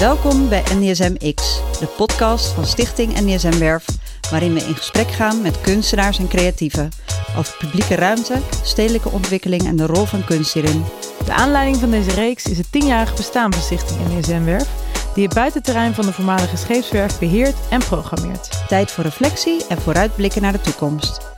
Welkom 0.00 0.48
bij 0.48 0.62
NDSM 0.74 1.34
X, 1.34 1.60
de 1.80 1.86
podcast 1.86 2.52
van 2.52 2.64
Stichting 2.64 3.12
NDSM 3.20 3.58
Werf, 3.58 3.84
waarin 4.30 4.54
we 4.54 4.60
in 4.60 4.74
gesprek 4.74 5.10
gaan 5.10 5.42
met 5.42 5.60
kunstenaars 5.60 6.18
en 6.18 6.28
creatieven 6.28 6.88
over 7.36 7.56
publieke 7.58 7.94
ruimte, 7.94 8.38
stedelijke 8.62 9.08
ontwikkeling 9.08 9.62
en 9.62 9.76
de 9.76 9.86
rol 9.86 10.04
van 10.04 10.24
kunst 10.24 10.52
hierin. 10.52 10.84
De 11.24 11.32
aanleiding 11.32 11.76
van 11.76 11.90
deze 11.90 12.10
reeks 12.10 12.44
is 12.44 12.58
het 12.58 12.72
tienjarige 12.72 13.14
bestaan 13.14 13.52
van 13.52 13.62
Stichting 13.62 14.00
NDSM 14.08 14.44
Werf, 14.44 14.68
die 15.14 15.24
het 15.24 15.34
buitenterrein 15.34 15.94
van 15.94 16.06
de 16.06 16.12
voormalige 16.12 16.56
scheepswerf 16.56 17.18
beheert 17.18 17.56
en 17.70 17.80
programmeert. 17.80 18.68
Tijd 18.68 18.90
voor 18.90 19.04
reflectie 19.04 19.66
en 19.66 19.80
vooruitblikken 19.80 20.42
naar 20.42 20.52
de 20.52 20.60
toekomst. 20.60 21.28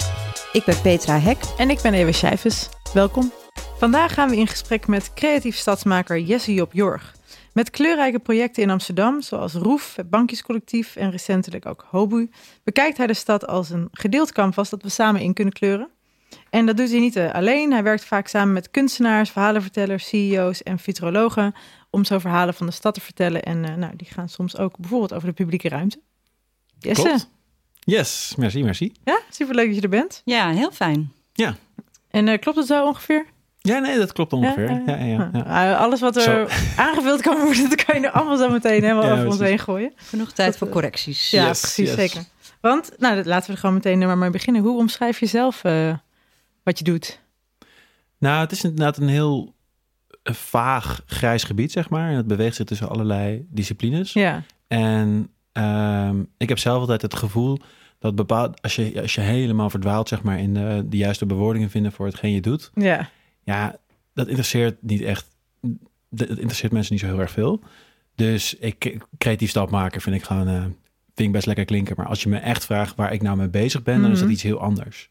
Ik 0.52 0.64
ben 0.64 0.80
Petra 0.80 1.18
Hek. 1.18 1.38
En 1.56 1.70
ik 1.70 1.80
ben 1.80 1.95
Ewa 1.95 2.12
Schijfes. 2.12 2.68
Welkom. 2.92 3.32
Vandaag 3.79 4.15
gaan 4.15 4.29
we 4.30 4.37
in 4.37 4.48
gesprek 4.48 4.87
met 4.87 5.10
creatief 5.15 5.56
stadsmaker 5.56 6.20
Jesse 6.20 6.54
Job 6.54 6.73
Jorg. 6.73 7.12
Met 7.52 7.70
kleurrijke 7.70 8.19
projecten 8.19 8.62
in 8.62 8.70
Amsterdam, 8.70 9.20
zoals 9.20 9.55
Roef, 9.55 9.97
het 9.97 10.10
Bankjescollectief 10.10 10.97
en 10.97 11.10
recentelijk 11.10 11.66
ook 11.66 11.87
Hobu, 11.91 12.30
bekijkt 12.65 12.97
hij 12.97 13.06
de 13.06 13.15
stad 13.15 13.47
als 13.47 13.70
een 13.70 13.88
gedeeld 13.93 14.33
canvas 14.33 14.70
dat 14.70 14.83
we 14.83 14.88
samen 14.88 15.20
in 15.20 15.34
kunnen 15.34 15.52
kleuren. 15.52 15.88
En 16.51 16.66
dat 16.66 16.77
doet 16.77 16.91
hij 16.91 17.01
niet 17.01 17.16
eh, 17.16 17.33
alleen. 17.33 17.73
Hij 17.73 17.83
werkt 17.83 18.05
vaak 18.05 18.29
samen 18.29 18.52
met 18.52 18.70
kunstenaars, 18.70 19.30
verhalenvertellers, 19.30 20.09
CEO's 20.09 20.62
en 20.62 20.79
futurologen 20.79 21.55
om 21.91 22.05
zo 22.05 22.19
verhalen 22.19 22.55
van 22.55 22.66
de 22.66 22.73
stad 22.73 22.95
te 22.95 23.01
vertellen. 23.01 23.43
En 23.43 23.65
uh, 23.65 23.74
nou, 23.74 23.96
die 23.96 24.07
gaan 24.07 24.29
soms 24.29 24.57
ook 24.57 24.77
bijvoorbeeld 24.77 25.15
over 25.15 25.29
de 25.29 25.34
publieke 25.34 25.69
ruimte. 25.69 26.01
Jesse. 26.79 27.02
Klopt. 27.02 27.29
Yes, 27.79 28.34
merci, 28.37 28.62
merci. 28.62 28.93
Ja, 29.05 29.21
superleuk 29.30 29.66
dat 29.66 29.77
je 29.77 29.82
er 29.82 29.88
bent. 29.88 30.23
Ja, 30.24 30.51
heel 30.51 30.71
fijn. 30.71 31.12
Ja. 31.32 31.57
En 32.10 32.27
uh, 32.27 32.38
klopt 32.38 32.59
het 32.59 32.66
zo 32.66 32.87
ongeveer? 32.87 33.27
Ja, 33.62 33.79
nee, 33.79 33.99
dat 33.99 34.13
klopt 34.13 34.32
ongeveer. 34.32 34.71
Ja, 34.71 34.82
ja, 34.87 35.05
ja, 35.05 35.30
ja. 35.32 35.73
Uh, 35.73 35.80
alles 35.80 36.01
wat 36.01 36.16
er 36.16 36.52
aangevuld 36.77 37.21
kan 37.21 37.41
worden, 37.41 37.69
dat 37.69 37.85
kan 37.85 38.01
je 38.01 38.07
er 38.07 38.13
allemaal 38.13 38.37
zo 38.37 38.49
meteen 38.49 38.82
helemaal 38.82 39.10
over 39.10 39.27
ons 39.27 39.38
heen 39.38 39.59
gooien. 39.59 39.93
Genoeg 39.96 40.32
tijd 40.32 40.49
dat, 40.49 40.59
voor 40.59 40.69
correcties. 40.69 41.30
Ja, 41.30 41.46
yes, 41.46 41.60
precies, 41.60 41.88
yes. 41.88 41.95
zeker. 41.95 42.24
Want, 42.60 42.93
nou, 42.99 43.24
laten 43.24 43.46
we 43.46 43.52
er 43.52 43.59
gewoon 43.59 43.74
meteen 43.74 43.99
maar 43.99 44.19
mee 44.19 44.30
beginnen. 44.30 44.63
Hoe 44.63 44.79
omschrijf 44.79 45.21
je 45.21 45.27
zelf 45.27 45.65
uh, 45.65 45.95
wat 46.63 46.79
je 46.79 46.85
doet? 46.85 47.21
Nou, 48.19 48.41
het 48.41 48.52
is 48.52 48.65
inderdaad 48.65 48.96
een 48.96 49.09
heel 49.09 49.54
vaag 50.23 51.02
grijs 51.07 51.45
gebied, 51.45 51.73
zeg 51.73 51.91
maar. 51.91 52.10
En 52.10 52.16
het 52.16 52.26
beweegt 52.26 52.57
zich 52.57 52.66
tussen 52.66 52.88
allerlei 52.88 53.47
disciplines. 53.51 54.13
Ja. 54.13 54.43
En 54.69 55.30
um, 55.52 56.29
ik 56.37 56.49
heb 56.49 56.59
zelf 56.59 56.80
altijd 56.80 57.02
het 57.02 57.15
gevoel 57.15 57.59
dat 57.99 58.15
bepaald, 58.15 58.63
als 58.63 58.76
je, 58.76 59.01
als 59.01 59.15
je 59.15 59.21
helemaal 59.21 59.71
verdwaalt, 59.71 60.09
zeg 60.09 60.23
maar, 60.23 60.38
in 60.38 60.54
de, 60.54 60.85
de 60.87 60.97
juiste 60.97 61.26
bewoordingen 61.26 61.71
vinden 61.71 61.93
voor 61.93 62.07
hetgeen 62.07 62.32
je 62.32 62.41
doet. 62.41 62.71
Ja. 62.74 63.09
Ja, 63.43 63.76
dat 64.15 64.26
interesseert 64.26 64.82
niet 64.82 65.03
echt. 65.03 65.26
Dat 66.09 66.28
interesseert 66.28 66.72
mensen 66.72 66.93
niet 66.93 67.03
zo 67.03 67.09
heel 67.09 67.21
erg 67.21 67.31
veel. 67.31 67.62
Dus 68.15 68.54
ik, 68.54 68.98
creatief 69.19 69.50
stapmaker 69.50 70.00
vind 70.00 70.16
ik 70.16 70.22
gewoon, 70.22 70.48
uh, 70.48 70.62
vind 71.15 71.28
ik 71.28 71.32
best 71.32 71.47
lekker 71.47 71.65
klinken. 71.65 71.94
Maar 71.97 72.06
als 72.06 72.22
je 72.22 72.28
me 72.28 72.38
echt 72.38 72.65
vraagt 72.65 72.94
waar 72.94 73.12
ik 73.12 73.22
nou 73.22 73.37
mee 73.37 73.48
bezig 73.48 73.82
ben, 73.82 73.94
mm 73.94 74.00
-hmm. 74.00 74.09
dan 74.09 74.19
is 74.19 74.25
dat 74.25 74.32
iets 74.32 74.43
heel 74.43 74.60
anders. 74.60 75.09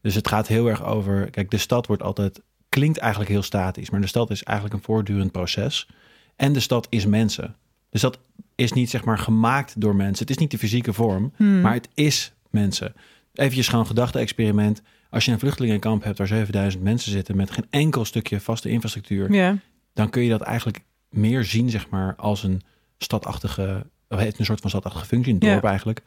Dus 0.00 0.14
het 0.14 0.28
gaat 0.28 0.48
heel 0.48 0.66
erg 0.66 0.84
over, 0.84 1.30
kijk, 1.30 1.50
de 1.50 1.58
stad 1.58 1.86
wordt 1.86 2.02
altijd, 2.02 2.42
klinkt 2.68 2.98
eigenlijk 2.98 3.30
heel 3.30 3.42
statisch, 3.42 3.90
maar 3.90 4.00
de 4.00 4.06
stad 4.06 4.30
is 4.30 4.42
eigenlijk 4.42 4.76
een 4.76 4.84
voortdurend 4.84 5.32
proces. 5.32 5.88
En 6.36 6.52
de 6.52 6.60
stad 6.60 6.86
is 6.90 7.06
mensen. 7.06 7.56
Dus 7.90 8.00
dat 8.00 8.18
is 8.54 8.72
niet 8.72 8.90
zeg 8.90 9.04
maar 9.04 9.18
gemaakt 9.18 9.80
door 9.80 9.96
mensen. 9.96 10.18
Het 10.18 10.30
is 10.30 10.36
niet 10.36 10.50
de 10.50 10.58
fysieke 10.58 10.92
vorm, 10.92 11.32
Hmm. 11.36 11.60
maar 11.60 11.72
het 11.72 11.88
is 11.94 12.32
mensen. 12.50 12.94
Even 13.34 13.64
gewoon 13.64 13.86
gedachte-experiment. 13.86 14.82
Als 15.14 15.24
je 15.24 15.32
een 15.32 15.38
vluchtelingenkamp 15.38 16.04
hebt 16.04 16.18
waar 16.18 16.26
7000 16.26 16.82
mensen 16.82 17.10
zitten 17.12 17.36
met 17.36 17.50
geen 17.50 17.66
enkel 17.70 18.04
stukje 18.04 18.40
vaste 18.40 18.68
infrastructuur, 18.70 19.32
Ja. 19.32 19.56
dan 19.92 20.10
kun 20.10 20.22
je 20.22 20.30
dat 20.30 20.40
eigenlijk 20.40 20.80
meer 21.10 21.44
zien, 21.44 21.70
zeg 21.70 21.88
maar, 21.88 22.14
als 22.16 22.42
een 22.42 22.62
stadachtige, 22.98 23.86
heeft 24.08 24.38
een 24.38 24.44
soort 24.44 24.60
van 24.60 24.70
stadachtige 24.70 25.06
functie, 25.06 25.32
een 25.32 25.38
dorp 25.38 25.62
Ja. 25.62 25.68
eigenlijk. 25.68 26.02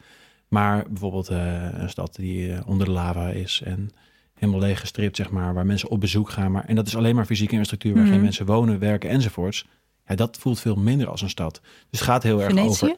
Maar 0.48 0.84
bijvoorbeeld 0.88 1.28
eh, 1.28 1.68
een 1.72 1.88
stad 1.90 2.14
die 2.14 2.52
eh, 2.52 2.68
onder 2.68 2.86
de 2.86 2.92
lava 2.92 3.28
is 3.28 3.60
en 3.64 3.90
helemaal 4.34 4.60
leeggestript, 4.60 5.16
zeg 5.16 5.30
maar, 5.30 5.54
waar 5.54 5.66
mensen 5.66 5.88
op 5.88 6.00
bezoek 6.00 6.30
gaan. 6.30 6.52
Maar, 6.52 6.64
en 6.64 6.74
dat 6.74 6.86
is 6.86 6.96
alleen 6.96 7.14
maar 7.14 7.26
fysieke 7.26 7.52
infrastructuur 7.52 7.94
waar 7.94 8.02
Mhm. 8.02 8.12
geen 8.12 8.22
mensen 8.22 8.46
wonen, 8.46 8.78
werken 8.78 9.10
enzovoorts. 9.10 9.66
Ja, 10.06 10.14
dat 10.14 10.36
voelt 10.38 10.60
veel 10.60 10.76
minder 10.76 11.08
als 11.08 11.22
een 11.22 11.28
stad. 11.30 11.60
Dus 11.90 12.00
het 12.00 12.08
gaat 12.08 12.22
heel 12.22 12.42
erg 12.42 12.56
over. 12.58 12.96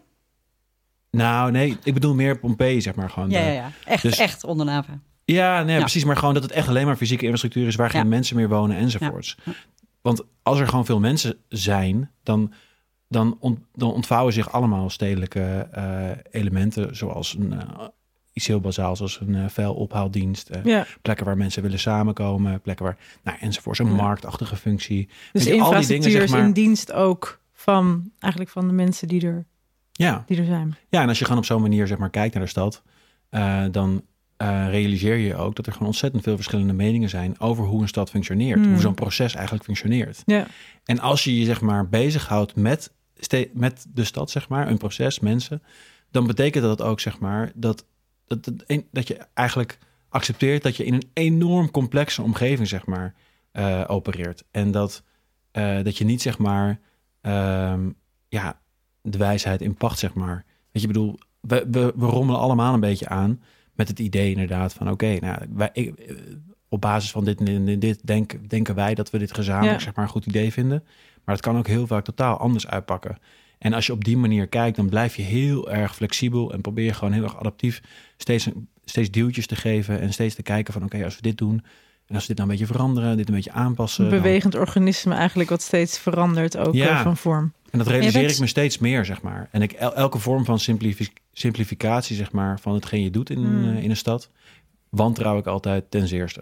Nou, 1.10 1.50
nee, 1.50 1.76
ik 1.84 1.94
bedoel 1.94 2.14
meer 2.14 2.38
Pompeii, 2.38 2.80
zeg 2.80 2.94
maar 2.94 3.10
gewoon. 3.10 3.30
Ja, 3.30 3.38
de- 3.40 3.44
ja, 3.46 3.52
ja. 3.52 3.70
Echt, 3.84 4.02
Dus- 4.02 4.18
echt 4.18 4.44
onder 4.44 4.66
lava. 4.66 5.00
Ja, 5.32 5.62
nee, 5.62 5.74
Ja. 5.74 5.80
precies. 5.80 6.04
Maar 6.04 6.16
gewoon 6.16 6.34
dat 6.34 6.42
het 6.42 6.52
echt 6.52 6.68
alleen 6.68 6.86
maar 6.86 6.96
fysieke 6.96 7.22
infrastructuur 7.22 7.66
is 7.66 7.74
waar 7.74 7.91
geen 7.91 8.08
mensen 8.08 8.36
meer 8.36 8.48
wonen 8.48 8.76
enzovoorts. 8.76 9.36
Want 10.00 10.22
als 10.42 10.60
er 10.60 10.68
gewoon 10.68 10.84
veel 10.86 11.00
mensen 11.00 11.36
zijn, 11.48 12.10
dan, 12.22 12.52
dan, 13.08 13.36
ont- 13.41 13.60
dan 13.74 13.92
ontvouwen 13.92 14.32
zich 14.32 14.52
allemaal 14.52 14.91
stedelijke 14.91 15.68
eh, 15.72 16.10
elementen, 16.30 16.96
zoals 16.96 17.34
een, 17.38 17.52
eh, 17.52 17.86
iets 18.32 18.46
heel 18.46 18.60
bazaal, 18.60 18.96
zoals 18.96 19.20
een 19.20 19.34
uh, 19.34 19.44
vuilophaaldienst, 19.48 20.50
ja. 20.64 20.86
plekken 21.02 21.26
waar 21.26 21.36
mensen 21.36 21.62
willen 21.62 21.78
samenkomen, 21.78 22.60
plekken 22.60 22.84
waar, 22.84 22.97
nou, 23.24 23.38
enzovoorts, 23.41 23.78
een 23.78 23.86
Ja. 23.86 23.92
marktachtige 23.92 24.56
functie. 24.56 25.08
Dus 25.32 25.44
je, 25.44 25.50
al 25.50 25.56
die 25.56 25.56
infrastructuur 25.56 25.97
dingen, 26.00 26.10
zeg 26.10 26.22
is 26.22 26.30
maar- 26.30 26.44
in 26.47 26.52
dienst 26.52 26.92
ook 26.92 27.41
van 27.52 28.10
eigenlijk 28.18 28.52
van 28.52 28.66
de 28.68 28.72
mensen 28.74 29.08
die 29.08 29.26
er, 29.26 29.47
Ja, 29.92 30.24
die 30.26 30.38
er 30.38 30.44
zijn. 30.44 30.76
Ja, 30.88 31.02
en 31.02 31.08
als 31.08 31.18
je 31.18 31.24
gewoon 31.24 31.38
op 31.41 31.47
zo'n 31.47 31.60
manier 31.62 31.86
zeg 31.86 31.98
maar 31.98 32.10
kijkt 32.10 32.34
naar 32.34 32.42
de 32.42 32.48
stad, 32.48 32.82
dan 33.70 34.02
eh, 34.40 34.68
realiseer 34.68 35.16
je 35.16 35.36
ook 35.36 35.56
dat 35.56 35.66
er 35.66 35.72
gewoon 35.72 35.88
ontzettend 35.88 36.22
veel 36.22 36.34
verschillende 36.34 36.72
meningen 36.72 37.08
zijn 37.08 37.40
over 37.40 37.64
hoe 37.64 37.82
een 37.82 37.88
stad 37.88 38.10
functioneert, 38.10 38.58
Hmm. 38.58 38.72
hoe 38.72 38.80
zo'n 38.80 38.94
proces 38.94 39.34
eigenlijk 39.34 39.64
functioneert. 39.64 40.22
Ja. 40.26 40.46
En 40.84 40.98
als 40.98 41.24
je 41.24 41.38
je 41.38 41.44
zeg 41.44 41.60
maar 41.60 41.88
bezighoudt 41.88 42.56
met, 42.56 42.92
met 43.52 43.86
de 43.88 44.04
stad, 44.04 44.30
zeg 44.30 44.48
maar, 44.48 44.68
een 44.68 44.78
proces, 44.78 45.20
mensen, 45.20 45.62
dan 46.10 46.26
betekent 46.26 46.64
dat 46.64 46.82
ook 46.82 47.00
zeg 47.00 47.18
maar 47.18 47.52
dat, 47.54 47.86
dat, 48.26 48.44
dat, 48.44 48.82
dat 48.90 49.08
je 49.08 49.18
eigenlijk 49.34 49.78
accepteert 50.08 50.62
dat 50.62 50.76
je 50.76 50.84
in 50.84 50.94
een 50.94 51.10
enorm 51.12 51.70
complexe 51.70 52.22
omgeving 52.22 52.68
zeg 52.68 52.86
maar 52.86 53.14
eh, 53.52 53.84
opereert. 53.86 54.44
En 54.50 54.70
dat, 54.70 55.02
eh, 55.50 55.82
dat 55.82 55.98
je 55.98 56.04
niet 56.04 56.22
zeg 56.22 56.38
maar 56.38 56.80
ehm, 57.20 57.90
ja, 58.28 58.60
de 59.02 59.18
wijsheid 59.18 59.60
in 59.60 59.74
pacht 59.74 59.98
zeg 59.98 60.14
maar. 60.14 60.44
Weet 60.72 60.82
je, 60.82 60.88
bedoel, 60.88 61.18
we, 61.40 61.66
we, 61.70 61.92
we 61.96 62.06
rommelen 62.06 62.40
allemaal 62.40 62.74
een 62.74 62.80
beetje 62.80 63.08
aan 63.08 63.40
met 63.75 63.88
het 63.88 63.98
idee 63.98 64.31
inderdaad 64.31 64.72
van 64.72 64.91
oké, 64.91 65.16
nou, 65.20 65.38
wij, 65.54 65.70
ik, 65.72 65.98
eh, 65.98 66.16
op 66.69 66.81
basis 66.81 67.10
van 67.10 67.25
dit 67.25 67.41
en 67.41 67.64
dit, 67.64 67.81
dit 67.81 68.06
denk, 68.06 68.50
denken 68.50 68.75
wij 68.75 68.94
dat 68.94 69.10
we 69.10 69.19
dit 69.19 69.34
gezamenlijk 69.34 69.78
Ja. 69.78 69.84
zeg 69.84 69.94
maar 69.94 70.04
een 70.04 70.10
goed 70.10 70.26
idee 70.26 70.53
vinden. 70.53 70.84
Maar 71.25 71.34
het 71.34 71.44
kan 71.44 71.56
ook 71.58 71.66
heel 71.66 71.86
vaak 71.86 72.04
totaal 72.04 72.36
anders 72.38 72.66
uitpakken. 72.66 73.19
En 73.59 73.72
als 73.72 73.86
je 73.86 73.92
op 73.92 74.04
die 74.04 74.16
manier 74.16 74.47
kijkt, 74.48 74.76
dan 74.76 74.88
blijf 74.88 75.16
je 75.16 75.22
heel 75.22 75.70
erg 75.70 75.94
flexibel 75.94 76.53
en 76.53 76.60
probeer 76.60 76.84
je 76.84 76.92
gewoon 76.94 77.12
heel 77.12 77.22
erg 77.22 77.38
adaptief 77.38 77.82
steeds, 78.16 78.48
steeds 78.84 79.10
duwtjes 79.10 79.47
te 79.47 79.56
geven 79.56 80.00
en 80.00 80.12
steeds 80.12 80.34
te 80.34 80.42
kijken 80.42 80.72
van 80.72 80.82
oké, 80.82 81.04
als 81.04 81.16
we 81.16 81.22
dit 81.22 81.38
doen 81.38 81.62
en 82.06 82.14
als 82.14 82.26
we 82.26 82.34
dit 82.34 82.36
nou 82.36 82.50
een 82.50 82.56
beetje 82.59 82.72
veranderen, 82.72 83.16
dit 83.16 83.28
een 83.28 83.34
beetje 83.34 83.53
aanpassen. 83.53 84.04
Een 84.04 84.10
dan- 84.10 84.22
bewegend 84.22 84.54
organisme 84.54 85.14
eigenlijk 85.14 85.50
wat 85.50 85.62
steeds 85.62 85.98
verandert 85.98 86.56
ook 86.56 86.75
Ja. 86.75 86.88
eh, 86.98 87.03
van 87.03 87.16
vorm. 87.16 87.53
En 87.70 87.78
dat 87.78 87.86
realiseer 87.86 88.20
bent- 88.20 88.32
ik 88.34 88.38
me 88.41 88.47
steeds 88.47 88.78
meer, 88.78 89.04
zeg 89.04 89.22
maar. 89.22 89.48
En 89.53 89.62
ik, 89.62 89.72
el- 89.72 89.94
elke 89.94 90.19
vorm 90.19 90.44
van 90.44 90.58
simplifi- 90.58 91.12
simplificatie, 91.32 92.16
zeg 92.16 92.32
maar, 92.32 92.60
van 92.60 92.75
hetgeen 92.75 93.03
je 93.03 93.10
doet 93.10 93.31
in, 93.31 93.38
Hmm. 93.44 93.76
eh, 93.76 93.82
in 93.82 93.91
een 93.91 93.97
stad, 93.97 94.31
wantrouw 94.88 95.38
ik 95.38 95.47
altijd 95.47 95.91
ten 95.91 96.09
zeerste. 96.09 96.41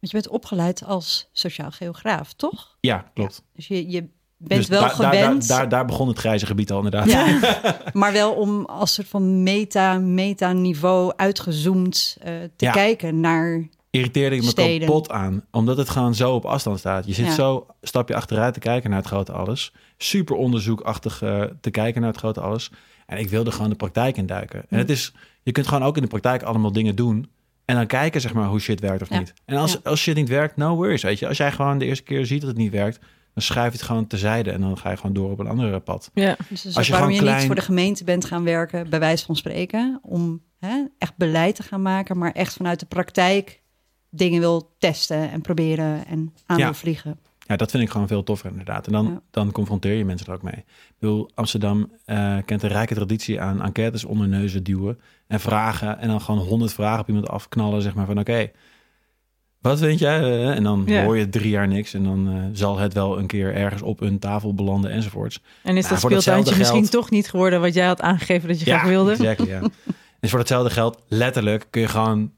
Want 0.00 0.12
je 0.12 0.20
bent 0.22 0.28
opgeleid 0.28 0.84
als 0.84 1.28
sociaal 1.32 1.70
geograaf, 1.70 2.32
toch? 2.32 2.76
Ja, 2.80 3.10
klopt. 3.14 3.42
Dus 3.54 3.68
je, 3.68 3.90
je 3.90 4.00
bent 4.36 4.60
Dus 4.60 4.68
wel 4.68 4.80
daar- 4.80 4.90
gewend. 4.90 5.48
Daar, 5.48 5.58
daar, 5.58 5.68
daar 5.68 5.84
begon 5.84 6.08
het 6.08 6.18
grijze 6.18 6.46
gebied 6.46 6.70
al 6.72 6.76
inderdaad. 6.84 7.10
Ja, 7.10 7.38
maar 7.92 8.12
wel 8.12 8.32
om 8.32 8.64
als 8.64 8.94
soort 8.94 9.08
van 9.08 9.42
meta, 9.42 9.98
meta-niveau 9.98 11.12
uitgezoomd 11.16 12.16
eh, 12.20 12.32
te 12.56 12.64
Ja. 12.64 12.72
kijken 12.72 13.20
naar. 13.20 13.68
Irriteerde 13.90 14.36
ik 14.36 14.42
me 14.42 14.48
Steden. 14.48 14.86
kapot 14.86 15.10
aan, 15.10 15.44
omdat 15.50 15.76
het 15.76 15.88
gewoon 15.90 16.14
zo 16.14 16.34
op 16.34 16.44
afstand 16.44 16.78
staat. 16.78 17.06
Je 17.06 17.12
zit 17.12 17.26
Ja. 17.26 17.32
zo 17.34 17.66
stapje 17.82 18.14
achteruit 18.14 18.54
te 18.54 18.60
kijken 18.60 18.90
naar 18.90 18.98
het 18.98 19.08
grote 19.08 19.32
alles. 19.32 19.72
Super 19.98 20.36
onderzoekachtig 20.36 21.22
eh, 21.22 21.42
te 21.60 21.70
kijken 21.70 22.00
naar 22.00 22.10
het 22.10 22.18
grote 22.18 22.40
alles. 22.40 22.70
En 23.06 23.18
ik 23.18 23.28
wilde 23.28 23.50
gewoon 23.52 23.70
de 23.70 23.76
praktijk 23.76 24.16
induiken. 24.16 24.64
En 24.68 24.78
het 24.78 24.90
is, 24.90 25.12
je 25.42 25.52
kunt 25.52 25.66
gewoon 25.66 25.82
ook 25.82 25.96
in 25.96 26.02
de 26.02 26.08
praktijk 26.08 26.42
allemaal 26.42 26.72
dingen 26.72 26.96
doen. 26.96 27.30
En 27.64 27.74
dan 27.76 27.86
kijken, 27.86 28.20
zeg 28.20 28.34
maar, 28.34 28.46
hoe 28.48 28.60
shit 28.60 28.80
werkt 28.80 29.02
of 29.02 29.08
Ja. 29.10 29.18
niet. 29.18 29.32
En 29.44 29.56
als, 29.56 29.72
Ja. 29.72 29.78
als 29.84 30.00
shit 30.00 30.14
niet 30.16 30.28
werkt, 30.28 30.56
no 30.56 30.74
worries, 30.76 31.02
weet 31.02 31.18
je. 31.18 31.28
Als 31.28 31.36
jij 31.36 31.52
gewoon 31.52 31.78
de 31.78 31.84
eerste 31.84 32.04
keer 32.04 32.26
ziet 32.26 32.40
dat 32.40 32.48
het 32.50 32.58
niet 32.58 32.72
werkt, 32.72 32.98
dan 33.34 33.42
schuif 33.42 33.72
je 33.72 33.78
het 33.78 33.86
gewoon 33.86 34.06
terzijde. 34.06 34.50
En 34.50 34.60
dan 34.60 34.78
ga 34.78 34.90
je 34.90 34.96
gewoon 34.96 35.12
door 35.12 35.30
op 35.30 35.38
een 35.38 35.46
andere 35.48 35.80
pad. 35.80 36.10
Ja. 36.14 36.36
Dus 36.48 36.76
Als 36.76 36.86
je 36.86 36.92
waarom 36.92 37.10
je 37.10 37.18
gewoon 37.18 37.34
niet 37.36 37.46
voor 37.46 37.54
de 37.54 37.60
gemeente 37.60 38.04
bent 38.04 38.24
gaan 38.24 38.44
werken, 38.44 38.90
bij 38.90 38.98
wijze 38.98 39.24
van 39.24 39.36
spreken, 39.36 39.98
om 40.02 40.42
hè, 40.58 40.84
echt 40.98 41.16
beleid 41.16 41.54
te 41.54 41.62
gaan 41.62 41.82
maken, 41.82 42.18
maar 42.18 42.32
echt 42.32 42.52
vanuit 42.52 42.80
de 42.80 42.86
praktijk 42.86 43.62
dingen 44.10 44.40
wil 44.40 44.74
testen 44.78 45.30
en 45.30 45.40
proberen 45.40 46.06
en 46.06 46.32
aan 46.46 46.58
Ja. 46.58 46.64
wil 46.64 46.74
vliegen. 46.74 47.18
Ja, 47.46 47.56
dat 47.56 47.70
vind 47.70 47.82
ik 47.82 47.90
gewoon 47.90 48.06
veel 48.08 48.22
toffer 48.22 48.50
inderdaad. 48.50 48.86
En 48.86 48.92
dan, 48.92 49.06
Ja. 49.06 49.20
dan 49.30 49.52
confronteer 49.52 49.94
je 49.94 50.04
mensen 50.04 50.26
er 50.26 50.32
ook 50.32 50.42
mee. 50.42 50.54
Ik 50.66 50.94
bedoel, 50.98 51.30
Amsterdam 51.34 51.90
eh, 52.04 52.36
kent 52.44 52.62
een 52.62 52.68
rijke 52.68 52.94
traditie 52.94 53.40
aan 53.40 53.62
enquêtes 53.62 54.04
onder 54.04 54.28
neuzen 54.28 54.62
duwen 54.64 54.98
en 55.26 55.40
vragen. 55.40 55.98
En 55.98 56.08
dan 56.08 56.20
gewoon 56.20 56.40
honderd 56.46 56.72
vragen 56.72 57.00
op 57.00 57.08
iemand 57.08 57.28
afknallen, 57.28 57.82
zeg 57.82 57.94
maar 57.94 58.06
van 58.06 58.18
oké, 58.18 58.50
wat 59.60 59.78
vind 59.78 59.98
jij? 59.98 60.20
Eh, 60.20 60.56
En 60.56 60.62
dan 60.62 60.82
Ja. 60.86 61.04
hoor 61.04 61.16
je 61.18 61.28
drie 61.28 61.50
jaar 61.50 61.68
niks 61.68 61.94
en 61.94 62.04
dan 62.04 62.28
eh, 62.28 62.42
zal 62.52 62.78
het 62.78 62.92
wel 62.94 63.18
een 63.18 63.26
keer 63.26 63.54
ergens 63.54 63.82
op 63.82 64.00
een 64.00 64.18
tafel 64.18 64.54
belanden 64.54 64.90
enzovoorts. 64.90 65.42
En 65.62 65.76
is 65.76 65.88
dat 65.88 65.98
speeltuintje 65.98 66.10
datzelfde 66.30 66.58
misschien 66.58 66.78
geld- 66.80 66.90
toch 66.90 67.10
niet 67.10 67.30
geworden 67.30 67.60
wat 67.60 67.74
jij 67.74 67.86
had 67.86 68.00
aangegeven 68.00 68.48
dat 68.48 68.58
je 68.60 68.64
graag 68.64 68.86
wilde? 68.86 69.10
exactly, 69.10 69.48
ja. 69.48 69.60
Dus 70.20 70.30
voor 70.30 70.38
hetzelfde 70.38 70.70
geld, 70.70 71.02
letterlijk, 71.08 71.66
kun 71.70 71.80
je 71.80 71.88
gewoon 71.88 72.32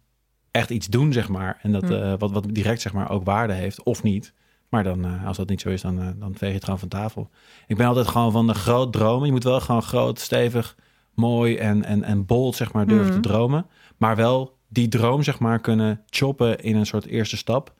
echt 0.50 0.70
iets 0.70 0.86
doen, 0.86 1.12
zeg 1.12 1.28
maar. 1.28 1.58
En 1.62 1.72
dat 1.72 1.82
Hm. 1.88 2.16
wat, 2.18 2.30
wat 2.30 2.46
direct, 2.50 2.80
zeg 2.80 2.92
maar, 2.92 3.10
ook 3.10 3.24
waarde 3.24 3.52
heeft, 3.52 3.82
of 3.82 4.02
niet. 4.02 4.32
Maar 4.68 4.84
dan, 4.84 5.04
eh, 5.04 5.26
als 5.26 5.36
dat 5.36 5.48
niet 5.48 5.60
zo 5.60 5.68
is, 5.68 5.80
dan, 5.82 6.00
eh, 6.00 6.06
dan 6.18 6.34
veeg 6.34 6.48
je 6.48 6.54
het 6.54 6.64
gewoon 6.64 6.78
van 6.78 6.88
tafel. 6.88 7.30
Ik 7.66 7.76
ben 7.76 7.86
altijd 7.86 8.08
gewoon 8.08 8.32
van 8.32 8.46
de 8.46 8.54
groot 8.54 8.92
dromen. 8.92 9.26
Je 9.26 9.32
moet 9.32 9.44
wel 9.44 9.60
gewoon 9.60 9.82
groot, 9.82 10.18
stevig, 10.18 10.76
mooi 11.14 11.56
en, 11.56 11.84
en, 11.84 12.02
en 12.02 12.26
bold, 12.26 12.56
zeg 12.56 12.72
maar, 12.72 12.86
durven 12.86 13.12
Mhm. 13.12 13.20
te 13.20 13.28
dromen. 13.28 13.66
Maar 13.96 14.16
wel 14.16 14.56
die 14.68 14.88
droom, 14.88 15.22
zeg 15.22 15.38
maar, 15.38 15.60
kunnen 15.60 16.02
choppen 16.06 16.58
in 16.58 16.76
een 16.76 16.86
soort 16.86 17.06
eerste 17.06 17.36
stap. 17.36 17.74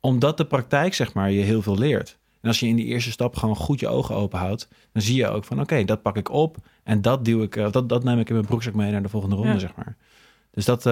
Omdat 0.00 0.36
de 0.36 0.44
praktijk, 0.46 0.94
zeg 0.94 1.14
maar, 1.14 1.30
je 1.30 1.40
heel 1.42 1.62
veel 1.62 1.78
leert. 1.78 2.18
En 2.40 2.48
als 2.48 2.60
je 2.60 2.66
in 2.66 2.76
die 2.76 2.84
eerste 2.86 3.10
stap 3.10 3.36
gewoon 3.36 3.56
goed 3.56 3.80
je 3.80 3.88
ogen 3.88 4.14
open 4.14 4.38
houdt, 4.38 4.68
dan 4.92 5.02
zie 5.02 5.16
je 5.16 5.28
ook 5.28 5.44
van, 5.44 5.60
oké, 5.60 5.84
dat 5.84 6.02
pak 6.02 6.16
ik 6.16 6.30
op 6.30 6.56
en 6.82 7.02
dat 7.02 7.24
duw 7.24 7.42
ik, 7.42 7.56
eh, 7.56 7.70
dat, 7.72 7.88
dat 7.88 8.04
neem 8.04 8.18
ik 8.18 8.28
in 8.28 8.34
mijn 8.34 8.46
broekzak 8.46 8.74
mee 8.74 8.90
naar 8.90 9.02
de 9.02 9.08
volgende 9.08 9.36
ronde, 9.36 9.52
Ja. 9.52 9.58
zeg 9.58 9.74
maar. 9.76 9.96
Dus 10.50 10.64
dat, 10.64 10.84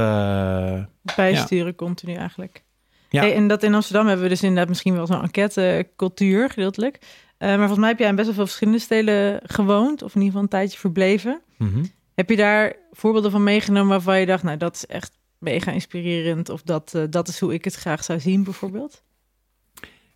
Bijsturen 1.17 1.75
continu 1.75 2.15
eigenlijk. 2.15 2.65
Ja. 3.13 3.21
Hey, 3.21 3.35
en 3.35 3.49
dat 3.49 3.63
in 3.63 3.75
Amsterdam 3.75 4.07
hebben 4.07 4.25
we 4.25 4.31
dus 4.31 4.43
inderdaad 4.43 4.69
misschien 4.69 4.95
wel 4.95 5.07
zo'n 5.07 5.23
enquête-cultuur 5.23 6.51
gedeeltelijk. 6.51 6.99
Eh, 7.39 7.49
maar 7.49 7.57
volgens 7.59 7.79
mij 7.79 7.89
heb 7.89 7.99
jij 7.99 8.09
in 8.09 8.15
best 8.15 8.27
wel 8.27 8.37
veel 8.37 8.47
verschillende 8.47 8.79
steden 8.81 9.41
gewoond, 9.45 10.03
of 10.03 10.15
in 10.15 10.21
ieder 10.21 10.27
geval 10.27 10.43
een 10.43 10.49
tijdje 10.49 10.79
verbleven. 10.79 11.41
mhm. 11.59 11.85
Heb 12.15 12.31
je 12.31 12.37
daar 12.37 12.75
voorbeelden 12.93 13.31
van 13.31 13.43
meegenomen 13.43 13.89
waarvan 13.89 14.21
je 14.21 14.27
dacht, 14.27 14.43
nou 14.43 14.57
dat 14.57 14.75
is 14.75 14.87
echt 14.87 15.13
mega 15.39 15.71
inspirerend, 15.73 16.49
of 16.49 16.63
dat, 16.63 16.95
eh, 16.95 17.03
dat 17.11 17.29
is 17.29 17.41
hoe 17.41 17.55
ik 17.55 17.65
het 17.65 17.75
graag 17.75 18.05
zou 18.05 18.21
zien 18.21 18.45
bijvoorbeeld? 18.45 19.03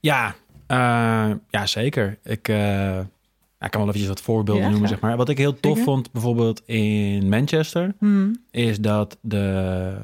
Ja, 0.01 0.35
eh, 0.67 1.31
ja, 1.51 1.67
zeker. 1.67 2.19
Ik, 2.25 2.49
ik 3.59 3.71
kan 3.71 3.81
wel 3.81 3.89
eventjes 3.89 4.07
wat 4.09 4.21
voorbeelden 4.21 4.65
Ja, 4.65 4.71
noemen, 4.71 4.89
zeg 4.89 5.01
maar. 5.01 5.17
Wat 5.17 5.29
ik 5.29 5.39
heel 5.39 5.61
tof 5.61 5.71
Zeker. 5.77 5.85
vond, 5.85 6.13
bijvoorbeeld 6.13 6.63
in 6.67 7.29
Manchester, 7.29 7.95
Hmm. 7.99 8.43
is 8.51 8.79
dat 8.81 9.19
de... 9.21 9.95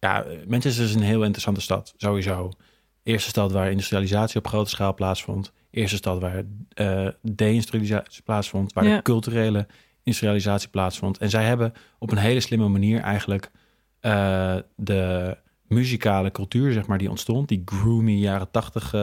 Ja, 0.00 0.24
Manchester 0.48 0.84
is 0.84 0.94
een 0.94 1.02
heel 1.02 1.22
interessante 1.22 1.60
stad, 1.60 1.94
sowieso. 1.96 2.50
Eerste 3.02 3.28
stad 3.28 3.52
waar 3.52 3.70
industrialisatie 3.70 4.38
op 4.38 4.46
grote 4.46 4.70
schaal 4.70 4.94
plaatsvond. 4.94 5.52
Eerste 5.70 5.96
stad 5.96 6.20
waar 6.20 6.42
eh 6.74 7.08
deindustrialisatie 7.22 8.22
plaatsvond. 8.22 8.72
Waar 8.72 8.84
Ja. 8.84 8.96
de 8.96 9.02
culturele 9.02 9.66
industrialisatie 10.02 10.68
plaatsvond. 10.68 11.18
En 11.18 11.30
zij 11.30 11.44
hebben 11.44 11.72
op 11.98 12.10
een 12.10 12.18
hele 12.18 12.40
slimme 12.40 12.68
manier 12.68 13.00
eigenlijk 13.00 13.50
eh, 14.00 14.56
de 14.76 15.36
muzikale 15.66 16.30
cultuur, 16.30 16.72
zeg 16.72 16.86
maar, 16.86 16.98
die 16.98 17.10
ontstond. 17.10 17.48
Die 17.48 17.62
groomy 17.64 18.12
jaren 18.12 18.50
tachtig 18.50 18.94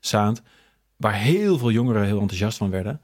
sound. 0.00 0.42
Waar 0.96 1.14
heel 1.14 1.58
veel 1.58 1.70
jongeren 1.70 2.04
heel 2.04 2.20
enthousiast 2.20 2.58
van 2.58 2.70
werden. 2.70 3.00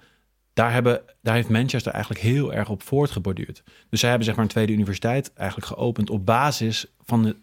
Daar, 0.55 0.73
hebben, 0.73 1.01
daar 1.23 1.35
heeft 1.35 1.49
Manchester 1.49 1.93
eigenlijk 1.93 2.25
heel 2.25 2.53
erg 2.53 2.69
op 2.69 2.83
voortgeborduurd. 2.83 3.63
Dus 3.89 4.01
zij 4.01 4.09
hebben 4.09 4.27
zeg 4.27 4.37
maar 4.37 4.45
een 4.45 4.51
tweede 4.51 4.73
universiteit 4.73 5.33
eigenlijk 5.33 5.69
geopend 5.69 6.11
op 6.11 6.27
basis 6.27 6.87
van 7.05 7.23
de, 7.23 7.37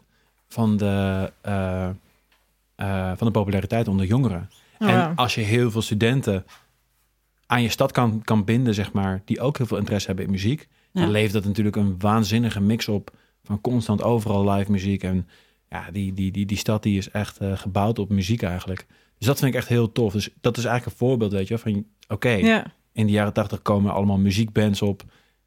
van 0.48 0.78
de, 0.78 1.32
eh, 1.42 1.90
eh, 2.76 3.12
van 3.18 3.28
de 3.28 3.34
populariteit 3.34 3.88
onder 3.88 4.06
jongeren. 4.06 4.50
Oh, 4.80 4.90
en 4.90 5.16
als 5.16 5.36
je 5.36 5.42
heel 5.42 5.72
veel 5.72 5.82
studenten 5.82 6.46
aan 7.46 7.62
je 7.62 7.70
stad 7.70 7.92
kan, 7.92 8.22
kan 8.24 8.44
binden, 8.44 8.74
zeg 8.74 8.92
maar, 8.92 9.22
die 9.26 9.42
ook 9.42 9.58
heel 9.58 9.66
veel 9.66 9.78
interesse 9.78 10.08
hebben 10.08 10.26
in 10.26 10.32
muziek, 10.32 10.68
Ja. 10.92 11.02
dan 11.02 11.12
levert 11.12 11.34
dat 11.34 11.46
natuurlijk 11.46 11.76
een 11.76 11.96
waanzinnige 12.00 12.62
mix 12.62 12.88
op 12.88 13.12
van 13.44 13.62
constant 13.62 14.04
overal 14.04 14.50
live 14.52 14.72
muziek. 14.72 15.04
En 15.04 15.28
ja, 15.70 15.92
die, 15.92 16.14
die, 16.14 16.32
die, 16.32 16.46
die 16.46 16.58
stad 16.58 16.84
die 16.84 16.98
is 16.98 17.12
echt 17.12 17.38
eh, 17.38 17.58
gebouwd 17.58 18.00
op 18.00 18.10
muziek 18.10 18.42
eigenlijk. 18.42 18.86
Dus 19.18 19.28
dat 19.28 19.40
vind 19.40 19.52
ik 19.54 19.60
echt 19.60 19.68
heel 19.68 19.92
tof. 19.92 20.14
Dus 20.14 20.30
dat 20.42 20.58
is 20.58 20.66
eigenlijk 20.66 21.00
een 21.00 21.08
voorbeeld, 21.08 21.32
weet 21.32 21.48
je, 21.48 21.58
van 21.58 21.86
oké, 22.08 22.30
Ja, 22.30 22.66
in 23.00 23.06
de 23.06 23.12
jaren 23.12 23.34
tachtig 23.34 23.62
komen 23.62 23.94
allemaal 23.94 24.18
muziekbands 24.18 24.82
op. 24.82 25.04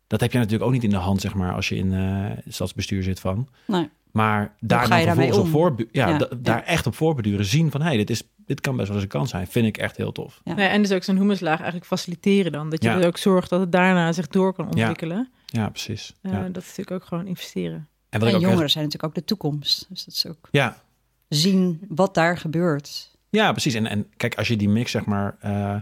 Dat 0.06 0.20
heb 0.20 0.32
je 0.32 0.38
natuurlijk 0.38 0.64
ook 0.64 0.72
niet 0.72 0.84
in 0.84 0.90
de 0.90 0.96
hand, 0.96 1.20
zeg 1.20 1.34
maar, 1.34 1.54
als 1.54 1.68
je 1.68 1.76
in 1.76 1.92
eh, 1.92 2.30
stadsbestuur 2.48 3.02
zit 3.02 3.20
van. 3.20 3.48
Nee. 3.66 3.88
Maar 4.12 4.54
daar 4.60 4.86
ga 4.86 4.96
je 4.96 5.04
vervolgens 5.06 5.36
op 5.38 5.44
om? 5.44 5.50
voorbu- 5.50 5.88
ja, 5.92 6.08
Ja, 6.08 6.18
da- 6.18 6.26
ja. 6.30 6.36
daar 6.40 6.62
echt 6.62 6.86
op 6.86 6.94
voorbeduren, 6.94 7.44
zien 7.44 7.70
van, 7.70 7.80
hé, 7.80 7.86
hey, 7.86 7.96
dit, 7.96 8.10
is, 8.10 8.22
dit 8.36 8.60
kan 8.60 8.76
best 8.76 8.86
wel 8.88 8.96
eens 8.96 9.04
een 9.04 9.10
kans 9.12 9.30
zijn. 9.30 9.46
Vind 9.46 9.66
ik 9.66 9.76
echt 9.78 9.96
heel 9.96 10.12
tof. 10.12 10.40
Ja. 10.44 10.54
Nee, 10.54 10.68
en 10.68 10.82
dus 10.82 10.92
ook 10.92 11.02
zo'n 11.02 11.16
humuslaag 11.16 11.56
eigenlijk 11.56 11.86
faciliteren 11.86 12.52
dan. 12.52 12.70
Dat 12.70 12.82
je 12.82 12.88
Ja. 12.88 12.98
er 13.00 13.06
ook 13.06 13.16
zorgt 13.18 13.50
dat 13.50 13.60
het 13.60 13.72
daarna 13.72 14.12
zich 14.12 14.28
door 14.28 14.52
kan 14.52 14.64
ontwikkelen. 14.66 15.30
Ja, 15.46 15.68
precies. 15.68 16.14
Eh, 16.22 16.32
ja. 16.32 16.38
Dat 16.48 16.62
is 16.62 16.68
natuurlijk 16.68 16.90
ook 16.90 17.04
gewoon 17.04 17.26
investeren. 17.26 17.88
En 18.08 18.20
wat 18.20 18.22
En 18.22 18.28
ik 18.28 18.34
ook 18.34 18.40
jongeren 18.40 18.62
echt- 18.62 18.72
zijn 18.72 18.84
natuurlijk 18.84 19.12
ook 19.12 19.18
de 19.18 19.24
toekomst. 19.28 19.86
Dus 19.88 20.04
dat 20.04 20.14
is 20.14 20.26
ook 20.26 20.48
ja, 20.50 20.82
zien 21.28 21.80
wat 21.88 22.14
daar 22.14 22.38
gebeurt. 22.38 23.16
ja, 23.30 23.50
precies. 23.52 23.74
En, 23.74 23.86
en 23.86 24.06
kijk, 24.16 24.34
als 24.34 24.48
je 24.48 24.56
die 24.56 24.68
mix, 24.68 24.90
zeg 24.90 25.04
maar, 25.04 25.36
eh, 25.40 25.76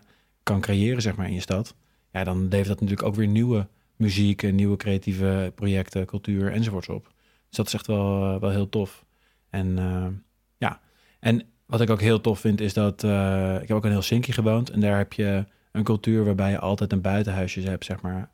kan 0.50 0.60
creëren, 0.60 1.02
zeg 1.02 1.16
maar, 1.16 1.26
in 1.26 1.34
je 1.34 1.40
stad, 1.40 1.74
ja, 2.12 2.24
dan 2.24 2.42
levert 2.48 2.68
dat 2.68 2.80
natuurlijk 2.80 3.08
ook 3.08 3.14
weer 3.14 3.26
nieuwe 3.26 3.66
muziek, 3.96 4.42
en 4.42 4.54
nieuwe 4.54 4.76
creatieve 4.76 5.52
projecten, 5.54 6.06
cultuur 6.06 6.52
enzovoorts 6.52 6.88
op. 6.88 7.04
Dus 7.48 7.56
dat 7.56 7.66
is 7.66 7.74
echt 7.74 7.86
wel, 7.86 8.34
eh, 8.34 8.40
wel 8.40 8.50
heel 8.50 8.68
tof. 8.68 9.04
En 9.50 9.78
eh, 9.78 10.06
ja, 10.58 10.80
en 11.20 11.42
wat 11.66 11.80
ik 11.80 11.90
ook 11.90 12.00
heel 12.00 12.20
tof 12.20 12.40
vind, 12.40 12.60
is 12.60 12.74
dat 12.74 13.04
eh, 13.04 13.54
ik 13.62 13.68
heb 13.68 13.76
ook 13.76 13.84
in 13.84 13.90
Helsinki 13.90 14.32
gewoond 14.32 14.70
en 14.70 14.80
daar 14.80 14.96
heb 14.98 15.12
je 15.12 15.44
een 15.72 15.84
cultuur 15.84 16.24
waarbij 16.24 16.50
je 16.50 16.58
altijd 16.58 16.92
een 16.92 17.00
buitenhuisje 17.00 17.60
hebt, 17.60 17.84
zeg 17.84 18.00
maar. 18.00 18.30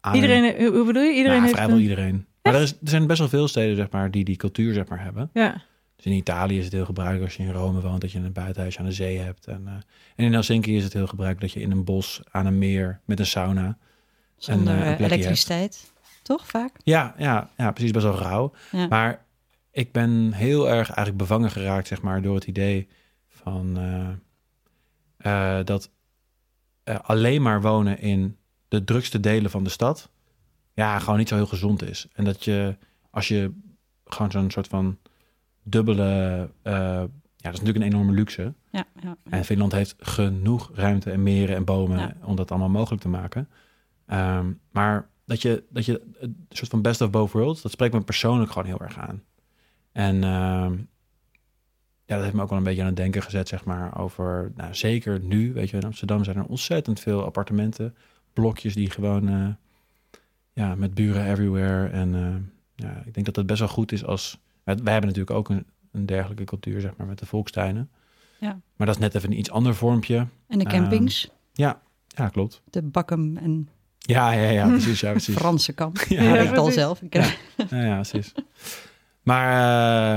aan 0.00 0.14
Iedereen, 0.14 0.66
hoe 0.74 0.86
bedoel 0.86 1.02
je? 1.02 1.08
Iedereen 1.14 1.24
Nou, 1.30 1.40
heeft 1.40 1.54
vrijwel 1.54 1.76
een- 1.76 1.82
iedereen. 1.82 2.26
Maar 2.42 2.54
er, 2.54 2.60
is, 2.60 2.70
er 2.72 2.78
zijn 2.88 3.06
best 3.06 3.18
wel 3.18 3.28
veel 3.28 3.48
steden, 3.48 3.76
zeg 3.76 3.90
maar, 3.90 4.10
die 4.10 4.24
die 4.24 4.36
cultuur, 4.36 4.72
zeg 4.74 4.88
maar, 4.88 5.02
hebben. 5.02 5.30
Ja, 5.32 5.62
Dus 6.02 6.12
in 6.12 6.18
Italië 6.18 6.58
is 6.58 6.64
het 6.64 6.72
heel 6.72 6.84
gebruikelijk 6.84 7.26
als 7.26 7.36
je 7.36 7.42
in 7.42 7.52
Rome 7.52 7.80
woont, 7.80 8.00
dat 8.00 8.12
je 8.12 8.18
een 8.18 8.32
buitenhuisje 8.32 8.78
aan 8.78 8.84
de 8.84 8.92
zee 8.92 9.18
hebt. 9.18 9.46
En, 9.46 9.62
eh, 9.66 9.72
en 10.16 10.24
in 10.24 10.32
Helsinki 10.32 10.76
is 10.76 10.84
het 10.84 10.92
heel 10.92 11.06
gebruikelijk 11.06 11.52
dat 11.52 11.62
je 11.62 11.68
in 11.68 11.76
een 11.76 11.84
bos 11.84 12.22
aan 12.30 12.46
een 12.46 12.58
meer 12.58 13.00
met 13.04 13.18
een 13.18 13.26
sauna. 13.26 13.78
Zonder 14.36 14.74
Een, 14.74 14.82
eh, 14.82 14.92
eh, 14.92 15.00
elektriciteit. 15.00 15.92
Toch 16.22 16.46
vaak? 16.46 16.76
Ja, 16.82 17.14
ja, 17.18 17.50
ja 17.56 17.72
precies, 17.72 17.90
best 17.90 18.04
wel 18.04 18.18
rauw. 18.18 18.52
Ja. 18.72 18.86
Maar 18.86 19.24
ik 19.70 19.92
ben 19.92 20.32
heel 20.32 20.68
erg 20.68 20.86
eigenlijk 20.86 21.16
bevangen 21.16 21.50
geraakt, 21.50 21.86
zeg 21.86 22.02
maar, 22.02 22.22
door 22.22 22.34
het 22.34 22.44
idee 22.44 22.88
van 23.28 23.78
dat 25.64 25.90
alleen 27.02 27.42
maar 27.42 27.60
wonen 27.60 27.98
in 27.98 28.36
de 28.68 28.84
drukste 28.84 29.20
delen 29.20 29.50
van 29.50 29.64
de 29.64 29.70
stad, 29.70 30.10
ja, 30.72 30.98
gewoon 30.98 31.18
niet 31.18 31.28
zo 31.28 31.34
heel 31.34 31.46
gezond 31.46 31.82
is. 31.82 32.06
En 32.12 32.24
dat 32.24 32.44
je, 32.44 32.76
als 33.10 33.28
je 33.28 33.52
gewoon 34.04 34.30
zo'n 34.30 34.50
soort 34.50 34.68
van 34.68 34.98
dubbele, 35.62 36.50
eh, 36.62 36.72
ja, 36.72 37.08
dat 37.50 37.52
is 37.52 37.60
natuurlijk 37.60 37.76
een 37.76 37.92
enorme 37.92 38.12
luxe. 38.12 38.54
Ja, 38.70 38.84
ja. 39.02 39.16
En 39.30 39.44
Finland 39.44 39.72
heeft 39.72 39.94
genoeg 39.98 40.70
ruimte 40.74 41.10
en 41.10 41.22
meren 41.22 41.56
en 41.56 41.64
bomen 41.64 41.98
Ja. 41.98 42.16
om 42.24 42.36
dat 42.36 42.50
allemaal 42.50 42.68
mogelijk 42.68 43.02
te 43.02 43.08
maken. 43.08 43.48
Ehm, 44.06 44.52
maar 44.70 45.08
dat 45.24 45.42
je, 45.42 45.64
dat 45.70 45.84
je 45.84 46.02
een 46.20 46.46
soort 46.48 46.70
van 46.70 46.82
best 46.82 47.00
of 47.00 47.10
both 47.10 47.30
worlds, 47.32 47.62
dat 47.62 47.72
spreekt 47.72 47.94
me 47.94 48.00
persoonlijk 48.00 48.50
gewoon 48.52 48.68
heel 48.68 48.80
erg 48.80 48.98
aan. 48.98 49.22
En 49.92 50.24
ehm, 50.24 50.72
ja, 52.04 52.14
dat 52.14 52.22
heeft 52.22 52.34
me 52.34 52.42
ook 52.42 52.48
wel 52.48 52.58
een 52.58 52.64
beetje 52.64 52.80
aan 52.80 52.86
het 52.86 52.96
denken 52.96 53.22
gezet, 53.22 53.48
zeg 53.48 53.64
maar, 53.64 53.98
over, 54.00 54.52
nou, 54.56 54.74
zeker 54.74 55.20
nu, 55.20 55.52
weet 55.52 55.70
je, 55.70 55.76
in 55.76 55.84
Amsterdam 55.84 56.24
zijn 56.24 56.36
er 56.36 56.44
ontzettend 56.44 57.00
veel 57.00 57.24
appartementen, 57.24 57.96
blokjes 58.32 58.74
die 58.74 58.90
gewoon, 58.90 59.28
eh, 59.28 59.48
ja, 60.52 60.74
met 60.74 60.94
buren 60.94 61.26
everywhere. 61.30 61.88
En 61.88 62.14
eh, 62.14 62.34
ja, 62.86 63.02
ik 63.06 63.14
denk 63.14 63.26
dat 63.26 63.36
het 63.36 63.46
best 63.46 63.58
wel 63.58 63.68
goed 63.68 63.92
is 63.92 64.04
als, 64.04 64.38
wij 64.64 64.74
hebben 64.92 65.10
natuurlijk 65.10 65.30
ook 65.30 65.48
een, 65.48 65.66
een 65.92 66.06
dergelijke 66.06 66.44
cultuur, 66.44 66.80
zeg 66.80 66.96
maar, 66.96 67.06
met 67.06 67.18
de 67.18 67.26
volkstuinen. 67.26 67.90
Ja. 68.40 68.60
Maar 68.76 68.86
dat 68.86 68.96
is 68.96 69.02
net 69.02 69.14
even 69.14 69.30
een 69.30 69.38
iets 69.38 69.50
ander 69.50 69.74
vormpje. 69.74 70.26
En 70.48 70.58
de 70.58 70.64
campings, 70.64 71.30
Ja, 71.52 71.80
klopt. 72.32 72.62
de 72.70 72.82
Bakkum 72.82 73.36
en 73.36 73.68
Ja, 73.98 74.32
ja, 74.32 74.50
ja, 74.50 74.68
precies. 74.76 75.00
Ja, 75.00 75.10
precies. 75.10 75.34
Franse 75.34 75.72
kamp. 75.72 75.98
Ja, 76.08 76.22
Ja, 76.22 76.34
ja, 76.34 76.40
ik 76.50 76.56
al 76.56 76.70
zelf. 76.70 77.02
Ik 77.02 77.14
Ja, 77.14 77.32
ja, 77.70 77.94
precies. 77.94 78.32
Maar 79.22 79.48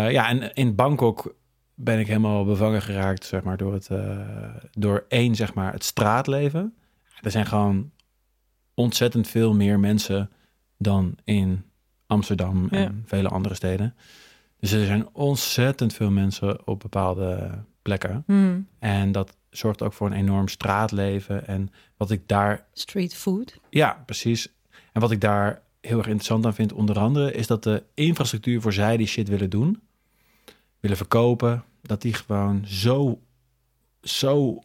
uh, 0.06 0.12
ja, 0.12 0.30
en 0.30 0.54
in 0.54 0.76
Bangkok 0.76 1.36
ben 1.74 2.00
ik 2.00 2.08
helemaal 2.08 2.46
bevangen 2.46 2.82
geraakt, 2.82 3.26
zeg 3.26 3.44
maar, 3.44 3.58
door 3.58 3.74
het, 3.74 3.90
uh, 3.92 4.20
door 4.72 5.06
één, 5.08 5.36
zeg 5.36 5.54
maar, 5.54 5.72
het 5.74 5.84
straatleven. 5.84 6.74
Er 7.22 7.32
zijn 7.32 7.46
gewoon 7.46 7.92
ontzettend 8.74 9.28
veel 9.28 9.54
meer 9.54 9.80
mensen 9.80 10.32
dan 10.78 11.18
in 11.24 11.64
Amsterdam 12.08 12.68
en 12.70 12.80
Ja. 12.82 12.92
vele 13.06 13.30
andere 13.30 13.56
steden. 13.56 13.96
Dus 14.66 14.74
er 14.74 14.86
zijn 14.86 15.08
ontzettend 15.12 15.94
veel 15.94 16.12
mensen 16.12 16.68
op 16.68 16.80
bepaalde 16.80 17.64
plekken. 17.82 18.24
Hmm. 18.26 18.68
En 18.80 19.12
dat 19.12 19.36
zorgt 19.50 19.82
ook 19.82 19.94
voor 19.94 20.08
een 20.08 20.14
enorm 20.14 20.48
straatleven. 20.48 21.48
En 21.48 21.72
wat 21.98 22.12
ik 22.12 22.28
daar 22.28 22.66
Street 22.74 23.16
food. 23.16 23.60
Ja, 23.70 24.04
precies. 24.06 24.48
En 24.92 25.02
wat 25.02 25.12
ik 25.12 25.22
daar 25.22 25.62
heel 25.82 25.98
erg 25.98 26.08
interessant 26.08 26.46
aan 26.46 26.54
vind, 26.54 26.74
onder 26.74 27.00
andere, 27.00 27.32
is 27.32 27.48
dat 27.48 27.64
de 27.64 27.84
infrastructuur 27.94 28.62
voor 28.62 28.74
zij 28.74 28.98
die 28.98 29.08
shit 29.08 29.28
willen 29.28 29.50
doen, 29.50 29.82
willen 30.80 30.98
verkopen, 30.98 31.64
dat 31.82 32.02
die 32.02 32.14
gewoon 32.14 32.64
zo, 32.68 33.20
zo, 34.02 34.60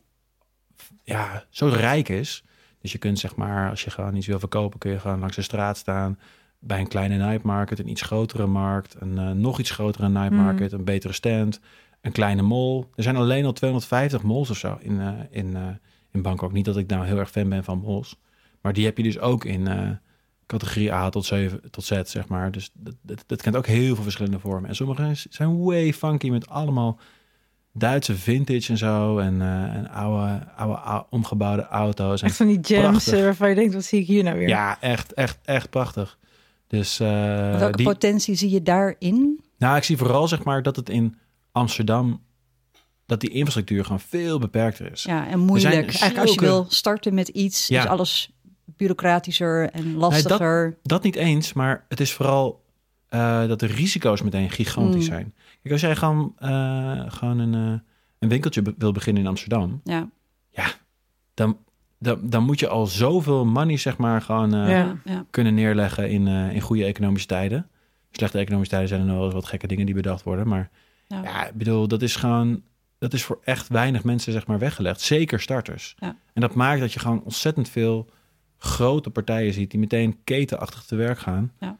ja, 1.04 1.44
zo 1.50 1.66
rijk 1.66 2.08
is. 2.08 2.44
Dus 2.80 2.92
je 2.92 2.98
kunt 2.98 3.18
zeg 3.18 3.36
maar, 3.36 3.70
als 3.70 3.84
je 3.84 3.90
gewoon 3.90 4.14
iets 4.14 4.26
wil 4.26 4.38
verkopen, 4.38 4.78
kun 4.78 4.90
je 4.90 4.98
gewoon 4.98 5.20
langs 5.20 5.36
de 5.36 5.42
straat 5.42 5.76
staan, 5.76 6.18
bij 6.60 6.80
een 6.80 6.88
kleine 6.88 7.16
night 7.16 7.42
market, 7.42 7.78
een 7.78 7.88
iets 7.88 8.02
grotere 8.02 8.46
markt, 8.46 8.96
een 8.98 9.18
eh, 9.18 9.30
nog 9.30 9.58
iets 9.58 9.70
grotere 9.70 10.08
night 10.08 10.30
market, 10.30 10.72
een 10.72 10.84
betere 10.84 11.12
stand, 11.12 11.60
een 12.00 12.12
kleine 12.12 12.42
mall. 12.42 12.84
Er 12.94 13.02
zijn 13.02 13.16
alleen 13.16 13.44
al 13.44 13.52
250 13.52 14.22
malls 14.22 14.50
of 14.50 14.56
zo 14.56 14.78
in, 14.80 15.00
eh, 15.00 15.08
in, 15.30 15.56
eh, 15.56 15.62
in 16.10 16.22
Bangkok. 16.22 16.52
Niet 16.52 16.64
dat 16.64 16.76
ik 16.76 16.86
nou 16.86 17.06
heel 17.06 17.18
erg 17.18 17.30
fan 17.30 17.48
ben 17.48 17.64
van 17.64 17.80
malls, 17.80 18.20
maar 18.60 18.72
die 18.72 18.84
heb 18.84 18.96
je 18.96 19.02
dus 19.02 19.18
ook 19.18 19.44
in 19.44 19.98
categorie 20.46 20.92
A 20.92 21.08
tot, 21.08 21.24
7, 21.24 21.70
tot 21.70 21.84
Z, 21.84 22.00
zeg 22.04 22.28
maar. 22.28 22.50
Dus 22.50 22.70
dat, 22.74 22.94
dat, 23.02 23.24
dat 23.26 23.42
kent 23.42 23.56
ook 23.56 23.66
heel 23.66 23.94
veel 23.94 24.02
verschillende 24.02 24.38
vormen. 24.38 24.68
En 24.68 24.76
sommige 24.76 25.12
zijn 25.30 25.62
way 25.62 25.92
funky 25.92 26.30
met 26.30 26.48
allemaal 26.48 26.98
Duitse 27.72 28.16
vintage 28.16 28.70
en 28.70 28.78
zo. 28.78 29.18
En, 29.18 29.42
en 29.42 29.90
oude, 29.90 30.46
oude, 30.56 30.76
oude 30.76 31.06
omgebouwde 31.10 31.66
auto's. 31.66 32.20
En 32.20 32.26
Echt 32.26 32.36
van 32.36 32.46
die 32.46 32.58
gems 32.62 33.10
waarvan 33.10 33.48
je 33.48 33.54
denkt, 33.54 33.74
wat 33.74 33.84
zie 33.84 34.00
ik 34.00 34.06
hier 34.06 34.24
nou 34.24 34.38
weer? 34.38 34.48
Ja, 34.48 34.80
echt, 34.80 35.12
echt, 35.12 35.38
echt 35.44 35.70
prachtig. 35.70 36.18
Dus 36.70 37.00
eh, 37.00 37.58
Welke 37.58 37.76
die, 37.76 37.86
potentie 37.86 38.34
zie 38.34 38.50
je 38.50 38.62
daarin? 38.62 39.40
nou, 39.58 39.76
ik 39.76 39.82
zie 39.82 39.96
vooral 39.96 40.28
zeg 40.28 40.44
maar 40.44 40.62
dat 40.62 40.76
het 40.76 40.88
in 40.88 41.16
Amsterdam 41.52 42.22
dat 43.06 43.20
die 43.20 43.30
infrastructuur 43.30 43.82
gewoon 43.84 44.00
veel 44.00 44.38
beperkter 44.38 44.92
is. 44.92 45.02
Ja, 45.02 45.26
en 45.28 45.38
moeilijk. 45.38 45.74
Eigenlijk 45.74 46.18
als 46.18 46.34
je 46.34 46.40
wil 46.40 46.66
starten 46.68 47.14
met 47.14 47.28
iets, 47.28 47.68
Ja. 47.68 47.82
is 47.82 47.88
alles 47.88 48.30
bureaucratischer 48.64 49.70
en 49.70 49.94
lastiger. 49.94 50.78
Dat 50.82 51.02
niet 51.02 51.16
eens, 51.16 51.52
maar 51.52 51.84
het 51.88 52.00
is 52.00 52.12
vooral 52.12 52.64
eh, 53.08 53.46
dat 53.46 53.60
de 53.60 53.66
risico's 53.66 54.22
meteen 54.22 54.50
gigantisch 54.50 54.94
Mm. 55.08 55.14
zijn. 55.14 55.34
Kijk, 55.62 55.72
als 55.72 55.80
jij 55.80 55.96
gewoon, 55.96 56.32
eh, 56.38 57.04
gewoon 57.12 57.38
een, 57.38 57.82
een 58.18 58.28
winkeltje 58.28 58.62
be- 58.62 58.74
wil 58.78 58.92
beginnen 58.92 59.22
in 59.22 59.28
Amsterdam, 59.28 59.80
ja. 59.84 60.08
dan, 61.34 61.58
dan, 62.00 62.18
dan 62.30 62.42
moet 62.44 62.60
je 62.60 62.68
al 62.68 62.86
zoveel 62.86 63.44
money 63.46 63.76
zeg 63.76 63.96
maar 63.96 64.22
gewoon 64.22 64.54
eh, 64.54 64.68
Ja. 64.68 64.76
Ja. 64.78 64.96
Ja. 65.04 65.24
kunnen 65.30 65.54
neerleggen 65.54 66.10
in, 66.10 66.26
eh, 66.28 66.52
in 66.54 66.60
goede 66.60 66.84
economische 66.84 67.26
tijden. 67.28 67.66
Slechte 68.10 68.38
economische 68.38 68.70
tijden 68.72 68.88
zijn 68.88 69.00
er 69.00 69.06
nog 69.06 69.16
wel 69.16 69.24
eens 69.24 69.34
wat 69.34 69.46
gekke 69.46 69.66
dingen 69.66 69.86
die 69.86 69.94
bedacht 69.94 70.22
worden, 70.22 70.48
maar 70.48 70.70
Ja. 71.06 71.22
Ja, 71.22 71.46
ik 71.46 71.54
bedoel, 71.54 71.88
dat 71.88 72.02
is 72.02 72.16
gewoon... 72.16 72.62
Dat 72.98 73.12
is 73.12 73.24
voor 73.24 73.40
echt 73.44 73.68
weinig 73.68 74.04
mensen, 74.04 74.32
zeg 74.32 74.46
maar, 74.46 74.58
weggelegd. 74.58 75.00
Zeker 75.00 75.40
starters. 75.40 75.94
Ja. 75.98 76.16
En 76.32 76.40
dat 76.40 76.54
maakt 76.54 76.80
dat 76.80 76.92
je 76.92 77.00
gewoon 77.00 77.22
ontzettend 77.24 77.68
veel 77.68 78.06
grote 78.58 79.10
partijen 79.10 79.52
ziet... 79.52 79.70
die 79.70 79.80
meteen 79.80 80.18
ketenachtig 80.24 80.84
te 80.84 80.96
werk 80.96 81.18
gaan. 81.18 81.52
Ja. 81.60 81.78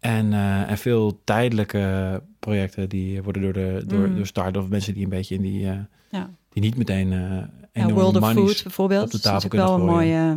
En, 0.00 0.32
eh, 0.32 0.70
en 0.70 0.78
veel 0.78 1.20
tijdelijke 1.24 2.22
projecten... 2.38 2.88
die 2.88 3.22
worden 3.22 3.42
door, 3.42 3.52
de, 3.52 3.82
door, 3.86 4.08
Mm. 4.08 4.16
door 4.16 4.26
start 4.26 4.56
of 4.56 4.68
mensen 4.68 4.94
die 4.94 5.02
een 5.04 5.08
beetje 5.10 5.34
in 5.34 5.42
die... 5.42 5.66
eh, 5.70 5.78
Ja. 6.10 6.30
Die 6.60 6.70
niet 6.70 6.78
meteen 6.78 7.12
eh 7.12 7.42
Ja, 7.72 7.92
World 7.92 8.16
of 8.16 8.30
Food 8.32 8.62
bijvoorbeeld. 8.62 9.04
op 9.04 9.10
de 9.10 9.16
Dat 9.16 9.24
is 9.24 9.30
tafel 9.30 9.48
natuurlijk 9.48 9.70
wel 9.70 9.80
een 9.80 9.94
mooi 9.94 10.12
eh, 10.30 10.36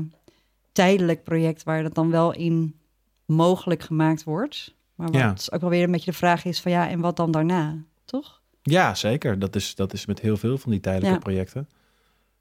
tijdelijk 0.72 1.24
project 1.24 1.64
waar 1.64 1.84
dat 1.84 1.96
dan 1.96 2.10
wel 2.12 2.34
in 2.34 2.76
mogelijk 3.26 3.82
gemaakt 3.84 4.24
wordt. 4.24 4.76
Maar 4.96 5.08
wat 5.12 5.16
Ja. 5.22 5.56
ook 5.56 5.62
wel 5.62 5.70
weer 5.70 5.84
een 5.84 5.92
beetje 5.92 6.12
de 6.12 6.18
vraag 6.18 6.46
is 6.46 6.62
van 6.62 6.72
ja, 6.72 6.90
en 6.90 7.00
wat 7.00 7.16
dan 7.16 7.32
daarna, 7.32 7.78
toch? 8.06 8.42
Ja, 8.62 8.96
zeker. 8.96 9.40
Dat 9.40 9.56
is, 9.56 9.76
dat 9.76 9.94
is 9.94 10.06
met 10.06 10.20
heel 10.20 10.38
veel 10.38 10.58
van 10.58 10.72
die 10.72 10.80
tijdelijke 10.80 11.16
Ja. 11.16 11.22
projecten. 11.22 11.62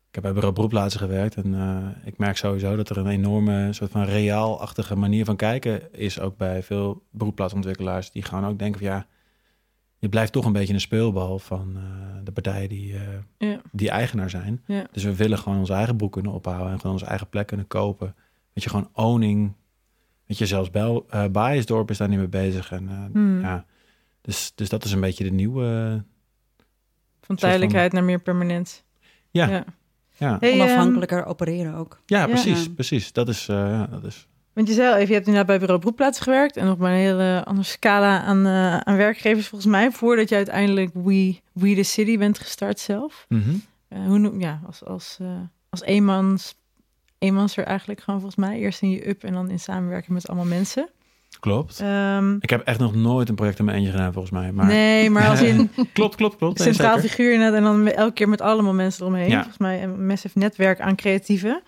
Ik 0.09 0.15
heb 0.15 0.23
bij 0.25 0.33
bureau 0.33 0.55
beroepplaatsen 0.55 1.01
gewerkt 1.01 1.35
en 1.35 1.55
eh, 1.55 2.07
ik 2.07 2.19
merk 2.19 2.37
sowieso 2.37 2.77
dat 2.77 2.91
er 2.91 2.97
een 2.97 3.07
enorme 3.07 3.73
soort 3.73 3.91
van 3.91 4.05
reaalachtige 4.05 4.97
manier 4.97 5.25
van 5.25 5.37
kijken 5.37 5.93
is 5.93 6.21
ook 6.21 6.37
bij 6.37 6.63
veel 6.63 7.03
beroepplaatsontwikkelaars 7.11 8.11
die 8.11 8.23
gaan 8.23 8.47
ook 8.47 8.59
denken 8.59 8.81
van 8.81 8.89
ja, 8.91 9.07
je 10.01 10.09
blijft 10.09 10.33
toch 10.33 10.45
een 10.45 10.53
beetje 10.53 10.75
een 10.75 10.81
speelbal 10.81 11.39
van 11.39 11.77
eh, 11.77 11.83
de 12.25 12.33
partijen 12.33 12.69
die, 12.69 12.95
eh, 12.95 13.01
Ja. 13.39 13.61
die 13.73 13.91
eigenaar 13.91 14.31
zijn. 14.31 14.63
Ja. 14.67 14.87
Dus 14.93 15.05
we 15.05 15.15
willen 15.17 15.39
gewoon 15.39 15.59
onze 15.59 15.73
eigen 15.73 15.97
broek 15.97 16.13
kunnen 16.13 16.33
ophouden 16.33 16.73
en 16.73 16.77
gewoon 16.77 16.93
onze 16.93 17.07
eigen 17.07 17.29
plek 17.29 17.47
kunnen 17.47 17.67
kopen. 17.67 18.15
Weet 18.53 18.65
je, 18.65 18.71
gewoon 18.71 18.89
owning. 18.93 19.53
Weet 20.27 20.39
je, 20.39 20.47
zelfs 20.47 20.71
Bel, 20.71 21.07
eh 21.11 21.25
Baaiensdorp 21.27 21.91
is 21.91 21.99
daar 21.99 22.09
niet 22.09 22.19
mee 22.19 22.29
bezig. 22.29 22.71
En, 22.73 22.89
eh, 22.89 23.05
Hmm. 23.13 23.41
ja, 23.41 23.65
dus, 24.21 24.53
dus 24.55 24.69
dat 24.69 24.85
is 24.85 24.93
een 24.93 25.01
beetje 25.01 25.25
de 25.25 25.31
nieuwe... 25.31 26.03
Van 27.21 27.37
tijdelijkheid 27.37 27.93
naar 27.93 28.05
meer 28.05 28.21
permanent. 28.21 28.85
Ja. 29.31 29.49
ja. 29.49 29.65
Ja, 30.17 30.37
Hey, 30.41 30.51
ehm, 30.53 30.61
Onafhankelijker 30.61 31.25
opereren 31.25 31.75
ook. 31.75 32.01
ja 32.07 32.19
Ja. 32.21 32.27
precies, 32.27 32.73
precies. 32.75 33.13
Dat 33.13 33.29
is, 33.29 33.49
eh, 33.49 33.57
ja, 33.57 33.87
dat 33.87 34.05
is... 34.05 34.29
Want 34.53 34.69
je 34.69 34.75
zei 34.75 34.89
al 34.89 34.95
even, 34.95 35.09
je 35.09 35.15
hebt 35.15 35.27
inderdaad 35.27 35.47
bij 35.47 35.59
bureau 35.59 35.81
Broekplaats 35.81 36.21
gewerkt 36.21 36.57
en 36.57 36.67
nog 36.67 36.79
maar 36.79 36.93
een 36.93 36.99
hele 36.99 37.43
andere 37.45 37.67
scala 37.67 38.23
aan, 38.23 38.47
eh, 38.47 38.77
aan 38.77 38.97
werkgevers 38.97 39.49
volgens 39.49 39.71
mij, 39.71 39.91
voordat 39.91 40.29
je 40.29 40.35
uiteindelijk 40.35 40.91
We, 40.95 41.41
We 41.53 41.75
the 41.75 41.83
City 41.83 42.19
bent 42.19 42.39
gestart 42.39 42.79
zelf. 42.79 43.27
Mhm. 43.29 43.51
Eh, 43.89 44.07
hoe 44.07 44.19
noem 44.19 44.41
ja, 44.41 44.61
als, 44.67 44.85
als, 44.85 45.17
eh, 45.21 45.29
als 45.69 45.83
eenmans, 45.83 46.55
eenmanser 47.19 47.65
eigenlijk 47.65 48.01
gewoon 48.01 48.21
volgens 48.21 48.41
mij. 48.47 48.59
Eerst 48.59 48.83
in 48.83 48.91
je 48.91 49.09
up 49.09 49.25
en 49.25 49.33
dan 49.33 49.51
in 49.51 49.61
samenwerking 49.61 50.13
met 50.13 50.29
allemaal 50.29 50.47
mensen. 50.47 50.89
Klopt. 51.41 51.81
Ehm, 51.81 52.37
Ik 52.41 52.51
heb 52.51 52.61
echt 52.61 52.79
nog 52.79 52.95
nooit 52.95 53.29
een 53.29 53.35
project 53.35 53.59
in 53.59 53.65
mijn 53.65 53.77
eentje 53.77 53.93
gedaan, 53.93 54.13
volgens 54.13 54.33
mij. 54.33 54.53
Maar... 54.53 54.67
Nee, 54.67 55.11
maar 55.11 55.29
als 55.29 55.43
in 55.43 55.71
klopt, 55.93 56.17
klopt, 56.17 56.37
klopt. 56.37 56.61
Centraal 56.61 56.99
figuur 56.99 57.33
inderdaad 57.33 57.57
en 57.57 57.63
dan 57.63 57.87
elke 57.87 58.13
keer 58.13 58.29
met 58.29 58.41
allemaal 58.41 58.75
mensen 58.75 59.03
eromheen. 59.03 59.29
Ja. 59.29 59.35
Volgens 59.35 59.59
mij 59.59 59.83
een 59.83 60.07
massive 60.07 60.39
netwerk 60.39 60.81
aan 60.81 60.97
creatieven. 60.97 61.63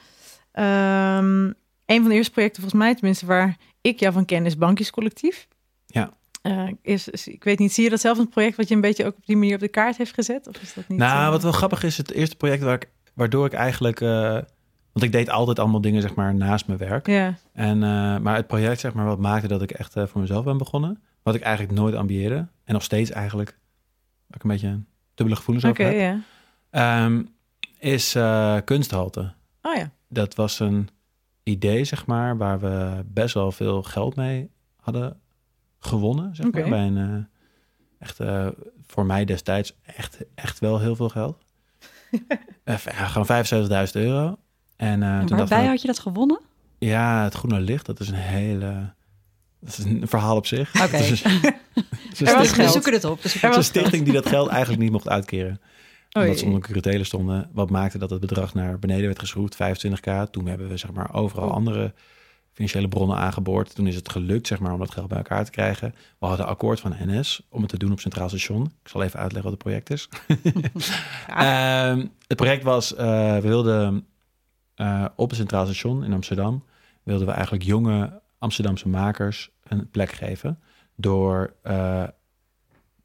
Ehm, 0.53 1.51
een 1.93 2.01
van 2.01 2.09
de 2.11 2.15
eerste 2.17 2.33
projecten 2.33 2.61
volgens 2.63 2.83
mij 2.83 2.95
tenminste 2.95 3.27
waar 3.27 3.57
ik 3.81 4.01
jou 4.01 4.13
van 4.13 4.25
ken 4.25 4.47
is 4.47 4.57
Bankjes 4.57 4.91
Collectief. 4.91 5.49
Ja. 5.87 6.11
Eh, 6.43 6.69
is, 6.83 7.09
is- 7.09 7.29
ik 7.29 7.45
weet 7.45 7.59
niet, 7.59 7.73
zie 7.73 7.85
je 7.85 7.91
dat 7.91 8.01
zelf 8.01 8.19
een 8.19 8.29
project 8.29 8.57
wat 8.57 8.69
je 8.69 8.75
een 8.75 8.81
beetje 8.81 9.05
ook 9.07 9.17
op 9.17 9.27
die 9.27 9.37
manier 9.37 9.55
op 9.55 9.61
de 9.61 9.69
kaart 9.69 9.97
heeft 9.97 10.15
gezet? 10.15 10.49
Of 10.49 10.63
is 10.63 10.75
dat 10.75 10.89
niet? 10.89 10.99
Nou, 10.99 11.25
eh, 11.25 11.31
wat 11.31 11.43
wel 11.43 11.53
grappig 11.53 11.83
is, 11.83 11.97
het 11.97 12.11
eerste 12.11 12.37
project 12.37 12.63
waar 12.63 12.75
ik, 12.75 12.89
waardoor 13.15 13.47
ik 13.47 13.53
eigenlijk... 13.53 14.01
eh, 14.01 14.39
want 14.93 15.05
ik 15.05 15.13
deed 15.13 15.31
altijd 15.31 15.59
allemaal 15.59 15.81
dingen, 15.81 16.03
zeg 16.03 16.15
maar, 16.15 16.35
naast 16.35 16.67
mijn 16.67 16.79
werk. 16.79 17.07
Ja, 17.07 17.35
En, 17.53 17.79
maar 18.23 18.35
het 18.37 18.47
project, 18.47 18.81
zeg 18.81 18.95
maar, 18.95 19.05
wat 19.07 19.19
maakte 19.19 19.49
dat 19.49 19.63
ik 19.63 19.71
echt 19.71 19.93
voor 19.93 20.21
mezelf 20.21 20.45
ben 20.45 20.59
begonnen. 20.59 21.03
Wat 21.23 21.35
ik 21.35 21.41
eigenlijk 21.43 21.79
nooit 21.79 21.95
ambieerde. 21.95 22.47
En 22.65 22.73
nog 22.73 22.83
steeds 22.83 23.11
eigenlijk, 23.11 23.59
waar 24.27 24.37
ik 24.37 24.43
een 24.43 24.51
beetje 24.51 24.81
dubbele 25.15 25.37
gevoelens 25.39 25.67
over 25.67 25.85
heb. 25.85 25.95
ja. 25.95 26.21
ehm, 26.71 27.23
is 27.79 28.13
kunsthalte. 28.65 29.33
Oh 29.63 29.75
ja, 29.77 29.91
Dat 30.09 30.35
was 30.35 30.61
een 30.61 30.89
idee, 31.43 31.85
zeg 31.85 32.07
maar, 32.07 32.37
waar 32.37 32.61
we 32.61 33.03
best 33.07 33.35
wel 33.35 33.53
veel 33.53 33.83
geld 33.83 34.17
mee 34.17 34.51
hadden 34.77 35.21
gewonnen. 35.79 36.35
Zeg 36.37 36.51
maar, 36.51 36.69
bij 36.69 36.87
een, 36.87 36.97
eh, 36.99 37.25
echt, 37.99 38.21
eh, 38.21 38.47
voor 38.87 39.07
mij 39.07 39.25
destijds 39.25 39.77
echt, 39.83 40.19
echt 40.35 40.59
wel 40.59 40.81
heel 40.81 40.97
veel 40.97 41.09
geld. 41.09 41.37
Eh, 42.65 42.77
ja, 42.79 43.07
gewoon 43.07 43.27
75.000 43.27 43.93
euro. 43.97 44.37
En, 44.77 45.01
dacht 45.01 45.29
waarbij 45.31 45.67
had 45.67 45.81
je 45.81 45.87
dat 45.87 45.99
gewonnen? 45.99 46.41
ja, 46.79 47.23
het 47.25 47.35
Groene 47.35 47.61
Licht, 47.61 47.87
dat 47.87 48.01
is 48.01 48.09
een 48.09 48.15
hele... 48.15 48.93
Dat 49.61 49.79
is 49.79 49.85
een 49.85 50.09
verhaal 50.09 50.37
op 50.37 50.47
zich. 50.47 50.83
Oké. 50.85 50.97
Stichting- 52.13 52.57
We 52.57 52.69
zoeken 52.69 52.93
het 52.93 53.05
op. 53.05 53.23
Dus 53.23 53.43
Er 53.43 53.57
een 53.57 53.65
stichting 53.65 54.05
die 54.05 54.13
dat 54.13 54.27
geld 54.27 54.49
eigenlijk 54.49 54.83
niet 54.83 54.93
mocht 54.93 55.09
uitkeren. 55.09 55.61
Oh, 56.13 56.23
omdat 56.23 56.39
ze 56.39 56.45
onder 56.45 56.61
curatele 56.61 57.05
stonden. 57.05 57.51
Wat 57.53 57.71
maakte 57.71 57.99
dat 57.99 58.11
het 58.11 58.21
bedrag 58.21 58.55
naar 58.55 58.79
beneden 58.79 59.07
werd 59.07 59.19
geschroefd, 59.19 59.55
25k. 59.55 60.31
Toen 60.31 60.47
hebben 60.47 60.69
we 60.69 60.77
zeg 60.77 60.93
maar 60.93 61.15
overal 61.15 61.49
Oh. 61.49 61.55
andere 61.55 61.95
financiële 62.53 62.89
bronnen 62.89 63.17
aangeboord. 63.17 63.75
Toen 63.75 63.87
is 63.87 63.95
het 63.95 64.09
gelukt 64.11 64.47
zeg 64.47 64.61
maar 64.61 64.73
om 64.73 64.79
dat 64.79 64.91
geld 64.91 65.09
bij 65.09 65.17
elkaar 65.17 65.45
te 65.45 65.51
krijgen. 65.51 65.95
We 66.19 66.27
hadden 66.27 66.47
akkoord 66.47 66.81
van 66.81 66.95
NS 66.99 67.47
om 67.49 67.61
het 67.61 67.71
te 67.71 67.79
doen 67.79 67.93
op 67.93 68.01
Centraal 68.01 68.29
Station. 68.29 68.65
Ik 68.83 68.89
zal 68.89 69.03
even 69.03 69.19
uitleggen 69.19 69.51
wat 69.51 69.61
het 69.61 69.63
project 69.63 69.91
is. 69.91 70.09
Ehm, 71.27 72.07
het 72.27 72.37
project 72.37 72.63
was, 72.63 72.95
eh, 72.95 73.35
we 73.35 73.49
wilden 73.49 74.07
eh, 74.75 75.05
op 75.17 75.29
het 75.29 75.39
Centraal 75.39 75.65
Station 75.65 76.05
in 76.05 76.13
Amsterdam... 76.13 76.65
wilden 77.03 77.27
we 77.27 77.33
eigenlijk 77.33 77.65
jonge 77.65 78.21
Amsterdamse 78.39 78.89
makers 78.89 79.51
een 79.63 79.91
plek 79.91 80.13
geven... 80.13 80.59
door 80.97 81.55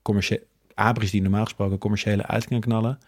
commercie- 0.01 0.45
abris 0.77 1.11
die 1.11 1.21
normaal 1.21 1.43
gesproken 1.43 1.77
commerciële 1.77 2.25
uit 2.25 2.43
kunnen 2.43 2.63
knallen... 2.63 2.99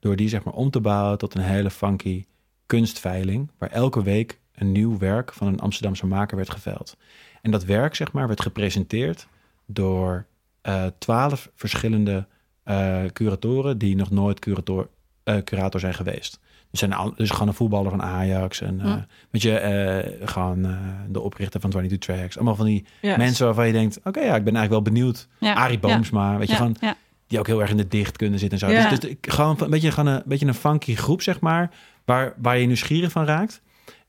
door 0.00 0.16
die 0.16 0.28
zeg 0.28 0.44
maar 0.44 0.54
om 0.54 0.70
te 0.70 0.80
bouwen 0.80 1.18
tot 1.18 1.34
een 1.34 1.42
hele 1.42 1.70
funky 1.70 2.24
kunstveiling... 2.66 3.50
waar 3.58 3.70
elke 3.70 4.02
week 4.02 4.40
een 4.54 4.72
nieuw 4.72 4.98
werk 4.98 5.32
van 5.32 5.46
een 5.46 5.60
Amsterdamse 5.60 6.06
maker 6.06 6.36
werd 6.36 6.50
geveild. 6.50 6.96
En 7.42 7.50
dat 7.50 7.64
werk 7.64 7.94
zeg 7.94 8.12
maar 8.12 8.26
werd 8.26 8.40
gepresenteerd 8.40 9.26
door 9.66 10.26
eh, 10.60 10.84
twaalf 10.98 11.50
verschillende 11.54 12.26
eh, 12.62 13.04
curatoren... 13.12 13.78
die 13.78 13.96
nog 13.96 14.10
nooit 14.10 14.38
curator, 14.38 14.88
eh, 15.22 15.36
curator 15.38 15.80
zijn 15.80 15.94
geweest. 15.94 16.40
Dus, 16.70 16.80
zijn 16.80 16.92
al, 16.92 17.14
dus 17.16 17.30
gewoon 17.30 17.48
een 17.48 17.54
voetballer 17.54 17.90
van 17.90 18.02
Ajax 18.02 18.60
en 18.60 18.80
eh, 18.80 18.92
Hm. 18.92 19.00
weet 19.30 19.42
je, 19.42 20.18
gewoon 20.24 20.78
de 21.08 21.20
oprichter 21.20 21.60
van 21.60 21.70
22 21.70 22.16
Tracks. 22.16 22.36
Allemaal 22.36 22.56
van 22.56 22.66
die 22.66 22.86
ja. 23.00 23.16
mensen 23.16 23.46
waarvan 23.46 23.66
je 23.66 23.72
denkt, 23.72 24.00
oké, 24.04 24.20
ja, 24.20 24.36
ik 24.36 24.44
ben 24.44 24.56
eigenlijk 24.56 24.70
wel 24.70 24.82
benieuwd. 24.82 25.28
Ja. 25.38 25.54
Arie 25.54 25.78
Boomsma, 25.78 26.36
weet 26.36 26.46
je, 26.46 26.52
Ja. 26.52 26.58
gewoon 26.58 26.76
Ja. 26.80 26.96
Die 27.26 27.38
ook 27.38 27.46
heel 27.46 27.60
erg 27.60 27.70
in 27.70 27.76
de 27.76 27.88
dicht 27.88 28.16
kunnen 28.16 28.38
zitten 28.38 28.58
en 28.60 28.66
zo. 28.68 28.74
Ja. 28.74 28.88
Dus, 28.88 29.00
dus 29.00 29.10
ik- 29.10 29.26
gewoon 29.32 29.56
een 29.60 29.70
beetje, 29.70 29.90
gewoon 29.92 30.14
een 30.14 30.22
beetje 30.26 30.46
een 30.46 30.54
funky 30.54 30.94
groep, 30.94 31.22
zeg 31.22 31.40
maar, 31.40 31.70
waar, 32.04 32.34
waar 32.36 32.58
je 32.58 32.66
nieuwsgierig 32.66 33.10
van 33.12 33.24
raakt. 33.24 33.62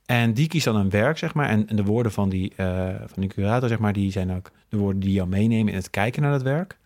En 0.06 0.34
die 0.34 0.48
kiest 0.48 0.66
dan 0.66 0.76
een 0.76 0.90
werk, 0.90 1.18
zeg 1.18 1.34
maar. 1.34 1.50
En, 1.50 1.68
en 1.68 1.76
de 1.76 1.84
woorden 1.84 2.12
van 2.12 2.30
die, 2.30 2.54
eh, 2.56 2.88
van 3.06 3.22
die 3.22 3.30
curator, 3.30 3.70
zeg 3.70 3.80
maar, 3.80 3.94
die 3.94 4.12
zijn 4.12 4.32
ook 4.36 4.52
de 4.70 4.78
woorden 4.78 5.00
die 5.02 5.12
jou 5.14 5.28
meenemen 5.28 5.68
in 5.74 5.76
het 5.80 5.90
kijken 5.90 6.22
naar 6.22 6.32
dat 6.32 6.42
werk. 6.42 6.78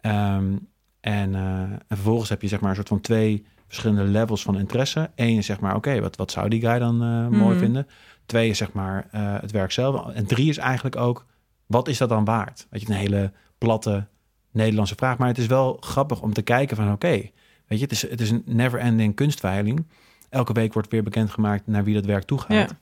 Ehm, 0.00 0.52
en, 1.00 1.34
eh, 1.34 1.60
en 1.60 1.80
vervolgens 1.88 2.28
heb 2.28 2.42
je, 2.42 2.48
zeg 2.48 2.60
maar, 2.60 2.68
een 2.70 2.76
soort 2.76 2.88
van 2.88 3.00
twee 3.00 3.44
verschillende 3.66 4.04
levels 4.10 4.42
van 4.42 4.58
interesse. 4.58 5.10
Eén 5.14 5.36
is, 5.36 5.46
zeg 5.46 5.60
maar, 5.60 5.74
oké, 5.76 6.00
wat, 6.00 6.16
wat 6.16 6.30
zou 6.30 6.48
die 6.48 6.60
guy 6.60 6.78
dan 6.78 7.02
eh, 7.02 7.28
mooi 7.38 7.50
Mhm. 7.54 7.58
vinden? 7.58 7.86
Twee 8.26 8.48
is, 8.48 8.58
zeg 8.58 8.72
maar, 8.72 9.06
het 9.40 9.50
werk 9.50 9.72
zelf. 9.72 10.10
En 10.14 10.26
drie 10.26 10.48
is 10.48 10.56
eigenlijk 10.58 10.96
ook, 10.96 11.26
wat 11.66 11.88
is 11.88 11.98
dat 11.98 12.08
dan 12.08 12.24
waard? 12.24 12.66
Weet 12.70 12.80
je, 12.80 12.88
een 12.88 12.94
hele 12.98 13.32
platte 13.58 14.06
Nederlandse 14.52 14.94
vraag. 14.94 15.18
Maar 15.18 15.28
het 15.28 15.38
is 15.38 15.46
wel 15.46 15.76
grappig 15.80 16.20
om 16.20 16.32
te 16.32 16.42
kijken 16.42 16.76
van 16.76 16.92
oké, 16.92 17.08
weet 17.08 17.30
je, 17.68 17.76
het 17.78 17.92
is, 17.92 18.02
het 18.10 18.20
is 18.20 18.30
een 18.30 18.42
never-ending 18.46 19.14
kunstveiling. 19.14 19.86
Elke 20.28 20.52
week 20.52 20.72
wordt 20.72 20.90
weer 20.90 21.02
bekendgemaakt 21.02 21.66
naar 21.66 21.84
wie 21.84 21.94
dat 21.94 22.04
werk 22.04 22.22
toe 22.24 22.38
gaat. 22.38 22.50
Ja. 22.70 22.78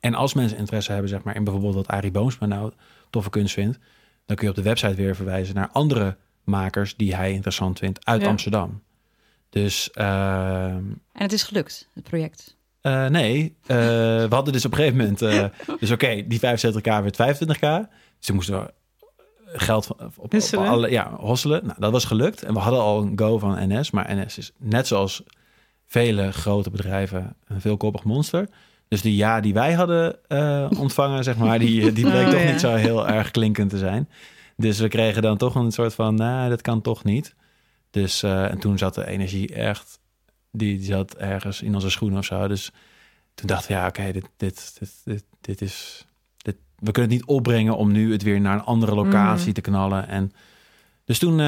En 0.00 0.14
als 0.14 0.34
mensen 0.34 0.58
interesse 0.58 0.92
hebben, 0.92 1.10
zeg 1.10 1.22
maar, 1.22 1.34
in 1.36 1.44
bijvoorbeeld 1.44 1.74
wat 1.74 1.88
Arie 1.88 2.10
Boomsma 2.10 2.46
nou 2.46 2.72
toffe 3.10 3.30
kunst 3.30 3.54
vindt, 3.54 3.78
dan 4.26 4.36
kun 4.36 4.44
je 4.44 4.50
op 4.50 4.56
de 4.56 4.62
website 4.68 4.94
weer 4.94 5.16
verwijzen 5.16 5.54
naar 5.54 5.68
andere 5.72 6.16
makers 6.44 6.96
die 6.96 7.14
hij 7.14 7.32
interessant 7.32 7.78
vindt 7.78 8.04
uit 8.06 8.22
Ja. 8.22 8.28
Amsterdam. 8.28 8.82
Dus 9.50 9.90
ehm, 9.90 10.76
En 11.12 11.22
het 11.22 11.32
is 11.32 11.42
gelukt, 11.42 11.88
het 11.94 12.04
project. 12.04 12.56
eh, 12.80 13.06
nee, 13.06 13.56
eh, 13.66 13.76
we 13.76 14.26
hadden 14.30 14.52
dus 14.52 14.64
op 14.64 14.70
een 14.72 14.78
gegeven 14.78 14.98
moment, 14.98 15.22
eh, 15.22 15.44
dus 15.80 15.90
oké, 15.90 16.26
die 16.26 16.38
75k 16.38 16.82
werd 16.82 17.16
25k. 17.16 17.60
Dus 18.18 18.26
toen 18.26 18.34
moesten 18.34 18.70
geld 19.56 19.88
op, 20.16 20.34
alle, 20.54 20.90
ja, 20.90 21.16
hosselen. 21.16 21.66
Nou, 21.66 21.80
dat 21.80 21.92
was 21.92 22.04
gelukt. 22.04 22.42
En 22.42 22.54
we 22.54 22.60
hadden 22.60 22.80
al 22.80 23.02
een 23.02 23.18
go 23.18 23.38
van 23.38 23.68
NS, 23.68 23.90
maar 23.90 24.16
NS 24.16 24.38
is 24.38 24.52
net 24.58 24.86
zoals 24.86 25.22
vele 25.86 26.32
grote 26.32 26.70
bedrijven 26.70 27.36
een 27.46 27.60
veelkoppig 27.60 28.04
monster. 28.04 28.48
Dus 28.88 29.02
die 29.02 29.16
ja 29.16 29.40
die 29.40 29.54
wij 29.54 29.72
hadden 29.72 30.28
eh, 30.28 30.70
ontvangen, 30.78 31.24
zeg 31.24 31.36
maar, 31.36 31.58
die, 31.58 31.92
die 31.92 32.04
bleek 32.10 32.24
Oh, 32.26 32.30
toch 32.30 32.40
ja. 32.40 32.50
niet 32.50 32.60
zo 32.60 32.74
heel 32.74 33.08
erg 33.08 33.30
klinkend 33.30 33.70
te 33.70 33.78
zijn. 33.78 34.08
Dus 34.56 34.78
we 34.78 34.88
kregen 34.88 35.22
dan 35.22 35.36
toch 35.36 35.54
een 35.54 35.72
soort 35.72 35.94
van, 35.94 36.14
nou, 36.14 36.48
dat 36.48 36.60
kan 36.60 36.80
toch 36.80 37.04
niet. 37.04 37.34
Dus, 37.90 38.22
eh, 38.22 38.50
en 38.50 38.58
toen 38.58 38.78
zat 38.78 38.94
de 38.94 39.06
energie 39.06 39.54
echt, 39.54 39.98
die, 40.50 40.78
die 40.78 40.86
zat 40.86 41.14
ergens 41.14 41.62
in 41.62 41.74
onze 41.74 41.90
schoenen 41.90 42.18
of 42.18 42.24
zo. 42.24 42.48
Dus 42.48 42.70
toen 43.34 43.46
dachten 43.46 43.68
we, 43.68 43.74
ja, 43.74 43.86
oké, 43.86 44.12
dit, 44.12 44.28
dit, 44.36 44.76
dit, 44.78 44.90
dit, 45.04 45.24
dit 45.40 45.60
is, 45.60 46.06
we 46.84 46.90
kunnen 46.92 47.10
het 47.10 47.20
niet 47.20 47.28
opbrengen 47.28 47.76
om 47.76 47.92
nu 47.92 48.12
het 48.12 48.22
weer 48.22 48.40
naar 48.40 48.54
een 48.54 48.64
andere 48.64 48.94
locatie 48.94 49.44
Mhm. 49.44 49.52
te 49.54 49.60
knallen. 49.60 50.08
En 50.08 50.32
dus 51.04 51.18
toen 51.18 51.40
eh, 51.40 51.46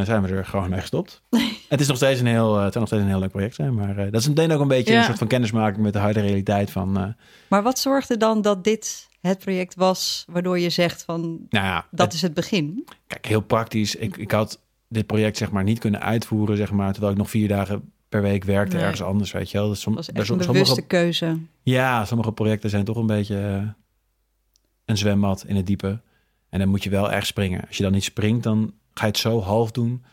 zijn 0.00 0.22
we 0.22 0.28
er 0.28 0.44
gewoon 0.46 0.70
mee 0.70 0.80
gestopt. 0.80 1.22
het 1.68 1.80
is 1.80 1.86
nog 1.86 1.96
steeds 1.96 2.20
een 2.20 2.26
heel, 2.26 2.56
eh, 2.56 2.62
het 2.62 2.72
zou 2.72 2.78
nog 2.78 2.86
steeds 2.86 3.02
een 3.02 3.08
heel 3.08 3.18
leuk 3.18 3.30
project 3.30 3.54
zijn, 3.54 3.74
maar 3.74 3.96
eh, 3.98 4.12
dat 4.12 4.20
is 4.20 4.28
meteen 4.28 4.52
ook 4.52 4.60
een 4.60 4.68
beetje 4.68 4.92
Ja. 4.92 4.98
een 4.98 5.04
soort 5.04 5.18
van 5.18 5.26
kennismaking 5.26 5.82
met 5.82 5.92
de 5.92 5.98
harde 5.98 6.20
realiteit 6.20 6.70
van, 6.70 7.14
Maar 7.48 7.62
wat 7.62 7.78
zorgde 7.78 8.16
dan 8.16 8.42
dat 8.42 8.64
dit 8.64 9.08
het 9.20 9.38
project 9.38 9.74
was, 9.74 10.24
waardoor 10.28 10.58
je 10.58 10.70
zegt 10.70 11.04
van 11.04 11.20
nou 11.48 11.66
ja, 11.66 11.86
dat 11.90 12.06
het- 12.06 12.14
is 12.14 12.22
het 12.22 12.34
begin? 12.34 12.86
Kijk, 13.06 13.26
heel 13.26 13.40
praktisch. 13.40 13.94
Ik, 13.96 14.16
ik 14.16 14.30
had 14.30 14.60
dit 14.88 15.06
project 15.06 15.36
zeg 15.36 15.50
maar 15.50 15.64
niet 15.64 15.78
kunnen 15.78 16.00
uitvoeren, 16.02 16.56
zeg 16.56 16.70
maar, 16.72 16.90
terwijl 16.92 17.12
ik 17.12 17.18
nog 17.18 17.30
vier 17.30 17.48
dagen 17.48 17.92
per 18.08 18.22
week 18.22 18.44
werkte 18.44 18.74
Nee. 18.74 18.84
ergens 18.84 19.02
anders, 19.02 19.32
weet 19.32 19.50
je 19.50 19.58
wel. 19.58 19.68
Dus 19.68 19.80
som- 19.80 19.94
Dat 19.94 20.08
echt 20.08 20.28
een 20.28 20.36
bewuste 20.36 20.64
sommige, 20.64 20.86
keuze. 20.86 21.38
ja, 21.62 22.04
sommige 22.04 22.32
projecten 22.32 22.70
zijn 22.70 22.84
toch 22.84 22.96
een 22.96 23.06
beetje 23.06 23.74
een 24.88 24.96
zwembad 24.96 25.44
in 25.46 25.56
het 25.56 25.66
diepe. 25.66 26.00
En 26.48 26.58
dan 26.58 26.68
moet 26.68 26.82
je 26.82 26.90
wel 26.90 27.10
echt 27.12 27.26
springen. 27.26 27.66
Als 27.66 27.76
je 27.76 27.82
dan 27.82 27.92
niet 27.92 28.04
springt, 28.04 28.42
dan 28.42 28.72
ga 28.94 29.04
je 29.04 29.10
het 29.10 29.18
zo 29.20 29.40
half 29.40 29.70
doen 29.70 30.04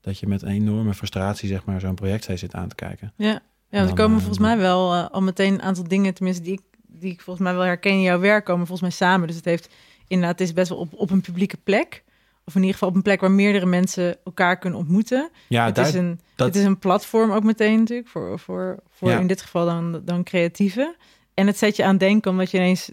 dat 0.00 0.18
je 0.18 0.26
met 0.26 0.42
een 0.42 0.48
enorme 0.48 0.94
frustratie 0.94 1.48
zeg 1.48 1.64
maar 1.64 1.80
zo'n 1.80 1.94
project 1.94 2.24
zit 2.34 2.54
aan 2.54 2.68
te 2.68 2.74
kijken. 2.74 3.12
Ja, 3.16 3.40
ja 3.68 3.78
er 3.80 3.94
komen 3.94 4.16
eh, 4.16 4.22
volgens 4.24 4.38
mij 4.38 4.58
wel 4.58 4.94
eh, 4.94 5.10
al 5.10 5.22
meteen 5.22 5.52
een 5.52 5.62
aantal 5.62 5.88
dingen, 5.88 6.14
tenminste 6.14 6.42
die 6.42 6.52
ik, 6.52 6.60
die 6.86 7.12
ik 7.12 7.20
volgens 7.20 7.46
mij 7.46 7.54
wel 7.56 7.64
herken 7.64 7.90
in 7.92 8.00
jouw 8.00 8.18
werk, 8.20 8.44
komen 8.44 8.66
volgens 8.66 8.88
mij 8.98 9.08
samen. 9.08 9.26
Dus 9.26 9.36
het 9.36 9.44
heeft 9.44 9.68
inderdaad, 10.06 10.38
het 10.38 10.48
is 10.48 10.54
best 10.54 10.68
wel 10.68 10.78
op, 10.78 10.92
op 10.94 11.10
een 11.10 11.20
publieke 11.20 11.56
plek. 11.56 12.04
Of 12.44 12.54
in 12.54 12.60
ieder 12.60 12.72
geval 12.74 12.88
op 12.88 12.94
een 12.94 13.02
plek 13.02 13.20
waar 13.20 13.30
meerdere 13.30 13.66
mensen 13.66 14.16
elkaar 14.24 14.58
kunnen 14.58 14.78
ontmoeten. 14.78 15.30
Ja, 15.48 15.64
het, 15.64 15.74
daar- 15.74 15.86
is 15.86 15.94
een, 15.94 16.20
dat- 16.36 16.46
het 16.46 16.56
is 16.56 16.64
een 16.64 16.78
platform 16.78 17.30
ook 17.30 17.44
meteen 17.44 17.78
natuurlijk, 17.78 18.08
voor, 18.08 18.38
voor, 18.38 18.82
voor 18.88 19.08
Ja. 19.10 19.18
in 19.18 19.26
dit 19.26 19.42
geval 19.42 19.66
dan, 19.66 20.02
dan 20.04 20.22
creatieven. 20.24 20.96
En 21.34 21.46
het 21.46 21.58
zet 21.58 21.76
je 21.76 21.84
aan 21.84 21.98
denken, 21.98 22.30
omdat 22.30 22.50
je 22.50 22.56
ineens 22.56 22.90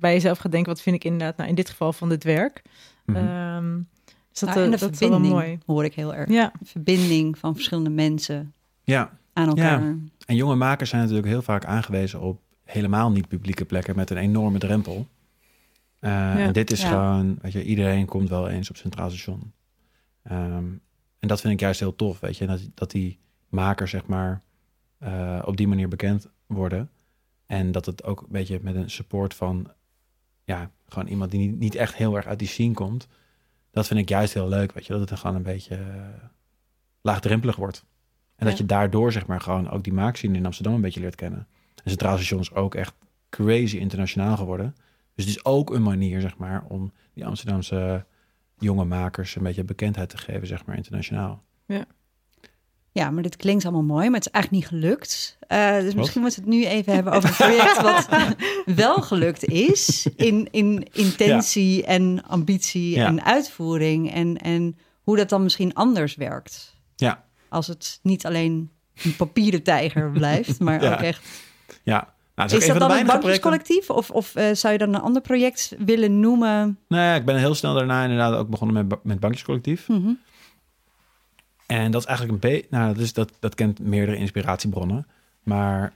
bij 0.00 0.12
jezelf 0.12 0.38
gaat 0.38 0.52
denken, 0.52 0.72
wat 0.72 0.80
vind 0.82 0.96
ik 0.96 1.04
inderdaad, 1.04 1.36
nou 1.36 1.48
in 1.48 1.54
dit 1.54 1.68
geval 1.70 1.92
van 1.92 2.08
dit 2.08 2.24
werk. 2.24 2.62
Dus 3.04 3.14
dat, 4.40 4.54
Nou, 4.54 4.60
en 4.66 4.72
eh, 4.72 4.78
de 4.80 4.86
dat 4.86 4.90
is 4.92 4.98
wel 4.98 5.08
verbinding 5.08 5.32
mooi. 5.34 5.58
hoor 5.66 5.84
ik 5.84 5.94
heel 5.94 6.14
erg. 6.14 6.30
Ja, 6.30 6.52
De 6.60 6.64
verbinding 6.66 7.38
van 7.38 7.54
verschillende 7.54 7.90
mensen 7.90 8.52
ja, 8.84 9.18
aan 9.32 9.48
elkaar. 9.48 9.80
En 10.26 10.36
jonge 10.36 10.54
makers 10.54 10.90
zijn 10.90 11.02
natuurlijk 11.02 11.28
heel 11.28 11.42
vaak 11.42 11.64
aangewezen 11.64 12.20
op 12.20 12.40
helemaal 12.64 13.10
niet 13.10 13.28
publieke 13.28 13.64
plekken 13.64 13.96
met 13.96 14.10
een 14.10 14.16
enorme 14.16 14.58
drempel. 14.58 15.06
Eh, 15.98 16.44
En 16.46 16.52
dit 16.52 16.70
is 16.70 16.82
Ja. 16.82 16.88
gewoon, 16.88 17.38
weet 17.42 17.52
je, 17.52 17.64
iedereen 17.64 18.06
komt 18.06 18.28
wel 18.28 18.48
eens 18.48 18.70
op 18.70 18.76
Centraal 18.76 19.10
Station. 19.10 19.52
Ehm, 20.22 20.64
en 21.18 21.28
dat 21.28 21.40
vind 21.40 21.52
ik 21.52 21.60
juist 21.60 21.80
heel 21.80 21.96
tof, 21.96 22.20
weet 22.20 22.36
je, 22.36 22.46
dat, 22.46 22.60
dat 22.74 22.90
die 22.90 23.18
makers, 23.48 23.90
zeg 23.90 24.06
maar, 24.06 24.42
eh, 24.98 25.42
op 25.44 25.56
die 25.56 25.68
manier 25.68 25.88
bekend 25.88 26.26
worden. 26.46 26.90
En 27.46 27.72
dat 27.72 27.86
het 27.86 28.04
ook 28.04 28.20
een 28.20 28.26
beetje 28.30 28.58
met 28.62 28.74
een 28.74 28.90
support 28.90 29.34
van, 29.34 29.70
ja, 30.48 30.70
gewoon 30.88 31.08
iemand 31.08 31.30
die 31.30 31.40
niet, 31.40 31.58
niet 31.58 31.74
echt 31.74 31.94
heel 31.94 32.16
erg 32.16 32.26
uit 32.26 32.38
die 32.38 32.48
scene 32.48 32.74
komt. 32.74 33.08
Dat 33.70 33.86
vind 33.86 34.00
ik 34.00 34.08
juist 34.08 34.34
heel 34.34 34.48
leuk, 34.48 34.72
weet 34.72 34.86
je, 34.86 34.90
dat 34.90 35.00
het 35.00 35.08
dan 35.08 35.18
gewoon 35.18 35.36
een 35.36 35.42
beetje 35.42 35.74
eh, 35.74 36.24
laagdrempelig 37.00 37.56
wordt. 37.56 37.84
En 38.36 38.46
dat 38.46 38.58
je 38.58 38.66
daardoor, 38.66 39.12
zeg 39.12 39.26
maar, 39.26 39.40
gewoon 39.40 39.70
ook 39.70 39.84
die 39.84 39.92
maakscene 39.92 40.36
in 40.36 40.44
Amsterdam 40.44 40.74
een 40.74 40.80
beetje 40.80 41.00
leert 41.00 41.14
kennen. 41.14 41.46
En 41.74 41.90
Centraal 41.90 42.16
Station 42.16 42.40
is 42.40 42.52
ook 42.52 42.74
echt 42.74 42.94
crazy 43.28 43.76
internationaal 43.76 44.36
geworden. 44.36 44.74
Dus 45.14 45.24
het 45.24 45.36
is 45.36 45.44
ook 45.44 45.70
een 45.70 45.82
manier, 45.82 46.20
zeg 46.20 46.36
maar, 46.36 46.64
om 46.68 46.92
die 47.12 47.26
Amsterdamse 47.26 48.06
jonge 48.58 48.84
makers 48.84 49.36
een 49.36 49.42
beetje 49.42 49.64
bekendheid 49.64 50.08
te 50.08 50.18
geven, 50.18 50.46
zeg 50.46 50.64
maar, 50.64 50.76
internationaal. 50.76 51.44
Ja, 51.66 51.86
maar 53.10 53.22
dit 53.22 53.36
klinkt 53.36 53.64
allemaal 53.64 53.82
mooi, 53.82 54.06
maar 54.08 54.18
het 54.18 54.26
is 54.26 54.32
eigenlijk 54.32 54.64
niet 54.64 54.80
gelukt. 54.80 55.36
Eh, 55.40 55.74
dus 55.74 55.84
Wat? 55.84 55.94
misschien 55.94 56.20
moeten 56.20 56.44
we 56.44 56.50
het 56.50 56.58
nu 56.58 56.66
even 56.66 56.94
hebben 56.94 57.12
over 57.12 57.28
een 57.28 57.34
project 57.34 57.82
wat 57.90 58.08
wel 58.76 58.94
gelukt 59.02 59.44
is. 59.44 60.06
In, 60.16 60.48
in 60.50 60.86
intentie 60.92 61.84
en 61.84 62.22
ambitie 62.26 62.94
Ja. 62.96 63.06
en 63.06 63.24
uitvoering. 63.24 64.12
En, 64.12 64.36
en 64.36 64.76
hoe 65.02 65.16
dat 65.16 65.28
dan 65.28 65.42
misschien 65.42 65.74
anders 65.74 66.14
werkt. 66.14 66.76
Ja, 66.96 67.24
Als 67.48 67.66
het 67.66 67.98
niet 68.02 68.26
alleen 68.26 68.70
een 69.02 69.16
papieren 69.16 69.62
tijger 69.62 70.10
blijft, 70.18 70.60
maar 70.60 70.82
Ja. 70.82 70.92
ook 70.92 71.00
echt... 71.00 71.22
ja. 71.82 72.16
Nou, 72.34 72.56
Is 72.56 72.66
dat 72.66 72.78
dan 72.78 72.90
een 72.90 73.06
bankjescollectief? 73.06 73.90
Of, 73.90 74.10
of 74.10 74.34
eh, 74.34 74.54
zou 74.54 74.72
je 74.72 74.78
dan 74.78 74.94
een 74.94 75.00
ander 75.00 75.22
project 75.22 75.74
willen 75.78 76.20
noemen? 76.20 76.78
Nou 76.88 77.02
ja, 77.02 77.14
ik 77.14 77.24
ben 77.24 77.36
heel 77.36 77.54
snel 77.54 77.74
daarna 77.74 78.02
inderdaad 78.02 78.34
ook 78.34 78.48
begonnen 78.48 78.86
met, 78.86 78.98
met 79.04 79.20
Bankjescollectief. 79.20 79.88
Mhm. 79.88 80.10
En 81.68 81.90
dat 81.90 82.00
is 82.00 82.06
eigenlijk 82.06 82.44
een 82.44 82.50
beetje, 82.50 82.66
nou, 82.70 82.94
dat, 82.94 83.14
dat, 83.14 83.32
dat 83.38 83.54
kent 83.54 83.78
meerdere 83.78 84.16
inspiratiebronnen. 84.16 85.06
Maar 85.42 85.92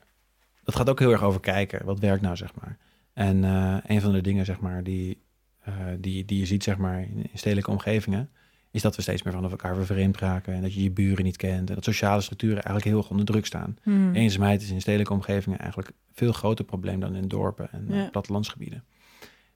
dat 0.65 0.77
gaat 0.77 0.91
ook 0.91 0.99
heel 0.99 1.13
erg 1.13 1.23
over 1.23 1.41
kijken. 1.41 1.85
Wat 1.85 1.99
werkt 1.99 2.23
nou, 2.23 2.37
zeg 2.37 2.55
maar. 2.61 2.79
En 3.13 3.45
eh, 3.45 3.77
een 3.87 4.01
van 4.01 4.13
de 4.13 4.21
dingen, 4.21 4.45
zeg 4.45 4.61
maar, 4.61 4.83
die, 4.83 5.23
eh, 5.59 5.75
die, 5.99 6.25
die 6.25 6.39
je 6.39 6.47
ziet, 6.47 6.63
zeg 6.63 6.77
maar, 6.77 7.01
in, 7.01 7.31
stedelijke 7.35 7.71
omgevingen, 7.71 8.31
is 8.71 8.83
dat 8.83 8.97
we 8.97 9.03
steeds 9.03 9.23
meer 9.23 9.33
van 9.33 9.51
elkaar 9.51 9.75
vervreemd 9.75 10.19
raken. 10.19 10.55
En 10.55 10.63
dat 10.63 10.75
je 10.75 10.83
je 10.83 10.91
buren 10.91 11.25
niet 11.25 11.37
kent. 11.37 11.69
En 11.69 11.75
dat 11.75 11.85
sociale 11.85 12.21
structuren 12.21 12.55
eigenlijk 12.55 12.85
heel 12.85 12.99
erg 12.99 13.11
onder 13.11 13.27
druk 13.27 13.47
staan. 13.47 13.77
Hmm. 13.83 14.15
Eenzaamheid 14.15 14.63
is 14.63 14.71
in 14.71 14.81
stedelijke 14.81 15.13
omgevingen 15.13 15.59
eigenlijk 15.59 15.89
een 15.89 15.95
veel 16.13 16.33
groter 16.33 16.65
probleem 16.65 17.01
dan 17.01 17.15
in 17.15 17.29
dorpen 17.29 17.73
en 17.73 17.87
eh, 17.91 17.97
Ja. 17.97 18.09
plattelandsgebieden. 18.11 18.85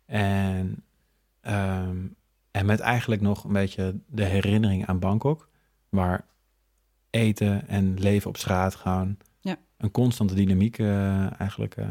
En, 0.07 0.83
ehm, 1.41 1.97
en 2.51 2.67
met 2.67 2.81
eigenlijk 2.81 3.21
nog 3.21 3.45
een 3.45 3.53
beetje 3.53 3.95
de 4.07 4.25
herinnering 4.25 4.87
aan 4.87 4.99
Bangkok, 4.99 5.49
waar 5.89 6.25
eten 7.11 7.69
en 7.69 7.95
leven 8.01 8.29
op 8.29 8.37
straat 8.37 8.75
gewoon 8.75 9.17
Ja. 9.41 9.57
een 9.77 9.91
constante 9.91 10.35
dynamiek 10.35 10.79
eh, 10.79 11.41
eigenlijk 11.41 11.77
eh, 11.77 11.89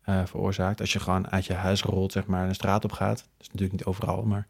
eh, 0.00 0.26
veroorzaakt. 0.26 0.80
Als 0.80 0.92
je 0.92 1.00
gewoon 1.00 1.30
uit 1.30 1.44
je 1.46 1.52
huis 1.54 1.82
rolt, 1.82 2.12
zeg 2.12 2.26
maar, 2.26 2.48
een 2.48 2.54
straat 2.54 2.84
op 2.84 2.92
gaat. 2.92 3.16
Dat 3.18 3.26
is 3.40 3.46
natuurlijk 3.46 3.72
niet 3.72 3.84
overal, 3.84 4.22
maar 4.22 4.46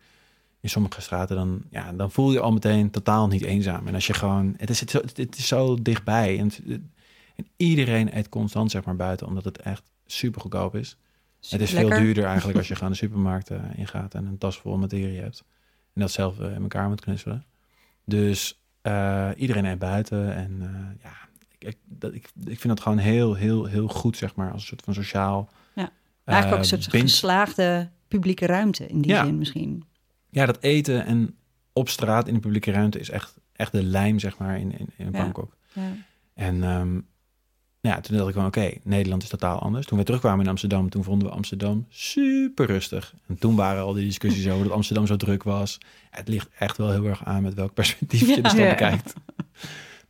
in 0.61 0.69
sommige 0.71 1.01
straten, 1.01 1.37
dan, 1.37 1.63
ja, 1.71 1.93
dan 1.93 2.11
voel 2.11 2.33
je 2.33 2.41
al 2.41 2.53
meteen 2.53 2.91
totaal 2.91 3.29
niet 3.29 3.43
eenzaam. 3.43 3.87
En 3.87 3.95
als 3.95 4.07
je 4.07 4.13
gewoon, 4.15 4.55
het 4.57 4.71
is, 4.71 4.81
het, 4.81 4.91
zo- 4.91 5.01
het 5.15 5.37
is 5.39 5.47
zo 5.47 5.77
dichtbij. 5.83 6.39
En, 6.39 6.45
het- 6.45 6.81
en 7.37 7.47
iedereen 7.57 8.17
eet 8.17 8.29
constant, 8.29 8.71
zeg 8.71 8.85
maar, 8.85 8.97
buiten, 8.97 9.27
omdat 9.27 9.45
het 9.45 9.59
echt 9.61 9.91
super 10.07 10.41
goedkoop 10.41 10.75
is. 10.75 10.97
Het 11.49 11.61
is 11.61 11.71
veel 11.71 11.89
duurder 11.89 12.25
eigenlijk 12.25 12.59
als 12.59 12.69
je 12.69 12.75
gewoon 12.75 12.91
de 12.91 12.97
supermarkt 12.97 13.51
ingaat 13.75 14.15
en 14.15 14.27
een 14.27 14.39
tas 14.39 14.59
vol 14.59 14.77
materie 14.79 15.21
hebt. 15.21 15.45
En 15.95 16.01
dat 16.01 16.11
zelf 16.11 16.39
in 16.41 16.63
elkaar 16.63 16.89
moet 16.89 17.01
knutselen. 17.01 17.45
Dus 18.11 18.61
eh, 18.83 19.29
iedereen 19.37 19.65
eet 19.65 19.79
buiten. 19.79 20.35
En 20.35 20.59
eh, 20.63 21.03
ja, 21.03 21.13
ik, 21.59 21.69
ik, 21.69 21.77
dat, 21.85 22.15
ik, 22.15 22.25
ik 22.45 22.61
vind 22.61 22.63
dat 22.69 22.81
gewoon 22.81 22.99
heel, 22.99 23.35
heel, 23.35 23.65
heel 23.65 23.89
goed, 23.89 24.17
zeg 24.17 24.35
maar, 24.35 24.53
als 24.53 24.61
een 24.63 24.69
soort 24.69 24.83
van 24.83 24.95
sociaal. 24.95 25.51
Ja. 25.75 25.91
Eigenlijk 26.25 26.61
ook 26.61 26.65
eh, 26.67 26.71
een 26.73 26.79
soort 26.83 26.93
bind- 26.93 27.11
geslaagde 27.11 27.91
publieke 28.09 28.47
ruimte 28.47 28.87
in 28.87 29.01
die 29.01 29.11
Ja. 29.11 29.25
zin 29.25 29.39
misschien. 29.39 29.85
Ja, 30.31 30.47
dat 30.47 30.59
eten 30.61 31.05
en 31.07 31.37
op 31.73 31.89
straat 31.89 32.29
in 32.29 32.35
de 32.35 32.41
publieke 32.41 32.71
ruimte 32.71 32.99
is 32.99 33.11
echt, 33.11 33.39
echt 33.53 33.73
de 33.73 33.83
lijm, 33.83 34.19
zeg 34.19 34.39
maar, 34.39 34.59
in, 34.59 34.79
in, 34.79 34.89
in. 34.97 35.11
Bangkok. 35.11 35.57
Ja. 35.73 35.93
En 36.35 36.63
ehm, 37.81 37.95
ja, 37.95 38.01
toen 38.01 38.17
dacht 38.17 38.29
ik 38.29 38.35
van, 38.35 38.47
oké, 38.47 38.71
Nederland 38.83 39.23
is 39.23 39.29
totaal 39.29 39.59
anders. 39.59 39.87
Toen 39.87 39.99
we 39.99 40.05
terugkwamen 40.05 40.45
in 40.45 40.51
Amsterdam, 40.51 40.89
toen 40.91 41.05
vonden 41.05 41.29
we 41.29 41.35
Amsterdam 41.35 41.87
super 41.89 42.67
rustig. 42.67 43.15
En 43.27 43.39
toen 43.39 43.57
waren 43.57 43.83
al 43.83 43.93
die 43.93 44.05
discussies 44.05 44.49
over 44.49 44.65
dat 44.65 44.73
Amsterdam 44.73 45.07
zo 45.07 45.17
druk 45.17 45.43
was. 45.43 45.79
Het 46.11 46.29
ligt 46.29 46.49
echt 46.59 46.77
wel 46.77 46.91
heel 46.91 47.05
erg 47.05 47.25
aan 47.25 47.43
met 47.43 47.55
welk 47.55 47.75
perspectief 47.75 48.21
je 48.21 48.41
de 48.43 48.49
stad 48.49 48.61
Ja. 48.61 48.69
bekijkt. 48.69 49.15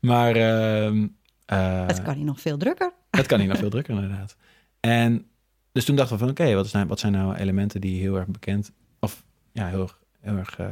Maar 0.01 0.37
ehm, 0.37 1.07
eh, 1.47 1.87
Het 1.87 2.03
kan 2.03 2.15
hier 2.15 2.25
nog 2.25 2.41
veel 2.41 2.57
drukker. 2.57 2.93
het 3.11 3.27
kan 3.27 3.39
hier 3.39 3.49
nog 3.49 3.59
veel 3.59 3.71
drukker, 3.71 3.95
inderdaad. 3.95 4.37
En 4.81 5.27
dus 5.73 5.85
toen 5.85 5.97
dachten 5.97 6.15
we 6.17 6.23
van 6.23 6.31
oké, 6.31 6.55
wat, 6.55 6.73
nou, 6.73 6.87
wat 6.87 6.99
zijn 7.01 7.13
nou 7.13 7.35
elementen 7.35 7.81
die 7.81 8.01
heel 8.01 8.17
erg 8.17 8.27
bekend 8.27 8.73
of 9.01 9.25
ja, 9.53 9.67
heel 9.69 9.81
erg, 9.83 9.99
heel 10.21 10.37
erg 10.37 10.59
uh, 10.59 10.67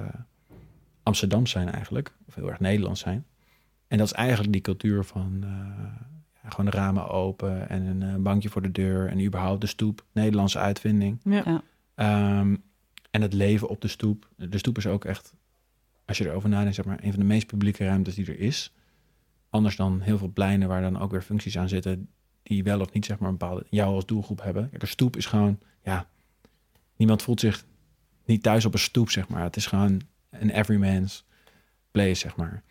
Amsterdam 1.03 1.47
zijn 1.47 1.71
eigenlijk, 1.71 2.13
of 2.29 2.35
heel 2.35 2.49
erg 2.49 2.61
Nederlands 2.61 3.01
zijn. 3.01 3.27
En 3.89 3.99
dat 3.99 4.07
is 4.07 4.13
eigenlijk 4.13 4.53
die 4.53 4.61
cultuur 4.63 5.05
van 5.05 5.45
ja, 5.45 6.18
gewoon 6.51 6.71
de 6.71 6.77
ramen 6.77 7.09
open 7.09 7.69
en 7.69 7.87
een 7.87 8.03
uh, 8.03 8.15
bankje 8.15 8.49
voor 8.49 8.63
de 8.63 8.73
deur 8.73 9.09
en 9.09 9.25
überhaupt 9.25 9.61
de 9.61 9.67
stoep, 9.67 10.05
Nederlandse 10.13 10.59
uitvinding. 10.59 11.21
Ja. 11.25 11.63
Ja. 11.97 12.41
Um, 12.41 12.63
en 13.11 13.23
het 13.23 13.33
leven 13.33 13.69
op 13.69 13.81
de 13.81 13.89
stoep. 13.89 14.29
De 14.37 14.59
stoep 14.59 14.77
is 14.77 14.87
ook 14.87 15.05
echt, 15.05 15.35
als 16.07 16.19
je 16.19 16.29
erover 16.29 16.49
nadenkt, 16.49 16.75
zeg 16.75 16.85
maar, 16.85 16.99
een 17.03 17.11
van 17.11 17.21
de 17.21 17.27
meest 17.27 17.47
publieke 17.47 17.85
ruimtes 17.85 18.15
die 18.15 18.27
er 18.27 18.39
is. 18.39 18.75
Anders 19.51 19.77
dan 19.77 20.01
heel 20.01 20.19
veel 20.19 20.33
pleinen 20.33 20.69
waar 20.69 20.81
dan 20.81 20.99
ook 20.99 21.11
weer 21.11 21.23
functies 21.23 21.59
aan 21.59 21.69
zitten 21.69 22.09
die 22.43 22.65
wel 22.65 22.81
of 22.81 22.93
niet 22.93 23.05
zeg 23.05 23.19
maar 23.19 23.29
een 23.29 23.37
bepaalde 23.37 23.67
jou 23.71 23.95
als 23.95 24.07
doelgroep 24.07 24.43
hebben. 24.43 24.71
Kijk, 24.71 24.83
een 24.83 24.89
stoep 24.89 25.17
is 25.17 25.27
gewoon, 25.27 25.59
ja, 25.83 26.09
niemand 26.97 27.23
voelt 27.23 27.41
zich 27.41 27.65
niet 28.25 28.43
thuis 28.43 28.65
op 28.65 28.73
een 28.73 28.79
stoep, 28.79 29.11
zeg 29.11 29.29
maar. 29.29 29.43
Het 29.43 29.57
is 29.57 29.67
gewoon 29.67 30.01
een 30.31 30.51
everyman's 30.51 31.25
place, 31.91 32.15
zeg 32.15 32.37
maar. 32.37 32.63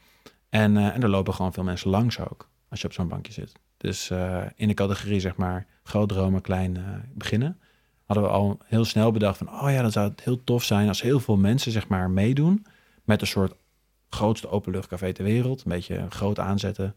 En, 0.50 0.76
uh, 0.76 0.96
en 0.96 1.04
er 1.04 1.10
lopen 1.10 1.34
gewoon 1.34 1.54
veel 1.54 1.64
mensen 1.64 1.90
langs 1.90 2.20
ook, 2.20 2.50
als 2.70 2.82
je 2.82 2.88
op 2.88 2.94
zo'n 2.94 3.08
bankje 3.08 3.34
zit. 3.34 3.52
Dus 3.78 4.10
uh, 4.10 4.44
in 4.56 4.68
de 4.68 4.74
categorie, 4.74 5.20
zeg 5.20 5.36
maar, 5.36 5.66
groot 5.84 6.10
dromen, 6.10 6.42
klein 6.42 6.76
uh, 6.76 6.84
beginnen, 7.14 7.60
hadden 8.06 8.26
we 8.26 8.32
al 8.32 8.60
heel 8.66 8.86
snel 8.86 9.12
bedacht 9.12 9.38
van, 9.38 9.50
oh 9.50 9.72
ja, 9.72 9.82
dan 9.82 9.92
zou 9.92 10.10
het 10.10 10.22
heel 10.24 10.44
tof 10.44 10.64
zijn 10.64 10.88
als 10.88 11.02
heel 11.02 11.20
veel 11.20 11.38
mensen, 11.38 11.72
zeg 11.72 11.88
maar, 11.88 12.10
meedoen 12.10 12.66
met 13.04 13.22
een 13.22 13.28
soort 13.28 13.54
grootste 14.10 14.50
openluchtcafé 14.50 15.14
ter 15.14 15.24
wereld. 15.24 15.64
Een 15.66 15.72
beetje 15.72 16.06
groot 16.10 16.40
aanzetten, 16.40 16.96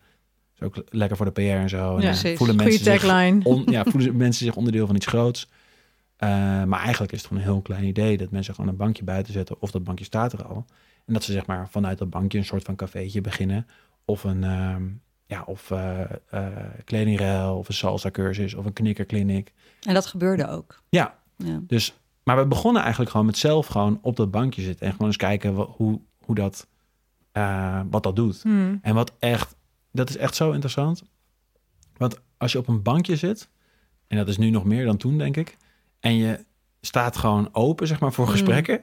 is 0.55 0.63
ook 0.63 0.85
lekker 0.89 1.17
voor 1.17 1.27
de 1.27 1.33
PR 1.33 1.41
en 1.41 1.69
zo. 1.69 1.97
En 1.97 2.03
Ja, 2.03 2.15
voelen 2.15 2.37
Goeie 2.37 2.55
mensen 2.55 2.85
zich 2.85 3.01
tagline. 3.01 3.45
on, 3.51 3.65
ja, 3.67 3.85
voelen 3.85 4.17
mensen 4.17 4.45
zich 4.45 4.57
onderdeel 4.57 4.87
van 4.87 4.97
iets 4.97 5.07
groots. 5.07 5.49
Uh, 6.19 6.29
maar 6.65 6.81
eigenlijk 6.81 7.13
is 7.13 7.19
het 7.19 7.27
gewoon 7.27 7.43
een 7.43 7.51
heel 7.51 7.63
klein 7.63 7.85
idee 7.85 8.17
dat 8.17 8.31
mensen 8.31 8.55
gewoon 8.55 8.71
een 8.71 8.77
bankje 8.77 9.05
buiten 9.05 9.33
zetten 9.33 9.61
of 9.61 9.71
dat 9.71 9.85
bankje 9.85 10.05
staat 10.05 10.33
er 10.33 10.45
al. 10.45 10.65
En 11.07 11.13
dat 11.13 11.25
ze 11.25 11.33
zeg 11.33 11.47
maar 11.47 11.69
vanuit 11.69 11.99
dat 11.99 12.11
bankje 12.11 12.39
een 12.39 12.45
soort 12.45 12.65
van 12.65 12.77
cafeetje 12.77 13.21
beginnen 13.21 13.67
of 14.05 14.25
een 14.25 14.43
uh, 14.43 14.77
ja, 15.31 15.43
of 15.47 15.71
uh, 15.71 16.01
uh, 16.35 16.47
kledingruil 16.85 17.57
of 17.57 17.69
een 17.69 17.75
salsa 17.75 18.11
cursus 18.11 18.55
of 18.55 18.65
een 18.65 18.73
knikkerkliniek. 18.73 19.53
En 19.83 19.95
dat 19.95 20.07
gebeurde 20.07 20.49
ook. 20.49 20.83
Ja, 20.89 21.19
Ja. 21.37 21.61
dus 21.67 21.95
maar 22.25 22.37
we 22.37 22.47
begonnen 22.47 22.81
eigenlijk 22.83 23.11
gewoon 23.11 23.27
met 23.27 23.37
zelf 23.39 23.67
gewoon 23.67 23.99
op 24.03 24.17
dat 24.17 24.31
bankje 24.31 24.63
zitten 24.63 24.87
en 24.87 24.93
gewoon 24.93 25.07
eens 25.07 25.17
kijken 25.17 25.55
wat, 25.55 25.71
hoe, 25.77 26.01
hoe 26.25 26.35
dat 26.35 26.67
uh, 27.33 27.81
wat 27.91 28.03
dat 28.03 28.17
doet. 28.17 28.43
Hmm. 28.43 28.79
En 28.83 28.95
wat 28.95 29.13
echt, 29.19 29.57
dat 29.93 30.09
is 30.09 30.17
echt 30.17 30.35
zo 30.35 30.51
interessant. 30.51 31.03
Want 31.97 32.21
als 32.37 32.53
je 32.53 32.59
op 32.59 32.69
een 32.69 32.83
bankje 32.83 33.17
zit, 33.17 33.49
en 34.07 34.17
dat 34.17 34.29
is 34.29 34.39
nu 34.39 34.51
nog 34.51 34.65
meer 34.65 34.85
dan 34.85 34.97
toen, 34.97 35.19
denk 35.19 35.37
ik, 35.37 35.57
en 36.01 36.17
je 36.17 36.45
staat 36.81 37.17
gewoon 37.17 37.49
open, 37.53 37.87
zeg 37.87 38.01
maar, 38.01 38.13
voor 38.13 38.25
Mm. 38.25 38.31
gesprekken. 38.31 38.81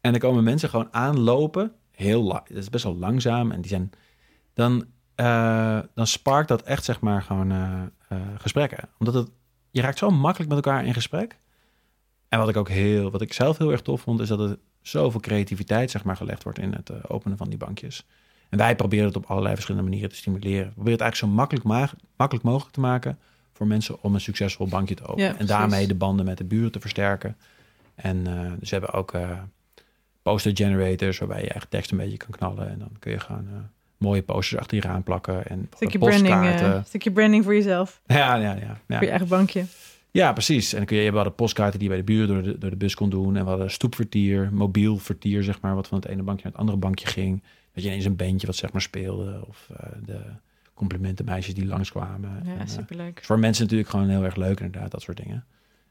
En 0.00 0.10
dan 0.10 0.20
komen 0.20 0.44
mensen 0.44 0.68
gewoon 0.68 0.88
aanlopen, 0.90 1.72
heel 1.90 2.22
lang, 2.22 2.46
dat 2.48 2.56
is 2.56 2.70
best 2.70 2.84
wel 2.84 2.96
langzaam, 2.96 3.50
en 3.52 3.60
die 3.60 3.70
zijn, 3.70 3.90
dan, 4.54 4.84
uh, 5.20 5.78
dan 5.94 6.06
sparkt 6.06 6.48
dat 6.48 6.62
echt, 6.62 6.84
zeg 6.84 7.00
maar, 7.00 7.22
gewoon 7.22 7.52
uh, 7.52 7.82
uh, 8.12 8.18
gesprekken. 8.38 8.88
Omdat 8.98 9.14
het, 9.14 9.30
je 9.70 9.80
raakt 9.80 9.98
zo 9.98 10.10
makkelijk 10.10 10.54
met 10.54 10.64
elkaar 10.64 10.84
in 10.84 10.94
gesprek. 10.94 11.38
En 12.28 12.38
wat 12.38 12.48
ik 12.48 12.56
ook 12.56 12.68
heel, 12.68 13.10
wat 13.10 13.20
ik 13.20 13.32
zelf 13.32 13.58
heel 13.58 13.70
erg 13.70 13.82
tof 13.82 14.00
vond, 14.00 14.20
is 14.20 14.28
dat 14.28 14.40
er 14.40 14.58
zoveel 14.82 15.20
creativiteit, 15.20 15.90
zeg 15.90 16.04
maar, 16.04 16.16
gelegd 16.16 16.42
wordt 16.42 16.58
in 16.58 16.72
het 16.72 17.08
openen 17.08 17.36
van 17.36 17.48
die 17.48 17.58
bankjes. 17.58 18.06
En 18.48 18.58
wij 18.58 18.76
proberen 18.76 19.06
het 19.06 19.16
op 19.16 19.24
allerlei 19.24 19.54
verschillende 19.54 19.88
manieren 19.88 20.10
te 20.10 20.16
stimuleren. 20.16 20.66
We 20.66 20.72
proberen 20.72 20.92
het 20.92 21.00
eigenlijk 21.00 21.32
zo 21.32 21.38
makkelijk, 21.38 21.66
ma 21.66 21.90
makkelijk 22.16 22.46
mogelijk 22.46 22.74
te 22.74 22.80
maken 22.80 23.18
voor 23.52 23.66
mensen 23.66 24.02
om 24.02 24.14
een 24.14 24.20
succesvol 24.20 24.68
bankje 24.68 24.94
te 24.94 25.06
openen. 25.06 25.32
Ja, 25.32 25.38
en 25.38 25.46
daarmee 25.46 25.86
de 25.86 25.94
banden 25.94 26.26
met 26.26 26.38
de 26.38 26.44
buren 26.44 26.72
te 26.72 26.80
versterken. 26.80 27.36
En 27.94 28.24
dus 28.58 28.70
we 28.70 28.76
hebben 28.76 28.92
ook 28.92 29.12
poster 30.22 30.56
generators 30.56 31.18
waarbij 31.18 31.42
je 31.42 31.48
eigen 31.48 31.68
tekst 31.68 31.90
een 31.90 31.96
beetje 31.96 32.16
kan 32.16 32.30
knallen. 32.30 32.68
En 32.68 32.78
dan 32.78 32.90
kun 32.98 33.10
je 33.12 33.18
uh, 33.30 33.36
mooie 34.00 34.22
posters 34.22 34.60
achter 34.60 34.76
je 34.76 34.82
raam 34.82 35.02
plakken. 35.02 35.46
En 35.46 35.68
Stukje 35.74 35.98
branding, 35.98 36.60
uh, 36.60 36.78
stukje 36.84 37.10
branding 37.10 37.44
voor 37.44 37.54
jezelf. 37.54 38.00
Ja, 38.06 38.34
ja, 38.34 38.54
ja. 38.54 38.56
ja. 38.86 38.96
Voor 38.96 39.04
je 39.04 39.10
eigen 39.10 39.28
bankje. 39.28 39.64
Ja, 40.10 40.32
precies. 40.32 40.72
En 40.72 40.76
dan 40.76 40.86
kun 40.86 40.96
je, 40.96 41.10
we 41.10 41.16
hadden 41.16 41.34
postkaarten 41.34 41.78
die 41.78 41.88
je 41.88 41.94
bij 41.94 42.04
de 42.04 42.12
buren 42.12 42.28
door 42.28 42.42
de, 42.42 42.58
door 42.58 42.70
de 42.70 42.76
bus 42.76 42.94
kon 42.94 43.10
doen. 43.10 43.36
En 43.36 43.42
we 43.42 43.48
hadden 43.48 43.70
stoepvertier, 43.70 44.48
mobiel 44.52 44.98
vertier, 44.98 45.42
zeg 45.42 45.60
maar, 45.60 45.74
wat 45.74 45.88
van 45.88 45.98
het 45.98 46.08
ene 46.08 46.22
bankje 46.22 46.42
naar 46.42 46.52
het 46.52 46.60
andere 46.60 46.78
bankje 46.78 47.06
ging. 47.06 47.42
Dat 47.74 47.82
je 47.82 47.88
ineens 47.88 48.04
een 48.04 48.16
bandje 48.16 48.46
wat 48.46 48.56
zeg 48.56 48.72
maar 48.72 48.82
speelde. 48.82 49.44
Of 49.48 49.68
uh, 49.72 49.76
de 50.06 50.20
complimentenmeisjes 50.74 51.54
die 51.54 51.66
langskwamen. 51.66 52.42
Ja, 52.44 52.50
en, 52.50 52.66
uh, 52.66 52.72
superleuk. 52.72 53.20
voor 53.24 53.38
mensen 53.38 53.62
natuurlijk 53.62 53.90
gewoon 53.90 54.08
heel 54.08 54.24
erg 54.24 54.36
leuk 54.36 54.60
inderdaad, 54.60 54.90
dat 54.90 55.02
soort 55.02 55.16
dingen. 55.16 55.44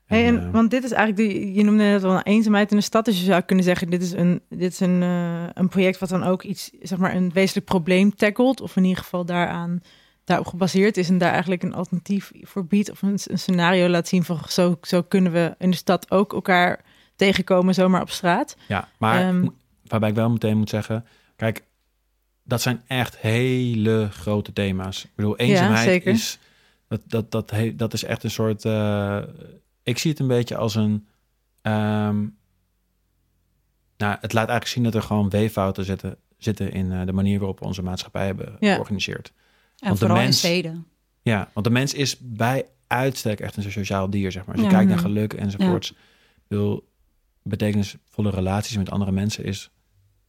Hey, 0.09 0.25
en, 0.25 0.35
uh, 0.35 0.51
want 0.51 0.71
dit 0.71 0.83
is 0.83 0.91
eigenlijk, 0.91 1.29
de, 1.29 1.53
je 1.53 1.63
noemde 1.63 1.83
net 1.83 2.03
al 2.03 2.15
een 2.15 2.23
eenzaamheid 2.23 2.71
in 2.71 2.77
de 2.77 2.83
stad. 2.83 3.05
Dus 3.05 3.19
je 3.19 3.25
zou 3.25 3.41
kunnen 3.41 3.65
zeggen, 3.65 3.89
dit 3.89 4.01
is 4.01 4.11
een, 4.11 4.41
dit 4.49 4.71
is 4.71 4.79
een, 4.79 5.01
uh, 5.01 5.43
een 5.53 5.69
project 5.69 5.99
wat 5.99 6.09
dan 6.09 6.23
ook 6.23 6.43
iets, 6.43 6.71
zeg 6.81 6.97
maar, 6.97 7.15
een 7.15 7.31
wezenlijk 7.33 7.65
probleem 7.65 8.15
tackelt. 8.15 8.61
Of 8.61 8.75
in 8.75 8.83
ieder 8.83 9.03
geval 9.03 9.25
daaraan, 9.25 9.81
daarop 10.23 10.47
gebaseerd 10.47 10.97
is. 10.97 11.09
En 11.09 11.17
daar 11.17 11.31
eigenlijk 11.31 11.63
een 11.63 11.73
alternatief 11.73 12.31
voor 12.41 12.65
biedt. 12.65 12.91
Of 12.91 13.01
een, 13.01 13.19
een 13.23 13.39
scenario 13.39 13.87
laat 13.87 14.07
zien 14.07 14.23
van, 14.23 14.39
zo, 14.47 14.77
zo 14.81 15.01
kunnen 15.01 15.31
we 15.31 15.55
in 15.57 15.71
de 15.71 15.77
stad 15.77 16.11
ook 16.11 16.33
elkaar 16.33 16.81
tegenkomen, 17.15 17.73
zomaar 17.73 18.01
op 18.01 18.09
straat. 18.09 18.57
Ja, 18.67 18.87
maar 18.97 19.21
Ehm, 19.21 19.47
waarbij 19.83 20.09
ik 20.09 20.15
wel 20.15 20.29
meteen 20.29 20.57
moet 20.57 20.69
zeggen, 20.69 21.05
kijk, 21.35 21.63
dat 22.43 22.61
zijn 22.61 22.81
echt 22.87 23.17
hele 23.17 24.07
grote 24.11 24.53
thema's. 24.53 25.03
Ik 25.03 25.09
bedoel, 25.15 25.37
eenzaamheid 25.37 26.05
is, 26.05 26.39
dat, 26.87 27.01
dat, 27.05 27.31
dat, 27.31 27.53
dat 27.75 27.93
is 27.93 28.03
echt 28.03 28.23
een 28.23 28.31
soort, 28.31 28.65
uh, 28.65 29.17
ik 29.89 29.97
zie 29.97 30.11
het 30.11 30.19
een 30.19 30.27
beetje 30.27 30.57
als 30.57 30.75
een, 30.75 31.07
um, 31.61 32.37
nou, 33.97 34.17
het 34.21 34.33
laat 34.33 34.47
eigenlijk 34.49 34.67
zien 34.67 34.83
dat 34.83 34.95
er 34.95 35.01
gewoon 35.01 35.29
weeffouten 35.29 35.85
zitten, 35.85 36.17
zitten 36.37 36.71
in 36.71 36.91
uh, 36.91 37.05
de 37.05 37.13
manier 37.13 37.37
waarop 37.39 37.59
we 37.59 37.65
onze 37.65 37.81
maatschappij 37.83 38.25
hebben 38.25 38.55
Ja. 38.59 38.73
georganiseerd. 38.73 39.27
En 39.27 39.33
Want 39.87 39.91
de 39.93 39.99
vooral 39.99 40.17
in 40.17 40.23
mens- 40.23 40.37
steden. 40.37 40.85
Ja, 41.21 41.49
want 41.53 41.65
de 41.65 41.71
mens 41.71 41.93
is 41.93 42.17
bij 42.19 42.65
uitstek 42.87 43.39
echt 43.39 43.57
een 43.57 43.71
sociaal 43.71 44.09
dier, 44.09 44.31
zeg 44.31 44.45
maar. 44.45 44.55
Als 44.55 44.63
je 44.63 44.69
Ja. 44.71 44.75
kijkt 44.75 44.89
naar 44.89 44.99
Mhm. 44.99 45.07
geluk 45.07 45.33
enzovoorts. 45.33 45.93
Bedoel, 46.47 46.89
betekenisvolle 47.43 48.29
relaties 48.29 48.77
met 48.77 48.89
andere 48.91 49.11
mensen 49.11 49.43
is 49.43 49.71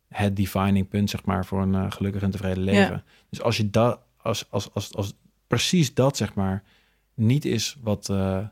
het 0.08 0.36
defining 0.36 0.88
punt, 0.88 1.10
zeg 1.10 1.24
maar, 1.24 1.46
voor 1.46 1.62
een 1.62 1.72
uh, 1.74 1.90
gelukkig 1.90 2.22
en 2.22 2.30
tevreden 2.30 2.62
leven. 2.62 3.04
Dus 3.30 3.42
als 3.42 3.56
je 3.56 3.70
dat, 3.70 4.00
als, 4.16 4.46
als, 4.50 4.74
als, 4.74 4.94
als 4.94 5.12
precies 5.46 5.94
dat, 5.94 6.16
zeg 6.16 6.34
maar, 6.34 6.62
niet 7.14 7.44
is 7.44 7.76
wat, 7.82 8.08
uh, 8.10 8.46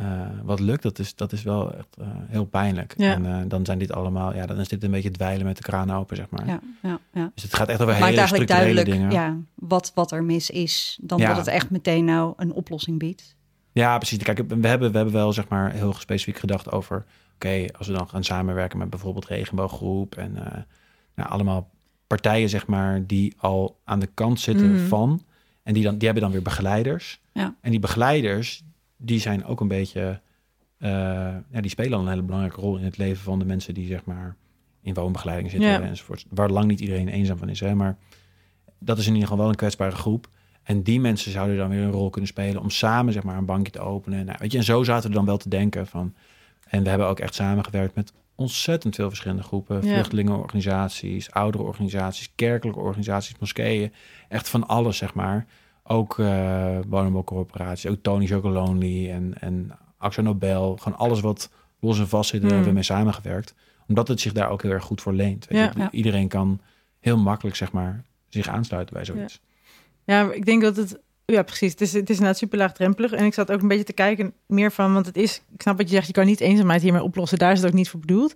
uh, 0.00 0.20
wat 0.42 0.60
lukt, 0.60 0.82
dat 0.82 0.98
is, 0.98 1.14
dat 1.14 1.32
is 1.32 1.42
wel 1.42 1.74
echt 1.74 1.96
uh, 2.00 2.06
heel 2.28 2.44
pijnlijk. 2.44 2.94
Ja. 2.96 3.12
En 3.12 3.24
uh, 3.24 3.36
dan 3.48 3.64
zijn 3.64 3.78
dit 3.78 3.92
allemaal, 3.92 4.34
ja, 4.34 4.46
dan 4.46 4.58
is 4.58 4.68
dit 4.68 4.82
een 4.84 4.90
beetje 4.90 5.10
dweilen 5.10 5.46
met 5.46 5.56
de 5.56 5.62
kraan 5.62 5.90
open, 5.90 6.16
zeg 6.16 6.30
maar. 6.30 6.46
Ja, 6.46 6.60
ja, 6.82 6.98
ja. 7.12 7.30
Dus 7.34 7.42
het 7.42 7.54
gaat 7.54 7.68
echt 7.68 7.80
over 7.80 7.92
Maakt 7.92 8.04
hele 8.06 8.18
eigenlijk 8.18 8.50
structurele 8.50 8.74
duidelijk 8.84 9.10
dingen. 9.12 9.22
ja, 9.22 9.36
wat, 9.54 9.92
wat 9.94 10.12
er 10.12 10.24
mis 10.24 10.50
is. 10.50 10.98
Dan 11.00 11.18
Ja. 11.18 11.28
dat 11.28 11.36
het 11.36 11.46
echt 11.46 11.70
meteen 11.70 12.04
nou 12.04 12.32
een 12.36 12.52
oplossing 12.52 12.98
biedt. 12.98 13.36
Ja, 13.72 13.96
precies. 13.96 14.18
Kijk, 14.18 14.38
we 14.48 14.68
hebben, 14.68 14.90
we 14.90 14.96
hebben 14.96 15.14
wel 15.14 15.32
zeg 15.32 15.48
maar 15.48 15.72
heel 15.72 15.92
specifiek 15.92 16.38
gedacht 16.38 16.72
over... 16.72 17.04
oké, 17.34 17.64
als 17.78 17.86
we 17.86 17.92
dan 17.92 18.08
gaan 18.08 18.24
samenwerken 18.24 18.78
met 18.78 18.90
bijvoorbeeld 18.90 19.26
Regenbooggroep... 19.26 20.14
en 20.14 20.32
nou, 21.14 21.28
allemaal 21.30 21.70
partijen 22.06 22.48
zeg 22.48 22.66
maar 22.66 23.06
die 23.06 23.34
al 23.38 23.80
aan 23.84 23.98
de 24.00 24.08
kant 24.14 24.40
zitten 24.40 24.72
Mhm. 24.74 24.86
van... 24.86 25.22
en 25.62 25.74
die, 25.74 25.82
dan, 25.82 25.96
die 25.96 26.04
hebben 26.04 26.22
dan 26.22 26.32
weer 26.32 26.42
begeleiders. 26.42 27.20
Ja. 27.32 27.54
En 27.60 27.70
die 27.70 27.80
begeleiders, 27.80 28.62
die 28.98 29.20
zijn 29.20 29.44
ook 29.44 29.60
een 29.60 29.68
beetje... 29.68 30.20
uh, 30.78 30.88
ja, 31.50 31.60
die 31.60 31.70
spelen 31.70 31.92
al 31.92 32.00
een 32.00 32.08
hele 32.08 32.22
belangrijke 32.22 32.60
rol 32.60 32.76
in 32.76 32.84
het 32.84 32.96
leven 32.96 33.22
van 33.22 33.38
de 33.38 33.44
mensen... 33.44 33.74
die 33.74 33.86
zeg 33.86 34.04
maar 34.04 34.36
in 34.82 34.94
woonbegeleiding 34.94 35.50
zitten 35.50 35.70
Ja. 35.70 35.80
enzovoort. 35.80 36.24
Waar 36.28 36.50
lang 36.50 36.66
niet 36.66 36.80
iedereen 36.80 37.08
eenzaam 37.08 37.38
van 37.38 37.48
is, 37.48 37.60
hè. 37.60 37.74
Maar 37.74 37.98
dat 38.78 38.98
is 38.98 39.06
in 39.06 39.12
ieder 39.12 39.28
geval 39.28 39.42
wel 39.42 39.50
een 39.52 39.58
kwetsbare 39.58 39.96
groep... 39.96 40.28
En 40.62 40.82
die 40.82 41.00
mensen 41.00 41.32
zouden 41.32 41.56
dan 41.56 41.68
weer 41.68 41.82
een 41.82 41.90
rol 41.90 42.10
kunnen 42.10 42.30
spelen 42.30 42.62
om 42.62 42.70
samen 42.70 43.12
zeg 43.12 43.22
maar 43.22 43.36
een 43.36 43.44
bankje 43.44 43.72
te 43.72 43.80
openen. 43.80 44.24
Nou, 44.24 44.38
weet 44.40 44.52
je, 44.52 44.58
en 44.58 44.64
zo 44.64 44.82
zaten 44.82 45.08
we 45.08 45.16
dan 45.16 45.24
wel 45.24 45.36
te 45.36 45.48
denken 45.48 45.86
van. 45.86 46.14
En 46.68 46.82
we 46.82 46.88
hebben 46.88 47.08
ook 47.08 47.20
echt 47.20 47.34
samengewerkt 47.34 47.94
met 47.94 48.12
ontzettend 48.34 48.94
veel 48.94 49.08
verschillende 49.08 49.42
groepen. 49.42 49.86
Ja. 49.86 49.92
Vluchtelingenorganisaties, 49.92 51.30
ouderenorganisaties, 51.30 52.32
kerkelijke 52.34 52.80
organisaties, 52.80 53.38
moskeeën. 53.38 53.92
Echt 54.28 54.48
van 54.48 54.66
alles, 54.66 54.96
zeg 54.96 55.14
maar. 55.14 55.46
Ook 55.90 56.18
uh, 56.18 56.78
woningbouwcorporaties, 56.88 57.90
ook 57.90 57.98
Tony 58.02 58.26
Chocolonely 58.26 59.10
en, 59.10 59.34
en 59.40 59.70
Axel 59.98 60.22
Nobel. 60.22 60.76
Gewoon 60.76 60.98
alles 60.98 61.20
wat 61.20 61.50
los 61.80 61.98
en 61.98 62.08
vast 62.08 62.30
zit, 62.30 62.40
daar 62.40 62.50
Hmm. 62.50 62.58
hebben 62.58 62.68
we 62.68 62.74
mee 62.74 62.96
samengewerkt. 62.98 63.54
Omdat 63.88 64.08
het 64.08 64.20
zich 64.20 64.32
daar 64.32 64.50
ook 64.50 64.62
heel 64.62 64.70
erg 64.70 64.84
goed 64.84 65.00
voor 65.00 65.12
leent. 65.12 65.46
Ja. 65.50 65.90
Iedereen 65.90 66.28
kan 66.28 66.60
heel 67.00 67.18
makkelijk, 67.18 67.56
zeg 67.56 67.72
maar, 67.72 68.04
zich 68.28 68.48
aansluiten 68.48 68.94
bij 68.94 69.04
zoiets. 69.04 69.40
Ja, 70.04 70.32
ik 70.32 70.44
denk 70.44 70.62
dat 70.62 70.76
het. 70.76 70.98
Ja, 71.24 71.42
precies. 71.42 71.70
Het 71.72 71.80
is, 71.80 71.92
het 71.92 72.10
is 72.10 72.14
inderdaad 72.16 72.38
super 72.38 72.58
laagdrempelig. 72.58 73.12
En 73.12 73.24
ik 73.24 73.34
zat 73.34 73.50
ook 73.50 73.62
een 73.62 73.68
beetje 73.68 73.84
te 73.84 73.92
kijken 73.92 74.32
meer 74.46 74.72
van, 74.72 74.92
want 74.92 75.06
het 75.06 75.16
is, 75.16 75.42
ik 75.54 75.62
snap 75.62 75.76
wat 75.76 75.88
je 75.88 75.94
zegt, 75.94 76.06
je 76.06 76.12
kan 76.12 76.26
niet 76.26 76.40
eenzaamheid 76.40 76.82
hiermee 76.82 77.02
oplossen. 77.02 77.38
Daar 77.38 77.52
is 77.52 77.58
het 77.58 77.68
ook 77.68 77.74
niet 77.74 77.88
voor 77.88 78.00
bedoeld. 78.00 78.34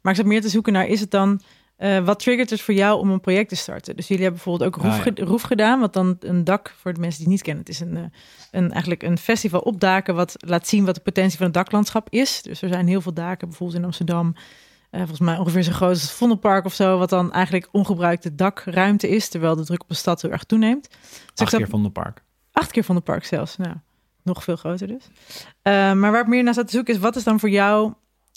Maar 0.00 0.12
ik 0.12 0.18
zat 0.18 0.28
meer 0.28 0.40
te 0.40 0.48
zoeken 0.48 0.72
naar, 0.72 0.86
is 0.86 1.00
het 1.00 1.10
dan 1.10 1.40
Eh, 1.80 2.04
wat 2.04 2.18
triggert 2.18 2.50
het 2.50 2.60
voor 2.60 2.74
jou 2.74 2.98
om 3.00 3.10
een 3.10 3.20
project 3.20 3.48
te 3.48 3.56
starten? 3.56 3.96
Dus 3.96 4.08
jullie 4.08 4.22
hebben 4.24 4.42
bijvoorbeeld 4.42 4.74
ook 4.74 4.82
Roef, 4.82 4.92
Ah, 4.98 5.04
ja. 5.04 5.12
ge- 5.14 5.24
Roef 5.24 5.42
gedaan, 5.42 5.80
wat 5.80 5.92
dan 5.92 6.16
een 6.20 6.44
dak, 6.44 6.74
voor 6.80 6.92
de 6.94 7.00
mensen 7.00 7.18
die 7.24 7.26
het 7.32 7.34
niet 7.36 7.42
kennen, 7.44 7.64
het 7.64 7.72
is 7.74 7.80
een, 7.80 7.96
eh, 7.96 8.02
een, 8.50 8.70
eigenlijk 8.70 9.02
een 9.02 9.18
festival 9.18 9.60
op 9.60 9.80
daken 9.80 10.14
wat 10.14 10.34
laat 10.38 10.68
zien 10.68 10.84
wat 10.84 10.94
de 10.94 11.00
potentie 11.00 11.36
van 11.36 11.46
het 11.46 11.54
daklandschap 11.54 12.06
is. 12.10 12.42
Dus 12.42 12.62
er 12.62 12.68
zijn 12.68 12.86
heel 12.86 13.00
veel 13.00 13.12
daken, 13.14 13.48
bijvoorbeeld 13.48 13.78
in 13.78 13.84
Amsterdam, 13.84 14.34
eh, 14.90 14.98
volgens 15.00 15.20
mij 15.20 15.36
ongeveer 15.38 15.62
zo 15.62 15.72
groot 15.72 15.88
als 15.90 16.02
het 16.02 16.10
Vondelpark 16.10 16.64
of 16.64 16.74
zo, 16.74 16.98
wat 16.98 17.08
dan 17.10 17.32
eigenlijk 17.32 17.68
ongebruikte 17.72 18.34
dakruimte 18.34 19.08
is, 19.08 19.28
terwijl 19.28 19.56
de 19.56 19.64
druk 19.64 19.82
op 19.82 19.88
de 19.88 19.94
stad 19.94 20.22
heel 20.22 20.30
erg 20.30 20.44
toeneemt. 20.44 20.88
Dus 20.90 20.98
Acht 21.34 21.56
keer 21.56 21.68
van 21.68 21.82
de 21.82 21.90
park. 21.90 22.22
Acht 22.52 22.70
keer 22.70 22.84
van 22.84 22.94
de 22.94 23.02
park 23.02 23.24
zelfs. 23.24 23.56
Nou, 23.56 23.74
nog 24.22 24.44
veel 24.44 24.56
groter 24.56 24.86
dus. 24.86 25.08
Maar 25.62 26.10
waar 26.10 26.20
ik 26.20 26.26
meer 26.26 26.42
naar 26.42 26.54
zat 26.54 26.66
te 26.66 26.72
zoeken 26.72 26.94
is, 26.94 27.00
wat 27.00 27.16
is 27.16 27.24
dan 27.24 27.40
voor 27.40 27.50
jou... 27.50 27.92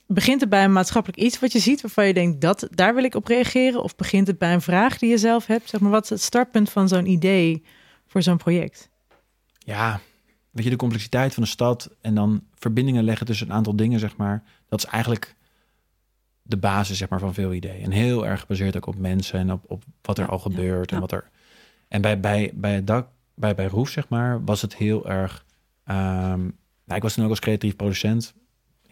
Begint 0.07 0.41
het 0.41 0.49
bij 0.49 0.63
een 0.63 0.73
maatschappelijk 0.73 1.21
iets 1.21 1.39
wat 1.39 1.51
je 1.51 1.59
ziet 1.59 1.81
waarvan 1.81 2.07
je 2.07 2.13
denkt, 2.13 2.41
dat, 2.41 2.67
daar 2.71 2.95
wil 2.95 3.03
ik 3.03 3.15
op 3.15 3.27
reageren? 3.27 3.83
Of 3.83 3.95
begint 3.95 4.27
het 4.27 4.37
bij 4.37 4.53
een 4.53 4.61
vraag 4.61 4.97
die 4.97 5.09
je 5.09 5.17
zelf 5.17 5.45
hebt? 5.45 5.69
Zeg 5.69 5.81
maar, 5.81 5.91
wat 5.91 6.03
is 6.03 6.09
het 6.09 6.21
startpunt 6.21 6.69
van 6.69 6.87
zo'n 6.87 7.05
idee 7.05 7.63
voor 8.07 8.21
zo'n 8.21 8.37
project? 8.37 8.89
Ja, 9.59 9.99
weet 10.51 10.63
je, 10.63 10.69
de 10.69 10.75
complexiteit 10.75 11.33
van 11.33 11.43
de 11.43 11.49
stad 11.49 11.89
en 12.01 12.15
dan 12.15 12.43
verbindingen 12.55 13.03
leggen 13.03 13.25
tussen 13.25 13.47
een 13.47 13.53
aantal 13.53 13.75
dingen, 13.75 13.99
zeg 13.99 14.17
maar. 14.17 14.43
Dat 14.69 14.83
is 14.83 14.89
eigenlijk 14.89 15.35
de 16.41 16.57
basis, 16.57 16.97
zeg 16.97 17.09
maar, 17.09 17.19
van 17.19 17.33
veel 17.33 17.53
ideeën. 17.53 17.83
En 17.83 17.91
heel 17.91 18.27
erg 18.27 18.39
gebaseerd 18.39 18.75
ook 18.75 18.85
op 18.85 18.97
mensen 18.97 19.39
en 19.39 19.51
op, 19.51 19.63
op 19.67 19.83
wat 20.01 20.17
er 20.17 20.27
al 20.27 20.39
gebeurt 20.39 20.91
en 20.91 20.99
wat 20.99 21.11
er... 21.11 21.29
En 21.87 22.01
bij, 22.01 22.19
bij, 22.19 22.51
bij 22.53 22.73
het 22.73 22.87
dak, 22.87 23.07
bij, 23.35 23.55
bij 23.55 23.65
Roef, 23.65 23.89
zeg 23.89 24.09
maar, 24.09 24.43
was 24.43 24.61
het 24.61 24.75
heel 24.75 25.09
erg... 25.09 25.45
ehm, 25.85 26.41
nou, 26.85 26.95
ik 26.95 27.01
was 27.01 27.13
toen 27.13 27.23
ook 27.23 27.29
als 27.29 27.39
creatief 27.39 27.75
producent 27.75 28.33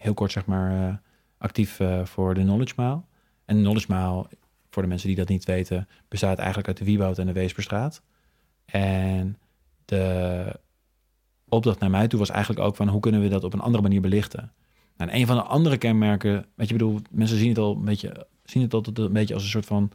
heel 0.02 0.14
kort, 0.14 0.32
zeg 0.32 0.46
maar, 0.46 0.88
eh, 0.88 0.94
actief 1.38 1.80
eh, 1.80 2.04
voor 2.04 2.34
de 2.34 2.40
Knowledge 2.40 2.74
Mile. 2.76 3.00
En 3.44 3.56
de 3.56 3.62
Knowledge 3.62 3.86
Mile, 3.92 4.26
voor 4.70 4.82
de 4.82 4.88
mensen 4.88 5.08
die 5.08 5.16
dat 5.16 5.28
niet 5.28 5.44
weten, 5.44 5.88
bestaat 6.08 6.38
eigenlijk 6.38 6.68
uit 6.68 6.76
de 6.76 6.84
Wieboud 6.84 7.18
en 7.18 7.26
de 7.26 7.32
Weesperstraat. 7.32 8.02
En 8.64 9.38
de 9.84 10.44
opdracht 11.48 11.78
naar 11.78 11.90
mij 11.90 12.08
toe 12.08 12.18
was 12.18 12.30
eigenlijk 12.30 12.60
ook 12.66 12.76
van 12.76 12.88
hoe 12.88 13.00
kunnen 13.00 13.20
we 13.20 13.28
dat 13.28 13.44
op 13.44 13.52
een 13.52 13.60
andere 13.60 13.82
manier 13.82 14.00
belichten. 14.00 14.52
Nou, 14.96 15.10
en 15.10 15.16
een 15.16 15.26
van 15.26 15.36
de 15.36 15.42
andere 15.42 15.76
kenmerken, 15.76 16.32
weet 16.32 16.68
je, 16.68 16.74
ik 16.74 16.80
bedoel, 16.80 17.00
mensen 17.10 17.38
zien 17.38 17.48
het 17.48 17.58
al 17.58 17.74
een 17.76 17.84
beetje, 17.84 18.26
zien 18.44 18.62
het 18.62 18.74
altijd 18.74 18.98
een 18.98 19.12
beetje 19.12 19.34
als 19.34 19.42
een 19.42 19.48
soort 19.48 19.66
van 19.66 19.90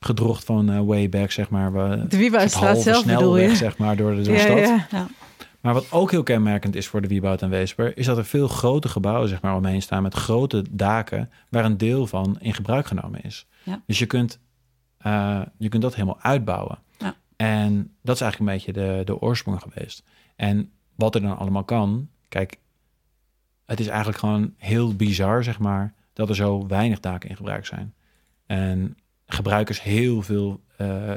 gedrocht 0.00 0.44
van 0.44 0.70
eh, 0.70 0.80
way 0.80 1.08
back, 1.08 1.30
zeg 1.30 1.50
maar. 1.50 1.72
waar- 1.72 2.08
De 2.08 2.16
halve 2.66 2.82
zelf 2.82 3.04
bedoel 3.06 3.36
je? 3.38 3.56
zeg 3.56 3.78
maar, 3.78 3.96
door 3.96 4.10
de, 4.14 4.22
door 4.22 4.34
de 4.34 4.40
ja, 4.40 4.58
stad. 4.78 4.90
ja. 4.90 5.08
Maar 5.64 5.74
wat 5.74 5.92
ook 5.92 6.10
heel 6.10 6.22
kenmerkend 6.22 6.74
is 6.74 6.86
voor 6.86 7.00
de 7.00 7.08
Wieboud 7.08 7.42
en 7.42 7.50
Weesper, 7.50 7.96
is 7.96 8.06
dat 8.06 8.18
er 8.18 8.24
veel 8.24 8.48
grote 8.48 8.88
gebouwen 8.88 9.28
zeg 9.28 9.42
maar, 9.42 9.56
omheen 9.56 9.82
staan 9.82 10.02
met 10.02 10.14
grote 10.14 10.64
daken, 10.70 11.30
waar 11.48 11.64
een 11.64 11.76
deel 11.76 12.06
van 12.06 12.36
in 12.40 12.54
gebruik 12.54 12.86
genomen 12.86 13.22
is. 13.22 13.46
Ja. 13.62 13.82
Dus 13.86 13.98
je 13.98 14.06
kunt, 14.06 14.40
eh, 14.98 15.42
je 15.58 15.68
kunt 15.68 15.82
dat 15.82 15.94
helemaal 15.94 16.20
uitbouwen. 16.20 16.78
Ja. 16.98 17.14
En 17.36 17.94
dat 18.02 18.14
is 18.14 18.20
eigenlijk 18.20 18.50
een 18.50 18.56
beetje 18.56 18.72
de, 18.72 19.02
de 19.04 19.20
oorsprong 19.20 19.62
geweest. 19.62 20.02
En 20.36 20.70
wat 20.94 21.14
er 21.14 21.20
dan 21.20 21.38
allemaal 21.38 21.64
kan, 21.64 22.08
kijk, 22.28 22.58
het 23.66 23.80
is 23.80 23.86
eigenlijk 23.86 24.18
gewoon 24.18 24.54
heel 24.56 24.94
bizar, 24.96 25.44
zeg 25.44 25.58
maar, 25.58 25.94
dat 26.12 26.28
er 26.28 26.34
zo 26.34 26.66
weinig 26.66 27.00
daken 27.00 27.28
in 27.28 27.36
gebruik 27.36 27.66
zijn. 27.66 27.94
En 28.46 28.96
gebruikers 29.26 29.82
heel 29.82 30.22
veel, 30.22 30.60
eh 30.76 31.12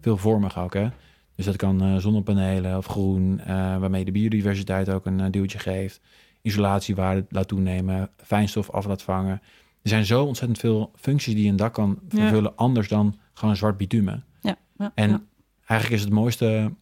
veelvormig 0.00 0.58
ook, 0.58 0.74
hè. 0.74 0.88
Dus 1.36 1.44
dat 1.44 1.56
kan 1.56 1.82
eh, 1.82 1.96
zonnepanelen 1.96 2.76
of 2.76 2.86
groen, 2.86 3.40
eh, 3.40 3.46
waarmee 3.56 4.04
de 4.04 4.12
biodiversiteit 4.12 4.88
ook 4.88 5.06
een 5.06 5.20
eh, 5.20 5.30
duwtje 5.30 5.58
geeft. 5.58 6.00
Isolatiewaarde 6.42 7.26
laat 7.28 7.48
toenemen, 7.48 8.10
fijnstof 8.16 8.70
af 8.70 8.86
laat 8.86 9.02
vangen. 9.02 9.40
Er 9.82 9.88
zijn 9.88 10.04
zo 10.04 10.24
ontzettend 10.24 10.58
veel 10.58 10.90
functies 10.94 11.34
die 11.34 11.48
een 11.50 11.56
dak 11.56 11.74
kan 11.74 11.98
Ja. 12.08 12.18
vervullen, 12.18 12.56
anders 12.56 12.88
dan 12.88 13.16
gewoon 13.34 13.56
zwart 13.56 13.76
bitumen. 13.76 14.24
Ja, 14.40 14.56
ja, 14.78 14.92
En 14.94 15.10
ja. 15.10 15.22
eigenlijk 15.66 16.00
is 16.00 16.06
het 16.06 16.14
mooiste, 16.16 16.72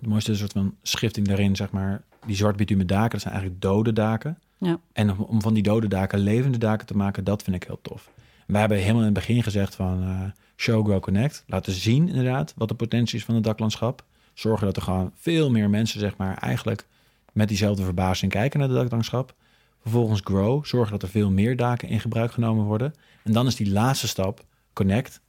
de 0.00 0.08
mooiste 0.08 0.34
soort 0.34 0.52
van 0.52 0.74
schifting 0.82 1.26
daarin, 1.28 1.56
zeg 1.56 1.70
maar, 1.70 2.02
die 2.26 2.36
zwart 2.36 2.56
bitumen 2.56 2.86
daken, 2.86 3.10
dat 3.10 3.20
zijn 3.20 3.34
eigenlijk 3.34 3.62
dode 3.62 3.92
daken. 3.92 4.38
Ja. 4.58 4.80
En 4.92 5.10
om, 5.10 5.18
om 5.20 5.42
van 5.42 5.54
die 5.54 5.62
dode 5.62 5.88
daken 5.88 6.18
levende 6.18 6.58
daken 6.58 6.86
te 6.86 6.96
maken, 6.96 7.24
dat 7.24 7.42
vind 7.42 7.56
ik 7.56 7.64
heel 7.64 7.78
tof. 7.82 8.10
En 8.50 8.56
wij 8.56 8.64
hebben 8.64 8.78
helemaal 8.80 9.06
in 9.06 9.14
het 9.14 9.26
begin 9.26 9.42
gezegd 9.42 9.74
van 9.74 10.02
eh, 10.02 10.20
show, 10.56 10.84
grow, 10.84 11.00
connect. 11.00 11.44
Laten 11.46 11.72
zien 11.72 12.08
inderdaad 12.08 12.54
wat 12.56 12.68
de 12.68 12.74
potentie 12.74 13.18
is 13.18 13.24
van 13.24 13.34
het 13.34 13.44
daklandschap. 13.44 14.04
Zorgen 14.34 14.66
dat 14.66 14.76
er 14.76 14.82
gewoon 14.82 15.12
veel 15.14 15.50
meer 15.50 15.70
mensen, 15.70 16.00
zeg 16.00 16.16
maar, 16.16 16.36
eigenlijk 16.36 16.86
met 17.32 17.48
diezelfde 17.48 17.82
verbazing 17.84 18.32
kijken 18.32 18.60
naar 18.60 18.68
het 18.68 18.78
daklandschap. 18.78 19.34
Vervolgens 19.80 20.20
grow, 20.24 20.64
zorgen 20.64 20.92
dat 20.92 21.02
er 21.02 21.08
veel 21.08 21.30
meer 21.30 21.56
daken 21.56 21.88
in 21.88 22.00
gebruik 22.00 22.32
genomen 22.32 22.64
worden. 22.64 22.94
En 23.24 23.32
dan 23.32 23.46
is 23.46 23.56
die 23.56 23.70
laatste 23.70 24.08
stap, 24.08 24.44
connect, 24.72 25.20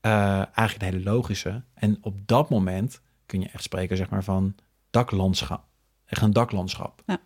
eh, 0.00 0.12
eigenlijk 0.34 0.80
een 0.80 0.98
hele 0.98 1.10
logische. 1.10 1.62
En 1.74 1.98
op 2.00 2.16
dat 2.26 2.50
moment 2.50 3.00
kun 3.26 3.40
je 3.40 3.48
echt 3.48 3.62
spreken 3.62 3.96
zeg 3.96 4.10
maar, 4.10 4.24
van 4.24 4.54
daklandschap. 4.90 5.64
Echt 6.06 6.22
een 6.22 6.32
daklandschap. 6.32 7.02
Ja. 7.06 7.18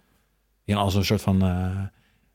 Ja, 0.64 0.76
als 0.76 0.94
een 0.94 1.04
soort 1.04 1.22
van... 1.22 1.42
eh, 1.42 1.82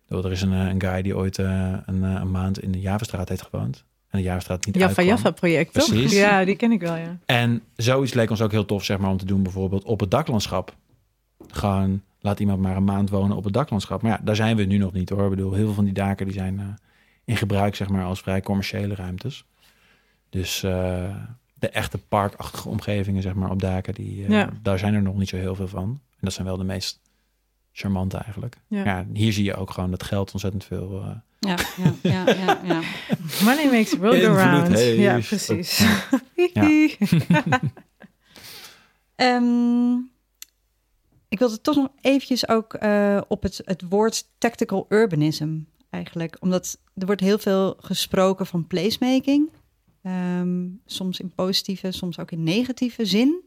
er 0.09 0.31
is 0.31 0.41
een, 0.41 0.53
eh, 0.53 0.67
een 0.67 0.81
guy 0.81 1.01
die 1.01 1.15
ooit 1.15 1.37
eh, 1.39 1.73
een, 1.85 2.03
eh, 2.03 2.13
een 2.21 2.31
maand 2.31 2.61
in 2.61 2.71
de 2.71 2.79
Javastraat 2.79 3.29
heeft 3.29 3.41
gewoond. 3.41 3.83
En 4.09 4.17
de 4.17 4.23
Javastraat 4.23 4.65
niet 4.65 4.81
uitkwam. 4.81 5.05
Jaffa 5.05 5.31
project, 5.31 5.73
toch? 5.73 5.87
Precies. 5.87 6.13
Ja, 6.13 6.45
die 6.45 6.55
ken 6.55 6.71
ik 6.71 6.81
wel, 6.81 6.95
ja. 6.95 7.17
En 7.25 7.61
zoiets 7.75 8.13
leek 8.13 8.29
ons 8.29 8.41
ook 8.41 8.51
heel 8.51 8.65
tof 8.65 8.83
zeg 8.83 8.97
maar, 8.97 9.09
om 9.09 9.17
te 9.17 9.25
doen 9.25 9.43
bijvoorbeeld 9.43 9.83
op 9.83 9.99
het 9.99 10.11
daklandschap. 10.11 10.75
Gewoon 11.47 12.01
laat 12.19 12.39
iemand 12.39 12.61
maar 12.61 12.75
een 12.75 12.83
maand 12.83 13.09
wonen 13.09 13.37
op 13.37 13.43
het 13.43 13.53
daklandschap. 13.53 14.01
Maar 14.01 14.11
ja, 14.11 14.19
daar 14.23 14.35
zijn 14.35 14.55
we 14.55 14.63
nu 14.63 14.77
nog 14.77 14.93
niet 14.93 15.09
hoor. 15.09 15.23
Ik 15.23 15.29
bedoel, 15.29 15.53
heel 15.53 15.65
veel 15.65 15.73
van 15.73 15.83
die 15.83 15.93
daken 15.93 16.25
die 16.25 16.35
zijn 16.35 16.79
in 17.25 17.37
gebruik 17.37 17.75
zeg 17.75 17.89
maar, 17.89 18.03
als 18.03 18.21
vrij 18.21 18.41
commerciële 18.41 18.95
ruimtes. 18.95 19.45
Dus 20.29 20.59
de 20.59 21.69
echte 21.69 21.97
parkachtige 21.97 22.69
omgevingen 22.69 23.21
zeg 23.21 23.33
maar, 23.33 23.51
op 23.51 23.61
daken, 23.61 23.93
die, 23.93 24.29
Ja. 24.29 24.49
daar 24.61 24.79
zijn 24.79 24.93
er 24.93 25.01
nog 25.01 25.17
niet 25.17 25.29
zo 25.29 25.37
heel 25.37 25.55
veel 25.55 25.67
van. 25.67 25.83
En 26.09 26.19
dat 26.19 26.33
zijn 26.33 26.47
wel 26.47 26.57
de 26.57 26.63
meest 26.63 26.99
charmante 27.71 28.17
eigenlijk. 28.17 28.57
Ja. 28.67 28.83
Ja. 28.83 29.05
hier 29.13 29.33
zie 29.33 29.43
je 29.43 29.55
ook 29.55 29.71
gewoon 29.71 29.91
dat 29.91 30.03
geld 30.03 30.31
ontzettend 30.31 30.63
veel... 30.63 31.01
eh, 31.01 31.15
Ja, 31.39 31.57
ja, 31.77 31.93
ja, 32.01 32.33
ja, 32.33 32.59
ja. 32.63 32.81
Money 33.45 33.65
makes 33.65 33.89
the 33.89 33.97
world 33.99 34.23
go 34.23 34.33
round. 34.33 34.77
heeft 34.77 34.97
Ja, 34.99 35.19
precies. 35.19 35.85
Ja. 36.53 36.87
Ehm, 39.15 39.93
ik 41.29 41.39
wilde 41.39 41.61
toch 41.61 41.75
nog 41.75 41.87
eventjes 42.01 42.47
ook 42.47 42.73
eh, 42.73 43.21
op 43.27 43.43
het, 43.43 43.61
het 43.65 43.83
woord 43.89 44.27
tactical 44.37 44.85
urbanism 44.89 45.57
eigenlijk. 45.89 46.37
Omdat 46.39 46.79
er 46.95 47.05
wordt 47.05 47.21
heel 47.21 47.37
veel 47.37 47.75
gesproken 47.79 48.45
van 48.45 48.67
placemaking. 48.67 49.49
Ehm, 50.03 50.67
soms 50.85 51.19
in 51.19 51.31
positieve, 51.35 51.91
soms 51.91 52.19
ook 52.19 52.31
in 52.31 52.43
negatieve 52.43 53.05
zin. 53.05 53.43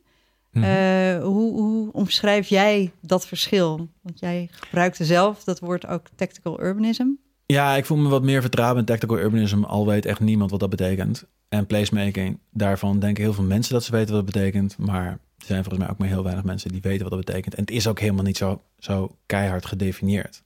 Mhm. 0.52 0.64
Eh, 0.64 1.22
hoe, 1.22 1.60
hoe 1.60 1.92
omschrijf 1.92 2.48
jij 2.48 2.92
dat 3.00 3.26
verschil? 3.26 3.88
Want 4.00 4.18
jij 4.18 4.48
gebruikte 4.50 5.04
zelf 5.04 5.44
dat 5.44 5.60
woord 5.60 5.86
ook 5.86 6.06
tactical 6.14 6.62
urbanism. 6.62 7.06
Ja, 7.46 7.76
ik 7.76 7.84
voel 7.84 7.98
me 7.98 8.08
wat 8.08 8.22
meer 8.22 8.40
vertrouwen 8.40 8.78
in 8.78 8.84
tactical 8.84 9.18
urbanism, 9.18 9.62
al 9.62 9.86
weet 9.86 10.06
echt 10.06 10.20
niemand 10.20 10.50
wat 10.50 10.60
dat 10.60 10.70
betekent. 10.70 11.24
En 11.48 11.66
placemaking, 11.66 12.38
daarvan 12.50 12.98
denken 12.98 13.22
heel 13.22 13.32
veel 13.32 13.44
mensen 13.44 13.72
dat 13.72 13.84
ze 13.84 13.90
weten 13.92 14.14
wat 14.14 14.24
dat 14.24 14.34
betekent, 14.34 14.78
maar 14.78 15.06
er 15.06 15.46
zijn 15.46 15.64
volgens 15.64 15.78
mij 15.84 15.92
ook 15.92 15.98
maar 15.98 16.08
heel 16.08 16.22
weinig 16.22 16.44
mensen 16.44 16.70
die 16.70 16.80
weten 16.80 17.02
wat 17.08 17.10
dat 17.10 17.24
betekent. 17.24 17.54
En 17.54 17.60
het 17.60 17.70
is 17.70 17.86
ook 17.86 18.00
helemaal 18.00 18.24
niet 18.24 18.36
zo, 18.36 18.62
zo 18.78 19.16
keihard 19.26 19.66
gedefinieerd. 19.66 20.42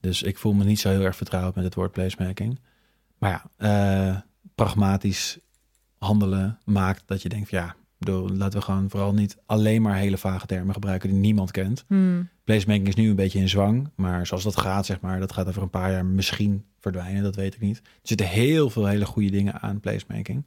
Dus 0.00 0.22
ik 0.22 0.38
voel 0.38 0.52
me 0.52 0.64
niet 0.64 0.80
zo 0.80 0.90
heel 0.90 1.04
erg 1.04 1.16
vertrouwd 1.16 1.54
met 1.54 1.64
het 1.64 1.74
woord 1.74 1.92
placemaking. 1.92 2.58
Maar 3.18 3.30
ja, 3.30 3.50
eh, 3.56 4.20
pragmatisch 4.54 5.38
handelen 5.98 6.58
maakt 6.64 7.02
dat 7.06 7.22
je 7.22 7.28
denkt, 7.28 7.48
van, 7.48 7.58
ja, 7.58 7.76
bedoel, 7.98 8.28
laten 8.28 8.58
we 8.58 8.64
gewoon 8.64 8.90
vooral 8.90 9.14
niet 9.14 9.38
alleen 9.46 9.82
maar 9.82 9.96
hele 9.96 10.18
vage 10.18 10.46
termen 10.46 10.74
gebruiken 10.74 11.08
die 11.08 11.18
niemand 11.18 11.50
kent. 11.50 11.84
Hmm. 11.86 12.28
Placemaking 12.44 12.88
is 12.88 12.94
nu 12.94 13.08
een 13.08 13.16
beetje 13.16 13.38
in 13.38 13.48
zwang, 13.48 13.90
maar 13.94 14.26
zoals 14.26 14.42
dat 14.42 14.56
gaat, 14.56 14.86
zeg 14.86 15.00
maar, 15.00 15.20
dat 15.20 15.32
gaat 15.32 15.48
over 15.48 15.62
een 15.62 15.70
paar 15.70 15.90
jaar 15.90 16.04
misschien 16.04 16.64
verdwijnen, 16.78 17.22
dat 17.22 17.36
weet 17.36 17.54
ik 17.54 17.60
niet. 17.60 17.76
Er 17.76 17.82
zitten 18.02 18.26
heel 18.26 18.70
veel 18.70 18.86
hele 18.86 19.04
goede 19.04 19.30
dingen 19.30 19.60
aan 19.60 19.80
placemaking. 19.80 20.44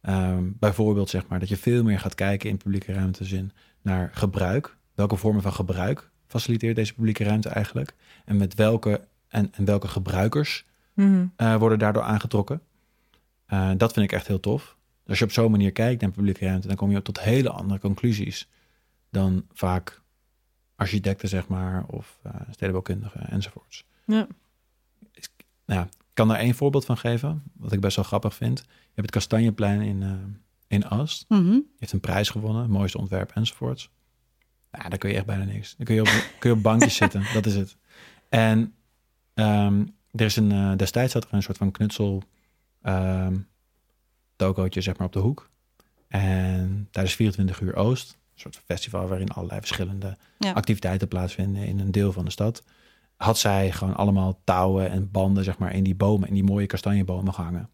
Ehm, 0.00 0.44
bijvoorbeeld, 0.58 1.10
zeg 1.10 1.26
maar, 1.28 1.38
dat 1.38 1.48
je 1.48 1.56
veel 1.56 1.82
meer 1.82 1.98
gaat 2.00 2.14
kijken 2.14 2.50
in 2.50 2.56
publieke 2.56 2.92
ruimtezin 2.92 3.52
naar 3.82 4.10
gebruik. 4.12 4.76
Welke 4.94 5.16
vormen 5.16 5.42
van 5.42 5.52
gebruik 5.52 6.10
faciliteert 6.26 6.76
deze 6.76 6.94
publieke 6.94 7.24
ruimte 7.24 7.48
eigenlijk? 7.48 7.94
En 8.24 8.36
met 8.36 8.54
welke, 8.54 9.06
en, 9.28 9.52
en 9.54 9.64
welke 9.64 9.88
gebruikers 9.88 10.68
Hmm. 10.94 11.32
eh, 11.36 11.56
worden 11.56 11.78
daardoor 11.78 12.02
aangetrokken? 12.02 12.60
Eh, 13.46 13.70
dat 13.76 13.92
vind 13.92 14.04
ik 14.04 14.12
echt 14.12 14.26
heel 14.26 14.40
tof. 14.40 14.76
Als 15.10 15.18
je 15.18 15.24
op 15.24 15.32
zo'n 15.32 15.50
manier 15.50 15.72
kijkt 15.72 16.00
naar 16.00 16.10
publieke 16.10 16.44
ruimte, 16.44 16.66
dan 16.66 16.76
kom 16.76 16.90
je 16.90 17.02
tot 17.02 17.20
hele 17.20 17.50
andere 17.50 17.80
conclusies 17.80 18.48
dan 19.10 19.46
vaak 19.52 20.02
architecten, 20.76 21.28
zeg 21.28 21.48
maar, 21.48 21.84
of 21.86 22.18
eh 22.22 22.34
stedenbouwkundigen 22.50 23.30
enzovoorts. 23.30 23.84
Ja. 24.06 24.26
Nou, 25.66 25.80
ja, 25.80 25.82
ik 25.82 26.14
kan 26.14 26.28
daar 26.28 26.38
één 26.38 26.54
voorbeeld 26.54 26.84
van 26.84 26.96
geven, 26.96 27.42
wat 27.56 27.72
ik 27.72 27.80
best 27.80 27.96
wel 27.96 28.04
grappig 28.04 28.34
vind. 28.34 28.58
Je 28.58 28.66
hebt 28.84 29.00
het 29.00 29.10
Kastanjeplein 29.10 29.80
in, 29.80 30.02
eh 30.02 30.12
in 30.66 30.86
Ast. 30.88 31.24
Mhm. 31.28 31.52
Je 31.52 31.64
heeft 31.78 31.92
een 31.92 32.00
prijs 32.00 32.30
gewonnen, 32.30 32.70
mooiste 32.70 32.98
ontwerp 32.98 33.30
enzovoorts. 33.30 33.90
Ja, 34.72 34.88
daar 34.88 34.98
kun 34.98 35.10
je 35.10 35.16
echt 35.16 35.26
bijna 35.26 35.44
niks. 35.44 35.76
Dan 35.76 35.86
kun 35.86 35.94
je 35.94 36.00
op, 36.00 36.08
kun 36.38 36.50
je 36.50 36.56
op 36.56 36.62
bankjes 36.62 36.96
zitten, 36.96 37.24
dat 37.32 37.46
is 37.46 37.54
het. 37.54 37.76
En 38.28 38.74
ehm, 39.34 39.86
er 40.10 40.24
is 40.24 40.36
een, 40.36 40.52
eh, 40.52 40.76
destijds 40.76 41.12
zat 41.12 41.24
er 41.24 41.34
een 41.34 41.42
soort 41.42 41.56
van 41.56 41.70
knutsel 41.70 42.22
ehm 42.82 43.36
tokootje 44.46 44.80
zeg 44.80 44.96
maar 44.96 45.06
op 45.06 45.12
de 45.12 45.18
hoek. 45.18 45.50
En 46.08 46.88
tijdens 46.90 47.14
24 47.14 47.60
uur 47.60 47.74
Oost, 47.74 48.10
een 48.34 48.40
soort 48.40 48.62
festival 48.64 49.08
waarin 49.08 49.28
allerlei 49.30 49.60
verschillende 49.60 50.16
Ja. 50.38 50.52
activiteiten 50.52 51.08
plaatsvinden 51.08 51.66
in 51.66 51.78
een 51.78 51.90
deel 51.90 52.12
van 52.12 52.24
de 52.24 52.30
stad, 52.30 52.62
had 53.16 53.38
zij 53.38 53.72
gewoon 53.72 53.96
allemaal 53.96 54.40
touwen 54.44 54.90
en 54.90 55.10
banden 55.10 55.44
zeg 55.44 55.58
maar 55.58 55.74
in 55.74 55.82
die 55.84 55.94
bomen, 55.94 56.28
in 56.28 56.34
die 56.34 56.44
mooie 56.44 56.66
kastanjebomen 56.66 57.34
gehangen. 57.34 57.68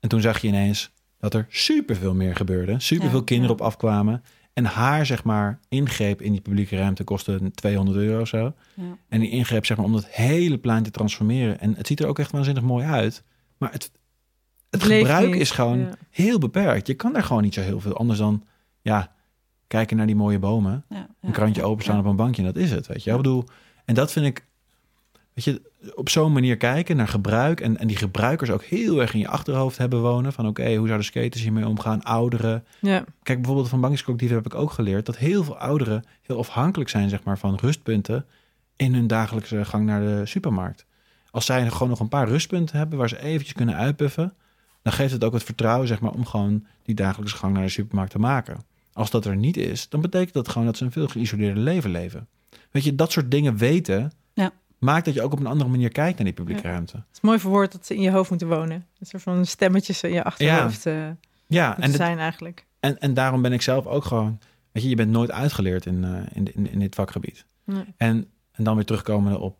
En 0.00 0.08
toen 0.08 0.20
zag 0.20 0.40
je 0.40 0.48
ineens 0.48 0.90
dat 1.18 1.34
er 1.34 1.46
superveel 1.48 2.14
meer 2.14 2.36
gebeurde, 2.36 2.80
superveel 2.80 3.18
Ja, 3.18 3.24
kinderen 3.24 3.56
ja. 3.56 3.62
op 3.62 3.66
afkwamen. 3.66 4.22
En 4.52 4.64
haar 4.64 5.06
zeg 5.06 5.24
maar 5.24 5.60
ingreep 5.68 6.22
in 6.22 6.32
die 6.32 6.40
publieke 6.40 6.76
ruimte 6.76 7.04
kostte 7.04 7.50
200 7.54 7.96
euro 7.96 8.20
of 8.20 8.28
zo. 8.28 8.54
Ja. 8.74 8.96
En 9.08 9.20
die 9.20 9.30
ingreep 9.30 9.66
zeg 9.66 9.76
maar 9.76 9.86
om 9.86 9.92
dat 9.92 10.06
hele 10.06 10.58
plein 10.58 10.82
te 10.82 10.90
transformeren. 10.90 11.60
En 11.60 11.74
het 11.76 11.86
ziet 11.86 12.00
er 12.00 12.06
ook 12.06 12.18
echt 12.18 12.30
waanzinnig 12.30 12.62
mooi 12.62 12.84
uit. 12.86 13.22
Maar 13.58 13.72
het, 13.72 13.90
het 14.72 14.82
gebruik 14.82 15.30
niet, 15.30 15.40
is 15.40 15.50
gewoon 15.50 15.78
ja. 15.78 15.90
heel 16.10 16.38
beperkt. 16.38 16.86
Je 16.86 16.94
kan 16.94 17.12
daar 17.12 17.22
gewoon 17.22 17.42
niet 17.42 17.54
zo 17.54 17.60
heel 17.60 17.80
veel 17.80 17.96
anders 17.96 18.18
dan... 18.18 18.44
Ja, 18.80 19.12
kijken 19.66 19.96
naar 19.96 20.06
die 20.06 20.16
mooie 20.16 20.38
bomen. 20.38 20.84
Ja, 20.88 21.06
Een 21.20 21.32
krantje 21.32 21.62
openstaan 21.62 21.98
op 21.98 22.04
een 22.04 22.16
bankje. 22.16 22.42
en 22.42 22.52
Dat 22.52 22.62
is 22.62 22.70
het, 22.70 22.86
weet 22.86 23.04
je. 23.04 23.10
Ik 23.10 23.16
bedoel, 23.16 23.44
en 23.84 23.94
dat 23.94 24.12
vind 24.12 24.26
ik... 24.26 24.46
Weet 25.34 25.44
je, 25.44 25.62
op 25.94 26.08
zo'n 26.08 26.32
manier 26.32 26.56
kijken 26.56 26.96
naar 26.96 27.08
gebruik... 27.08 27.60
En, 27.60 27.78
en 27.78 27.86
die 27.86 27.96
gebruikers 27.96 28.50
ook 28.50 28.62
heel 28.62 29.00
erg 29.00 29.14
in 29.14 29.20
je 29.20 29.28
achterhoofd 29.28 29.78
hebben 29.78 30.00
wonen. 30.00 30.32
Van 30.32 30.46
oké, 30.46 30.74
hoe 30.74 30.86
zouden 30.86 31.06
skaters 31.06 31.42
hiermee 31.42 31.66
omgaan? 31.66 32.02
Ouderen. 32.02 32.64
Ja, 32.80 33.04
Kijk, 33.22 33.38
bijvoorbeeld 33.38 33.68
van 33.68 33.80
bankingscollectieven 33.80 34.36
heb 34.36 34.46
ik 34.46 34.54
ook 34.54 34.70
geleerd... 34.70 35.06
dat 35.06 35.16
heel 35.16 35.44
veel 35.44 35.58
ouderen 35.58 36.04
heel 36.22 36.38
afhankelijk 36.38 36.90
zijn 36.90 37.08
zeg 37.08 37.22
maar, 37.22 37.38
van 37.38 37.58
rustpunten... 37.60 38.26
in 38.76 38.94
hun 38.94 39.06
dagelijkse 39.06 39.64
gang 39.64 39.84
naar 39.86 40.00
de 40.00 40.26
supermarkt. 40.26 40.86
Als 41.30 41.46
zij 41.46 41.70
gewoon 41.70 41.88
nog 41.88 42.00
een 42.00 42.08
paar 42.08 42.28
rustpunten 42.28 42.76
hebben... 42.76 42.98
waar 42.98 43.08
ze 43.08 43.22
eventjes 43.22 43.52
kunnen 43.52 43.76
uitpuffen... 43.76 44.34
dan 44.82 44.92
geeft 44.92 45.12
het 45.12 45.24
ook 45.24 45.32
het 45.32 45.42
vertrouwen 45.42 45.88
zeg 45.88 46.00
maar, 46.00 46.12
om 46.12 46.26
gewoon 46.26 46.66
die 46.82 46.94
dagelijkse 46.94 47.36
gang 47.36 47.54
naar 47.54 47.62
de 47.62 47.68
supermarkt 47.68 48.12
te 48.12 48.18
maken. 48.18 48.64
Als 48.92 49.10
dat 49.10 49.24
er 49.24 49.36
niet 49.36 49.56
is, 49.56 49.88
dan 49.88 50.00
betekent 50.00 50.32
dat 50.32 50.48
gewoon 50.48 50.66
dat 50.66 50.76
ze 50.76 50.84
een 50.84 50.92
veel 50.92 51.08
geïsoleerder 51.08 51.62
leven 51.62 51.90
leven. 51.90 52.28
Weet 52.70 52.84
je, 52.84 52.94
dat 52.94 53.12
soort 53.12 53.30
dingen 53.30 53.56
weten... 53.56 54.12
Ja. 54.34 54.52
maakt 54.78 55.04
dat 55.04 55.14
je 55.14 55.22
ook 55.22 55.32
op 55.32 55.40
een 55.40 55.46
andere 55.46 55.70
manier 55.70 55.88
kijkt 55.88 56.16
naar 56.16 56.26
die 56.26 56.34
publieke 56.34 56.62
ruimte. 56.62 56.96
het 56.96 57.06
is 57.12 57.20
mooi 57.20 57.38
verwoord 57.38 57.72
dat 57.72 57.86
ze 57.86 57.94
in 57.94 58.00
je 58.00 58.10
hoofd 58.10 58.30
moeten 58.30 58.48
wonen. 58.48 58.86
Een 58.98 59.06
soort 59.06 59.22
van 59.22 59.46
stemmetjes 59.46 60.02
in 60.02 60.12
je 60.12 60.24
achterhoofd 60.24 60.86
eh 60.86 61.08
Ja, 61.46 61.78
en 61.78 61.92
zijn 61.92 62.18
eigenlijk. 62.18 62.66
En, 62.80 62.98
en 62.98 63.14
daarom 63.14 63.42
ben 63.42 63.52
ik 63.52 63.62
zelf 63.62 63.86
ook 63.86 64.04
gewoon... 64.04 64.38
Weet 64.72 64.82
je, 64.82 64.88
je 64.88 64.96
bent 64.96 65.10
nooit 65.10 65.30
uitgeleerd 65.30 65.86
in, 65.86 66.04
eh, 66.04 66.10
in, 66.32 66.54
in, 66.54 66.70
in 66.70 66.78
dit 66.78 66.94
vakgebied. 66.94 67.46
Nee. 67.64 67.84
En, 67.96 68.26
en 68.52 68.64
dan 68.64 68.74
weer 68.74 68.84
terugkomen 68.84 69.40
op 69.40 69.58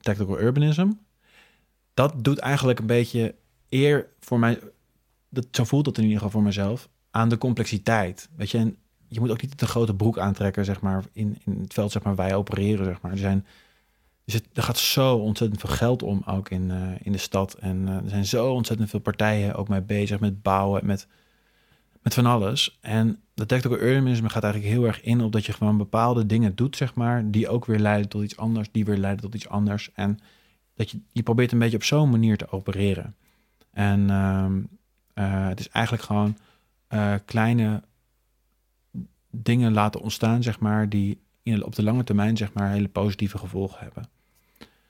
tactical 0.00 0.40
urbanism. 0.40 0.90
Dat 1.94 2.24
doet 2.24 2.38
eigenlijk 2.38 2.78
een 2.78 2.86
beetje 2.86 3.34
eer 3.70 4.06
voor 4.20 4.38
mij... 4.38 4.58
Dat, 5.28 5.46
zo 5.50 5.64
voelt 5.64 5.86
het 5.86 5.96
in 5.96 6.02
ieder 6.02 6.18
geval 6.18 6.32
voor 6.32 6.42
mezelf. 6.42 6.88
Aan 7.10 7.28
de 7.28 7.38
complexiteit. 7.38 8.28
Weet 8.36 8.50
je, 8.50 8.74
je 9.08 9.20
moet 9.20 9.30
ook 9.30 9.42
niet 9.42 9.58
te 9.58 9.66
grote 9.66 9.94
broek 9.94 10.18
aantrekken, 10.18 10.64
zeg 10.64 10.80
maar... 10.80 11.04
in, 11.12 11.38
in 11.44 11.60
het 11.60 11.74
veld 11.74 11.92
zeg 11.92 12.02
maar, 12.02 12.14
wij 12.14 12.34
opereren, 12.34 12.84
zeg 12.84 13.00
maar. 13.00 13.12
Er, 13.12 13.18
zijn, 13.18 13.46
zit, 14.24 14.46
er 14.52 14.62
gaat 14.62 14.78
zo 14.78 15.16
ontzettend 15.16 15.60
veel 15.60 15.74
geld 15.76 16.02
om, 16.02 16.22
ook 16.26 16.50
in, 16.50 16.70
eh, 16.70 16.78
in 17.02 17.12
de 17.12 17.18
stad. 17.18 17.54
En 17.54 17.88
eh, 17.88 17.94
er 17.94 18.08
zijn 18.08 18.26
zo 18.26 18.52
ontzettend 18.52 18.90
veel 18.90 19.00
partijen 19.00 19.54
ook 19.54 19.68
mee 19.68 19.82
bezig... 19.82 20.20
met 20.20 20.42
bouwen, 20.42 20.86
met 20.86 21.06
met 22.02 22.14
van 22.14 22.26
alles. 22.26 22.78
En 22.80 23.20
de 23.34 23.46
tactical 23.46 23.78
urbanisme 23.78 24.28
gaat 24.28 24.42
eigenlijk 24.42 24.74
heel 24.74 24.84
erg 24.86 25.02
in 25.02 25.20
op 25.20 25.32
dat 25.32 25.46
je 25.46 25.52
gewoon 25.52 25.76
bepaalde 25.76 26.26
dingen 26.26 26.54
doet, 26.54 26.76
zeg 26.76 26.94
maar, 26.94 27.30
die 27.30 27.48
ook 27.48 27.64
weer 27.64 27.78
leiden 27.78 28.08
tot 28.08 28.22
iets 28.22 28.36
anders, 28.36 28.68
die 28.72 28.84
weer 28.84 28.96
leiden 28.96 29.22
tot 29.22 29.34
iets 29.34 29.48
anders. 29.48 29.90
En 29.94 30.18
dat 30.74 30.90
je, 30.90 31.00
je 31.12 31.22
probeert 31.22 31.52
een 31.52 31.58
beetje 31.58 31.76
op 31.76 31.84
zo'n 31.84 32.10
manier 32.10 32.36
te 32.36 32.50
opereren. 32.50 33.14
En 33.70 34.10
ehm, 34.10 34.62
eh, 35.14 35.48
het 35.48 35.60
is 35.60 35.68
eigenlijk 35.68 36.04
gewoon 36.04 36.36
eh, 36.88 37.14
kleine 37.24 37.82
dingen 39.30 39.72
laten 39.72 40.00
ontstaan, 40.00 40.42
zeg 40.42 40.58
maar, 40.60 40.88
die 40.88 41.20
in, 41.42 41.64
op 41.64 41.74
de 41.74 41.82
lange 41.82 42.04
termijn, 42.04 42.36
zeg 42.36 42.52
maar, 42.52 42.70
hele 42.70 42.88
positieve 42.88 43.38
gevolgen 43.38 43.78
hebben. 43.80 44.08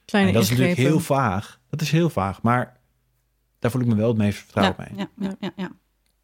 Kleine 0.04 0.28
en 0.30 0.34
dat 0.34 0.44
is 0.44 0.50
natuurlijk 0.50 0.78
heel 0.78 1.00
vaag. 1.00 1.60
Dat 1.70 1.80
is 1.80 1.90
heel 1.90 2.10
vaag, 2.10 2.42
maar 2.42 2.76
daar 3.58 3.70
voel 3.70 3.80
ik 3.80 3.86
me 3.86 3.94
wel 3.94 4.08
het 4.08 4.16
meest 4.16 4.38
vertrouwen 4.38 4.76
mee. 4.78 4.98
Ja, 4.98 5.08
ja, 5.28 5.34
ja, 5.40 5.50
ja. 5.56 5.70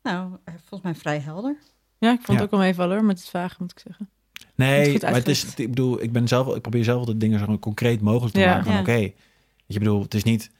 Nou, 0.02 0.36
eh, 0.44 0.54
volgens 0.54 0.82
mij 0.82 0.94
vrij 0.94 1.18
helder. 1.18 1.56
Ja, 1.98 2.10
ik 2.10 2.16
vond 2.16 2.26
Ja. 2.26 2.34
het 2.34 2.42
ook 2.42 2.50
wel 2.50 2.60
meevallen 2.60 2.96
hoor, 2.96 3.06
met 3.06 3.18
het 3.18 3.28
vragen 3.28 3.56
moet 3.60 3.70
ik 3.70 3.78
zeggen. 3.78 4.08
Nee, 4.54 4.90
goed 4.92 5.02
maar 5.02 5.12
het 5.14 5.28
is, 5.28 5.54
ik 5.54 5.68
bedoel, 5.68 6.02
ik 6.02 6.12
ben 6.12 6.28
zelf, 6.28 6.54
ik 6.54 6.62
probeer 6.62 6.84
zelf 6.84 6.98
altijd 6.98 7.20
dingen 7.20 7.38
zo 7.38 7.58
concreet 7.58 8.00
mogelijk 8.00 8.34
te 8.34 8.40
Ja. 8.40 8.54
maken. 8.56 8.78
Oké, 8.78 8.92
weet 8.92 9.14
je 9.66 9.78
bedoel, 9.78 10.02
het 10.02 10.14
is 10.14 10.22
niet, 10.22 10.50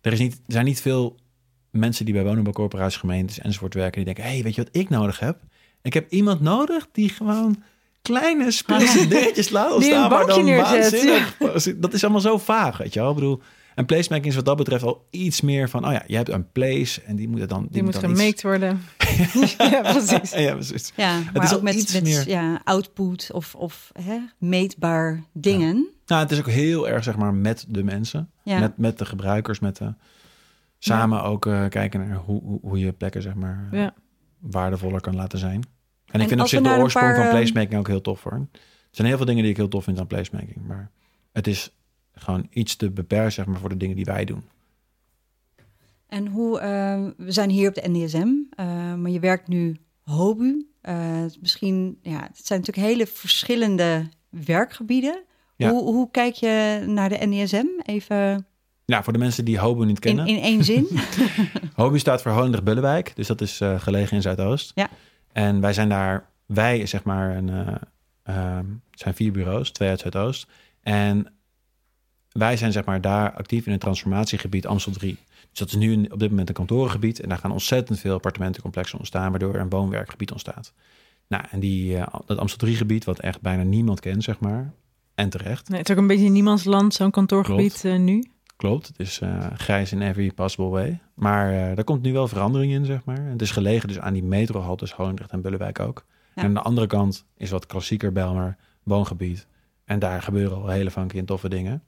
er 0.00 0.12
is 0.12 0.18
niet, 0.18 0.32
er 0.34 0.52
zijn 0.52 0.64
niet 0.64 0.80
veel 0.80 1.16
mensen 1.74 2.04
die 2.04 2.14
bij 2.14 2.24
woningbouwcorporaties, 2.24 2.96
gemeentes 2.98 3.38
enzovoort 3.38 3.74
werken 3.74 4.04
die 4.04 4.14
denken, 4.14 4.32
hey, 4.32 4.42
weet 4.42 4.54
je 4.54 4.62
wat 4.62 4.76
ik 4.76 4.88
nodig 4.88 5.18
heb? 5.18 5.38
Ik 5.82 5.94
heb 5.94 6.10
iemand 6.10 6.40
nodig 6.40 6.86
die 6.92 7.08
gewoon 7.08 7.62
kleine 8.02 8.52
dingetjes 9.08 9.48
laat 9.50 9.72
ontstaan, 9.72 10.04
een 10.04 10.10
maar 10.10 10.26
dan 10.26 10.44
neerzet, 10.44 10.90
waanzinnig. 10.90 11.36
Dat 11.80 11.92
is 11.92 12.02
allemaal 12.02 12.20
zo 12.20 12.38
vaag, 12.38 12.76
weet 12.76 12.92
je 12.94 13.00
wel? 13.00 13.08
Ik 13.08 13.14
bedoel, 13.14 13.40
en 13.74 13.84
placemaking 13.86 14.26
is 14.26 14.34
wat 14.34 14.44
dat 14.44 14.56
betreft 14.56 14.82
al 14.84 15.06
iets 15.10 15.40
meer 15.40 15.68
van, 15.68 15.86
oh 15.86 15.92
ja, 15.92 16.02
je 16.06 16.16
hebt 16.16 16.28
een 16.28 16.52
place 16.52 17.02
en 17.02 17.16
die 17.16 17.28
moet 17.28 17.40
het 17.40 17.48
dan, 17.48 17.60
die, 17.62 17.70
Die, 17.70 17.82
moet 17.82 18.00
dan 18.00 18.10
iets- 18.10 18.20
gemaked 18.20 18.42
worden. 18.42 18.82
ja, 19.72 19.80
precies. 19.92 20.30
ja, 20.30 20.52
precies. 20.52 20.92
Ja, 20.96 21.20
maar 21.32 21.44
is 21.44 21.54
ook 21.54 21.62
met, 21.62 21.74
iets 21.74 21.92
met 21.92 22.02
meer- 22.02 22.28
ja, 22.28 22.60
output 22.64 23.30
of, 23.32 23.54
of 23.54 23.90
hè, 24.02 24.18
meetbaar 24.38 25.24
dingen. 25.32 25.88
Nou, 26.06 26.22
het 26.22 26.30
is 26.30 26.38
ook 26.38 26.48
heel 26.48 26.88
erg, 26.88 27.04
zeg 27.04 27.16
maar, 27.16 27.34
met 27.34 27.64
de 27.68 27.84
mensen. 27.84 28.30
Ja. 28.42 28.58
Met, 28.58 28.78
met 28.78 28.98
de 28.98 29.04
gebruikers, 29.06 29.58
met 29.58 29.76
de... 29.76 29.94
Samen 30.84 31.22
ook 31.22 31.46
eh, 31.46 31.68
kijken 31.68 32.08
naar 32.08 32.16
hoe, 32.16 32.42
hoe, 32.42 32.58
hoe 32.62 32.78
je 32.78 32.92
plekken, 32.92 33.22
zeg 33.22 33.34
maar, 33.34 33.68
eh, 33.72 33.78
Ja. 33.78 33.94
waardevoller 34.38 35.00
kan 35.00 35.16
laten 35.16 35.38
zijn. 35.38 35.62
En, 36.06 36.20
ik 36.20 36.28
vind 36.28 36.40
op 36.40 36.46
zich 36.46 36.60
de 36.60 36.68
oorsprong 36.68 37.06
paar, 37.06 37.14
van 37.14 37.24
ehm, 37.24 37.34
placemaking 37.34 37.78
ook 37.78 37.88
heel 37.88 38.00
tof, 38.00 38.22
hoor. 38.22 38.32
Er 38.32 38.48
zijn 38.90 39.08
heel 39.08 39.16
veel 39.16 39.26
dingen 39.26 39.42
die 39.42 39.50
ik 39.50 39.56
heel 39.56 39.68
tof 39.68 39.84
vind 39.84 39.98
aan 39.98 40.06
placemaking. 40.06 40.66
Maar 40.66 40.90
het 41.32 41.46
is 41.46 41.76
gewoon 42.12 42.46
iets 42.50 42.76
te 42.76 42.90
beperkt, 42.90 43.32
zeg 43.32 43.46
maar, 43.46 43.60
voor 43.60 43.68
de 43.68 43.76
dingen 43.76 43.96
die 43.96 44.04
wij 44.04 44.24
doen. 44.24 44.42
En 46.06 46.26
hoe, 46.26 46.60
eh, 46.60 47.04
we 47.16 47.32
zijn 47.32 47.50
hier 47.50 47.68
op 47.68 47.74
de 47.74 47.88
NDSM, 47.88 48.28
eh, 48.50 48.94
maar 48.94 49.10
je 49.10 49.20
werkt 49.20 49.48
nu 49.48 49.76
HOBU. 50.02 50.66
Misschien, 51.40 51.98
ja, 52.02 52.20
het 52.20 52.46
zijn 52.46 52.60
natuurlijk 52.60 52.86
hele 52.86 53.06
verschillende 53.06 54.08
werkgebieden. 54.28 55.22
Ja. 55.56 55.70
Hoe, 55.70 55.82
hoe 55.82 56.10
kijk 56.10 56.34
je 56.34 56.84
naar 56.86 57.08
de 57.08 57.26
NDSM? 57.26 57.66
Even 57.82 58.46
Ja, 58.84 59.02
voor 59.02 59.12
de 59.12 59.18
mensen 59.18 59.44
die 59.44 59.58
Hobo 59.58 59.84
niet 59.84 59.94
in, 59.94 60.00
kennen. 60.00 60.26
in 60.26 60.42
één 60.42 60.64
zin. 60.64 60.86
Hobo 61.74 61.98
staat 61.98 62.22
voor 62.22 62.32
Holendrecht-Bullewijk. 62.32 63.12
Dus 63.16 63.26
dat 63.26 63.40
is 63.40 63.60
eh, 63.60 63.80
gelegen 63.80 64.16
in 64.16 64.22
Zuidoost. 64.22 64.72
Ja. 64.74 64.88
En 65.32 65.60
wij 65.60 65.72
zijn 65.72 65.88
daar, 65.88 66.30
wij 66.46 66.86
zeg 66.86 67.04
maar, 67.04 67.36
een, 67.36 67.48
eh, 67.48 67.74
ehm, 68.22 68.66
het 68.90 69.00
zijn 69.00 69.14
vier 69.14 69.32
bureaus, 69.32 69.70
twee 69.70 69.88
uit 69.88 70.00
Zuidoost. 70.00 70.46
En 70.82 71.32
wij 72.32 72.56
zijn 72.56 72.72
zeg 72.72 72.84
maar 72.84 73.00
daar 73.00 73.32
actief 73.32 73.66
in 73.66 73.72
het 73.72 73.80
transformatiegebied 73.80 74.66
Amstel 74.66 74.92
3. 74.92 75.18
Dus 75.50 75.58
dat 75.58 75.68
is 75.68 75.74
nu 75.74 76.06
op 76.10 76.18
dit 76.18 76.30
moment 76.30 76.48
een 76.48 76.54
kantorengebied. 76.54 77.20
En 77.20 77.28
daar 77.28 77.38
gaan 77.38 77.52
ontzettend 77.52 78.00
veel 78.00 78.14
appartementencomplexen 78.14 78.98
ontstaan, 78.98 79.30
waardoor 79.30 79.54
er 79.54 79.60
een 79.60 79.68
woonwerkgebied 79.68 80.30
ontstaat. 80.30 80.72
Nou, 81.28 81.44
en 81.50 81.60
die, 81.60 81.96
eh, 81.96 82.06
dat 82.26 82.38
Amstel 82.38 82.58
3 82.58 82.76
gebied, 82.76 83.04
wat 83.04 83.20
echt 83.20 83.40
bijna 83.40 83.62
niemand 83.62 84.00
kent, 84.00 84.24
zeg 84.24 84.40
maar. 84.40 84.72
En 85.14 85.30
terecht. 85.30 85.68
Nee, 85.68 85.78
het 85.78 85.88
is 85.88 85.94
ook 85.94 86.00
een 86.00 86.08
beetje 86.08 86.24
in 86.24 86.32
niemands 86.32 86.64
land, 86.64 86.94
zo'n 86.94 87.10
kantoorgebied 87.10 87.84
eh, 87.84 87.98
nu. 87.98 88.24
Klopt, 88.64 88.86
het 88.86 88.98
is 88.98 89.20
eh, 89.20 89.46
grijs 89.54 89.92
in 89.92 90.02
every 90.02 90.32
possible 90.32 90.68
way. 90.68 91.00
Maar 91.14 91.52
eh 91.52 91.74
daar 91.74 91.84
komt 91.84 92.02
nu 92.02 92.12
wel 92.12 92.28
verandering 92.28 92.72
in, 92.72 92.84
zeg 92.84 93.04
maar. 93.04 93.24
Het 93.24 93.42
is 93.42 93.50
gelegen 93.50 93.88
dus 93.88 93.98
aan 93.98 94.12
die 94.12 94.22
metrohaltes 94.22 94.92
Holendrecht 94.92 95.30
en 95.30 95.40
Bullewijk 95.40 95.80
ook. 95.80 96.04
Ja. 96.34 96.42
En 96.42 96.48
aan 96.48 96.54
de 96.54 96.60
andere 96.60 96.86
kant 96.86 97.24
is 97.36 97.50
wat 97.50 97.66
klassieker 97.66 98.12
Belmer 98.12 98.56
woongebied. 98.82 99.46
En 99.84 99.98
daar 99.98 100.22
gebeuren 100.22 100.56
al 100.56 100.68
hele 100.68 100.90
funky 100.90 101.18
en 101.18 101.24
toffe 101.24 101.48
dingen. 101.48 101.82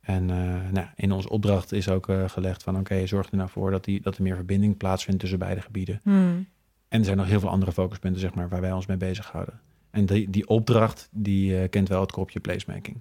En 0.00 0.30
eh, 0.30 0.70
nou, 0.72 0.86
in 0.94 1.12
onze 1.12 1.28
opdracht 1.28 1.72
is 1.72 1.88
ook 1.88 2.08
gelegd 2.26 2.62
van... 2.62 2.78
oké, 2.78 3.06
zorg 3.06 3.30
er 3.30 3.36
nou 3.36 3.48
voor 3.48 3.70
dat, 3.70 3.84
die, 3.84 4.00
dat 4.00 4.16
er 4.16 4.22
meer 4.22 4.36
verbinding 4.36 4.76
plaatsvindt 4.76 5.20
tussen 5.20 5.38
beide 5.38 5.60
gebieden. 5.60 6.00
Hmm. 6.02 6.46
En 6.88 6.98
er 6.98 7.04
zijn 7.04 7.16
nog 7.16 7.26
heel 7.26 7.40
veel 7.40 7.50
andere 7.50 7.72
focuspunten, 7.72 8.20
zeg 8.20 8.34
maar, 8.34 8.48
waar 8.48 8.60
wij 8.60 8.72
ons 8.72 8.86
mee 8.86 8.96
bezighouden. 8.96 9.60
En 9.90 10.06
die, 10.06 10.30
die 10.30 10.48
opdracht, 10.48 11.08
die 11.12 11.68
kent 11.68 11.88
wel 11.88 12.00
het 12.00 12.12
kopje 12.12 12.40
placemaking. 12.40 13.00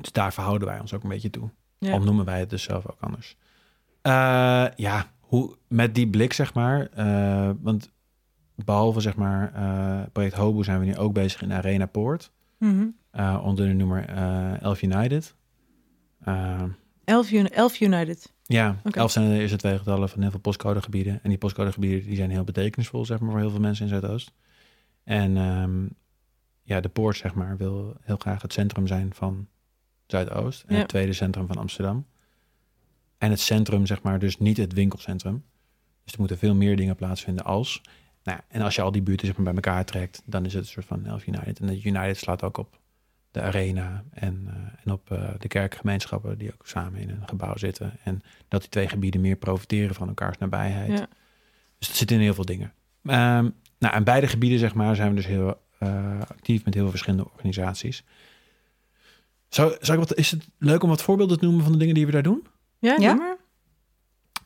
Dus 0.00 0.12
daar 0.12 0.32
verhouden 0.32 0.68
wij 0.68 0.80
ons 0.80 0.94
ook 0.94 1.02
een 1.02 1.08
beetje 1.08 1.30
toe. 1.30 1.50
Ja. 1.78 1.92
Al 1.92 2.00
noemen 2.02 2.24
wij 2.24 2.38
het 2.40 2.50
dus 2.50 2.62
zelf 2.62 2.86
ook 2.90 3.00
anders. 3.00 3.36
Eh, 4.02 4.66
ja, 4.76 5.12
hoe, 5.20 5.56
met 5.68 5.94
die 5.94 6.08
blik, 6.08 6.32
zeg 6.32 6.54
maar. 6.54 6.86
eh, 6.86 7.50
want 7.60 7.90
behalve, 8.54 9.00
zeg 9.00 9.16
maar, 9.16 9.52
eh, 9.54 10.06
project 10.12 10.34
Hobo 10.34 10.62
zijn 10.62 10.80
we 10.80 10.84
nu 10.86 10.96
ook 10.96 11.12
bezig 11.12 11.42
in 11.42 11.52
Arena 11.52 11.86
Poort. 11.86 12.30
Mhm. 12.58 12.86
onder 13.42 13.66
de 13.66 13.72
noemer 13.74 14.04
eh 14.08 14.62
Elf 14.62 14.82
United. 14.82 15.34
Elf, 17.04 17.30
Uni- 17.32 17.48
Elf 17.48 17.80
United. 17.80 18.32
ja, 18.42 18.76
Oké. 18.84 18.98
elf 18.98 19.10
zijn 19.10 19.28
de 19.28 19.38
eerste 19.38 19.56
twee 19.56 19.78
getallen 19.78 20.08
van 20.08 20.20
heel 20.20 20.30
veel 20.30 20.40
postcodegebieden. 20.40 21.20
En 21.22 21.28
die 21.28 21.38
postcodegebieden 21.38 22.06
die 22.06 22.16
zijn 22.16 22.30
heel 22.30 22.44
betekenisvol, 22.44 23.04
zeg 23.04 23.18
maar, 23.20 23.30
voor 23.30 23.40
heel 23.40 23.50
veel 23.50 23.60
mensen 23.60 23.84
in 23.84 23.90
Zuidoost. 23.90 24.32
En 25.04 25.36
ehm, 25.36 25.86
ja, 26.62 26.80
de 26.80 26.88
poort, 26.88 27.16
zeg 27.16 27.34
maar, 27.34 27.56
wil 27.56 27.96
heel 28.00 28.16
graag 28.16 28.42
het 28.42 28.52
centrum 28.52 28.86
zijn 28.86 29.14
van 29.14 29.48
Zuidoost. 30.10 30.64
En 30.66 30.74
Ja. 30.74 30.80
het 30.80 30.88
tweede 30.88 31.12
centrum 31.12 31.46
van 31.46 31.56
Amsterdam. 31.56 32.06
En 33.18 33.30
het 33.30 33.40
centrum, 33.40 33.86
zeg 33.86 34.02
maar, 34.02 34.18
dus 34.18 34.38
niet 34.38 34.56
het 34.56 34.72
winkelcentrum. 34.72 35.44
Dus 36.04 36.12
er 36.12 36.18
moeten 36.18 36.38
veel 36.38 36.54
meer 36.54 36.76
dingen 36.76 36.96
plaatsvinden 36.96 37.44
als. 37.44 37.82
Nou, 38.22 38.40
en 38.48 38.60
als 38.62 38.74
je 38.74 38.82
al 38.82 38.92
die 38.92 39.02
buurten 39.02 39.26
zeg 39.26 39.36
maar, 39.36 39.44
bij 39.44 39.54
elkaar 39.54 39.84
trekt, 39.84 40.22
dan 40.24 40.44
is 40.44 40.52
het 40.54 40.62
een 40.62 40.68
soort 40.68 40.86
van 40.86 41.06
Elf 41.06 41.26
United. 41.26 41.60
En 41.60 41.66
de 41.66 41.82
United 41.82 42.16
slaat 42.16 42.42
ook 42.42 42.58
op 42.58 42.80
de 43.30 43.40
arena 43.40 44.04
en, 44.10 44.44
uh, 44.46 44.54
en 44.84 44.92
op 44.92 45.10
uh, 45.12 45.30
de 45.38 45.48
kerkgemeenschappen 45.48 46.38
die 46.38 46.52
ook 46.52 46.66
samen 46.66 47.00
in 47.00 47.10
een 47.10 47.28
gebouw 47.28 47.56
zitten. 47.56 47.92
En 48.04 48.22
dat 48.48 48.60
die 48.60 48.70
twee 48.70 48.88
gebieden 48.88 49.20
meer 49.20 49.36
profiteren 49.36 49.94
van 49.94 50.08
elkaars 50.08 50.38
nabijheid. 50.38 50.98
Ja. 50.98 51.08
Dus 51.78 51.88
dat 51.88 51.96
zit 51.96 52.10
in 52.10 52.20
heel 52.20 52.34
veel 52.34 52.44
dingen. 52.44 52.72
Um, 53.02 53.54
nou, 53.78 53.94
en 53.94 54.04
beide 54.04 54.26
gebieden, 54.26 54.58
zeg 54.58 54.74
maar, 54.74 54.96
zijn 54.96 55.08
we 55.08 55.14
dus 55.14 55.26
heel 55.26 55.60
uh, 55.80 56.20
actief 56.20 56.64
met 56.64 56.74
heel 56.74 56.82
veel 56.82 56.92
verschillende 56.92 57.30
organisaties. 57.30 58.04
Zou, 59.48 59.76
zou 59.80 60.00
ik 60.00 60.08
wat, 60.08 60.18
is 60.18 60.30
het 60.30 60.48
leuk 60.58 60.82
om 60.82 60.88
wat 60.88 61.02
voorbeelden 61.02 61.38
te 61.38 61.44
noemen 61.44 61.62
van 61.62 61.72
de 61.72 61.78
dingen 61.78 61.94
die 61.94 62.06
we 62.06 62.12
daar 62.12 62.22
doen? 62.22 62.46
Ja, 62.78 62.96
ja? 62.98 63.14
maar. 63.14 63.36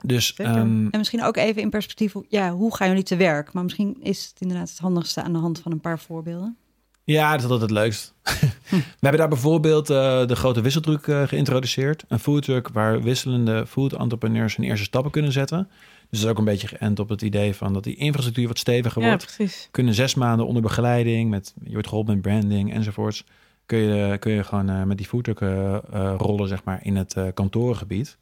Dus, 0.02 0.34
um, 0.38 0.88
en 0.90 0.98
misschien 0.98 1.22
ook 1.22 1.36
even 1.36 1.62
in 1.62 1.70
perspectief, 1.70 2.14
ja, 2.28 2.52
hoe 2.52 2.76
gaan 2.76 2.88
jullie 2.88 3.02
te 3.02 3.16
werk? 3.16 3.52
Maar 3.52 3.62
misschien 3.62 3.96
is 4.00 4.24
het 4.24 4.40
inderdaad 4.40 4.70
het 4.70 4.78
handigste 4.78 5.22
aan 5.22 5.32
de 5.32 5.38
hand 5.38 5.60
van 5.60 5.72
een 5.72 5.80
paar 5.80 5.98
voorbeelden. 5.98 6.56
Ja, 7.04 7.30
dat 7.30 7.38
is 7.38 7.50
altijd 7.50 7.70
het 7.70 7.78
leukst. 7.78 8.14
We 8.70 9.08
hebben 9.08 9.20
daar 9.20 9.28
bijvoorbeeld 9.28 9.90
uh, 9.90 10.26
de 10.26 10.36
grote 10.36 10.60
wisseldruk 10.60 11.06
uh, 11.06 11.22
geïntroduceerd. 11.22 12.04
Een 12.08 12.18
foodtruck 12.18 12.68
waar 12.68 13.02
wisselende 13.02 13.66
food 13.66 13.92
entrepreneurs 13.92 14.56
hun 14.56 14.66
eerste 14.66 14.84
stappen 14.84 15.10
kunnen 15.10 15.32
zetten. 15.32 15.68
Dus 16.10 16.20
dat 16.20 16.20
is 16.20 16.26
ook 16.26 16.38
een 16.38 16.52
beetje 16.52 16.68
geënt 16.68 16.98
op 16.98 17.08
het 17.08 17.22
idee 17.22 17.54
van 17.54 17.72
dat 17.72 17.84
die 17.84 17.96
infrastructuur 17.96 18.48
wat 18.48 18.58
steviger 18.58 19.02
ja, 19.02 19.08
wordt. 19.08 19.34
Precies. 19.36 19.68
Kunnen 19.70 19.94
zes 19.94 20.14
maanden 20.14 20.46
onder 20.46 20.62
begeleiding, 20.62 21.30
met, 21.30 21.54
je 21.64 21.72
wordt 21.72 21.88
geholpen 21.88 22.14
met 22.14 22.22
branding 22.22 22.72
enzovoorts. 22.72 23.24
Kun 23.66 23.78
je, 23.78 24.18
kun 24.18 24.32
je 24.32 24.44
gewoon 24.44 24.70
uh, 24.70 24.82
met 24.82 24.96
die 24.96 25.06
foodtruck 25.06 25.38
rollen 26.18 26.48
zeg 26.48 26.64
maar, 26.64 26.84
in 26.84 26.96
het 26.96 27.16
kantorengebied. 27.34 28.18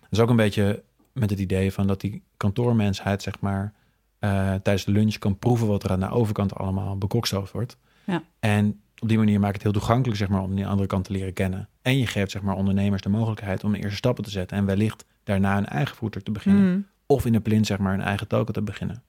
Dat 0.00 0.10
is 0.10 0.20
ook 0.20 0.28
een 0.30 0.36
beetje 0.36 0.82
met 1.12 1.30
het 1.30 1.38
idee 1.38 1.72
van 1.72 1.86
dat 1.86 2.00
die 2.00 2.22
kantoormensheid 2.36 3.22
zeg 3.22 3.40
maar, 3.40 3.72
tijdens 4.18 4.84
de 4.84 4.92
lunch 4.92 5.18
kan 5.18 5.38
proeven 5.38 5.66
wat 5.66 5.84
er 5.84 5.90
aan 5.90 6.00
de 6.00 6.10
overkant 6.10 6.54
allemaal 6.54 6.98
bekokstoofd 6.98 7.52
wordt. 7.52 7.76
Ja. 8.04 8.22
En 8.40 8.80
op 8.98 9.08
die 9.08 9.18
manier 9.18 9.40
maakt 9.40 9.54
het 9.54 9.62
heel 9.62 9.72
toegankelijk 9.72 10.18
zeg 10.18 10.28
maar, 10.28 10.42
om 10.42 10.54
die 10.54 10.66
andere 10.66 10.88
kant 10.88 11.04
te 11.04 11.12
leren 11.12 11.32
kennen. 11.32 11.68
En 11.82 11.98
je 11.98 12.06
geeft 12.06 12.30
zeg 12.30 12.42
maar, 12.42 12.56
ondernemers 12.56 13.02
de 13.02 13.08
mogelijkheid 13.08 13.64
om 13.64 13.72
de 13.72 13.78
eerste 13.78 13.96
stappen 13.96 14.24
te 14.24 14.30
zetten. 14.30 14.56
En 14.56 14.64
wellicht 14.64 15.04
daarna 15.24 15.56
een 15.58 15.66
eigen 15.66 15.96
voertuig 15.96 16.24
te 16.24 16.30
beginnen. 16.30 16.72
Mm. 16.72 16.86
Of 17.06 17.26
in 17.26 17.34
een 17.34 17.42
plint 17.42 17.66
zeg 17.66 17.78
maar, 17.78 17.94
een 17.94 18.00
eigen 18.00 18.28
token 18.28 18.54
te 18.54 18.62
beginnen. 18.62 19.02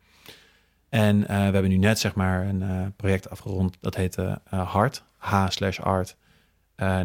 En 0.95 1.17
uh, 1.21 1.27
we 1.27 1.33
hebben 1.33 1.69
nu 1.69 1.77
net 1.77 1.99
zeg 1.99 2.15
maar, 2.15 2.47
een 2.47 2.61
uh, 2.61 2.85
project 2.95 3.29
afgerond. 3.29 3.77
Dat 3.81 3.95
heet 3.95 4.17
uh, 4.17 4.35
Hart. 4.49 5.03
H 5.17 5.45
slash 5.49 5.79
art. 5.79 6.15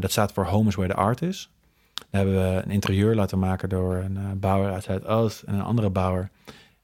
dat 0.00 0.10
staat 0.10 0.32
voor 0.32 0.44
Home 0.44 0.68
is 0.68 0.74
where 0.74 0.92
the 0.92 0.98
art 0.98 1.22
is. 1.22 1.50
Daar 1.94 2.24
hebben 2.24 2.34
we 2.34 2.62
een 2.64 2.70
interieur 2.70 3.14
laten 3.14 3.38
maken 3.38 3.68
door 3.68 3.96
een 3.96 4.40
bouwer 4.40 4.72
uit 4.72 4.84
Zuidoost 4.84 5.42
en 5.42 5.54
een 5.54 5.62
andere 5.62 5.90
bouwer. 5.90 6.30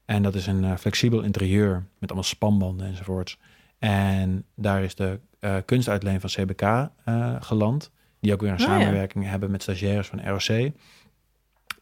En 0.05 0.23
dat 0.23 0.35
is 0.35 0.47
een 0.47 0.77
flexibel 0.77 1.21
interieur 1.21 1.85
met 1.99 2.09
allemaal 2.09 2.29
spanbanden 2.29 2.87
enzovoorts. 2.87 3.39
En 3.79 4.45
daar 4.55 4.83
is 4.83 4.95
de 4.95 5.19
kunstuitleen 5.65 6.19
van 6.21 6.29
CBK 6.29 6.89
geland. 7.39 7.91
Die 8.19 8.33
ook 8.33 8.41
weer 8.41 8.51
een 8.51 8.61
Oh, 8.61 8.67
ja. 8.67 8.79
samenwerking 8.79 9.25
hebben 9.25 9.51
met 9.51 9.61
stagiaires 9.61 10.07
van 10.07 10.27
ROC. 10.27 10.71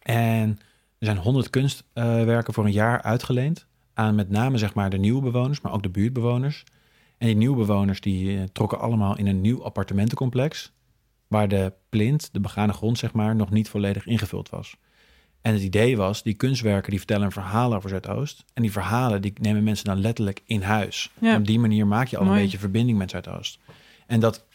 En 0.01 0.49
er 0.97 1.05
zijn 1.05 1.17
honderd 1.17 1.49
kunstwerken 1.49 2.53
voor 2.53 2.65
een 2.65 2.71
jaar 2.71 3.01
uitgeleend. 3.01 3.67
Aan 3.97 4.15
met 4.15 4.29
name 4.29 4.57
zeg 4.57 4.73
maar 4.73 4.89
de 4.89 4.97
nieuwe 4.97 5.21
bewoners, 5.21 5.61
maar 5.61 5.73
ook 5.73 5.83
de 5.83 5.89
buurtbewoners. 5.89 6.63
En 7.17 7.27
die 7.27 7.35
nieuwe 7.35 7.55
bewoners 7.55 8.01
die 8.01 8.35
uh, 8.35 8.43
trokken 8.43 8.79
allemaal 8.79 9.17
in 9.17 9.27
een 9.27 9.41
nieuw 9.41 9.63
appartementencomplex. 9.63 10.73
Waar 11.27 11.47
de 11.47 11.73
plint, 11.89 12.29
de 12.31 12.39
begane 12.39 12.73
grond 12.73 12.97
zeg 12.97 13.13
maar, 13.13 13.35
nog 13.35 13.49
niet 13.49 13.69
volledig 13.69 14.05
ingevuld 14.05 14.49
was. 14.49 14.77
En 15.41 15.53
het 15.53 15.61
idee 15.61 15.97
was, 15.97 16.23
die 16.23 16.33
kunstwerken 16.33 16.89
die 16.89 16.99
vertellen 16.99 17.25
een 17.25 17.31
verhaal 17.31 17.75
over 17.75 17.89
Zuidoost. 17.89 18.43
En 18.53 18.61
die 18.61 18.71
verhalen 18.71 19.21
die 19.21 19.33
nemen 19.41 19.63
mensen 19.63 19.85
dan 19.85 19.99
letterlijk 19.99 20.41
in 20.45 20.61
huis. 20.61 21.11
Ja. 21.19 21.31
En 21.31 21.39
op 21.39 21.45
die 21.45 21.59
manier 21.59 21.87
maak 21.87 22.07
je 22.07 22.17
al 22.17 22.25
Mooi. 22.25 22.37
een 22.37 22.43
beetje 22.43 22.57
verbinding 22.57 22.97
met 22.97 23.09
Zuidoost. 23.09 23.59
En 24.07 24.19
dat, 24.19 24.45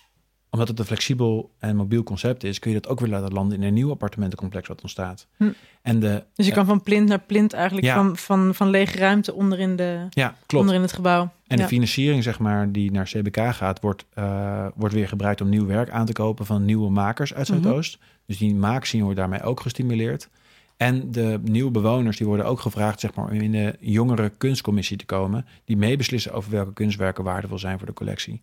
omdat 0.51 0.68
het 0.68 0.78
een 0.78 0.84
flexibel 0.84 1.51
en 1.59 1.76
mobiel 1.76 2.03
concept 2.03 2.44
is, 2.44 2.59
kun 2.59 2.70
je 2.72 2.80
dat 2.80 2.90
ook 2.90 3.01
weer 3.01 3.09
laten 3.09 3.32
landen 3.32 3.59
in 3.59 3.64
een 3.66 3.74
nieuw 3.74 3.90
appartementencomplex 3.90 4.68
wat 4.68 4.82
ontstaat. 4.82 5.26
Hm. 5.36 5.48
En 5.82 6.01
de, 6.01 6.24
Dus 6.34 6.46
je 6.46 6.53
kan 6.53 6.66
van 6.66 6.82
plint 6.82 7.09
naar 7.09 7.20
plint 7.20 7.53
eigenlijk 7.53 7.86
Ja. 7.86 7.94
van, 7.94 8.16
van, 8.16 8.55
van 8.55 8.70
lege 8.70 8.98
ruimte 8.98 9.34
onderin, 9.34 9.76
de, 9.76 10.07
ja, 10.11 10.28
klopt. 10.46 10.64
onderin 10.64 10.82
het 10.82 10.92
gebouw. 10.92 11.22
En 11.46 11.57
ja. 11.57 11.62
de 11.62 11.68
financiering, 11.68 12.22
zeg 12.22 12.38
maar, 12.38 12.72
die 12.72 12.90
naar 12.90 13.05
CBK 13.05 13.55
gaat, 13.55 13.80
wordt, 13.80 14.05
eh, 14.14 14.66
wordt 14.74 14.94
weer 14.94 15.09
gebruikt 15.09 15.40
om 15.40 15.48
nieuw 15.48 15.66
werk 15.66 15.90
aan 15.90 16.07
te 16.07 16.12
kopen 16.12 16.46
van 16.46 16.64
nieuwe 16.64 16.90
makers 16.90 17.34
uit 17.34 17.48
Mhm. 17.48 17.62
Zuidoost. 17.62 17.98
Dus 18.26 18.38
die 18.38 18.55
maakscene 18.55 19.03
wordt 19.03 19.18
daarmee 19.18 19.42
ook 19.42 19.61
gestimuleerd. 19.61 20.28
En 20.76 21.11
de 21.11 21.40
nieuwe 21.44 21.70
bewoners 21.70 22.16
die 22.16 22.26
worden 22.26 22.46
ook 22.46 22.61
gevraagd 22.61 23.01
zeg 23.01 23.14
maar, 23.14 23.24
om 23.24 23.32
in 23.32 23.53
de 23.53 23.76
jongere 23.80 24.28
kunstcommissie 24.38 24.96
te 24.96 25.05
komen, 25.07 25.46
die 25.64 25.76
meebeslissen 25.76 26.32
over 26.32 26.51
welke 26.51 26.72
kunstwerken 26.72 27.24
waardevol 27.24 27.59
zijn 27.59 27.78
voor 27.78 27.86
de 27.86 27.92
collectie. 27.92 28.42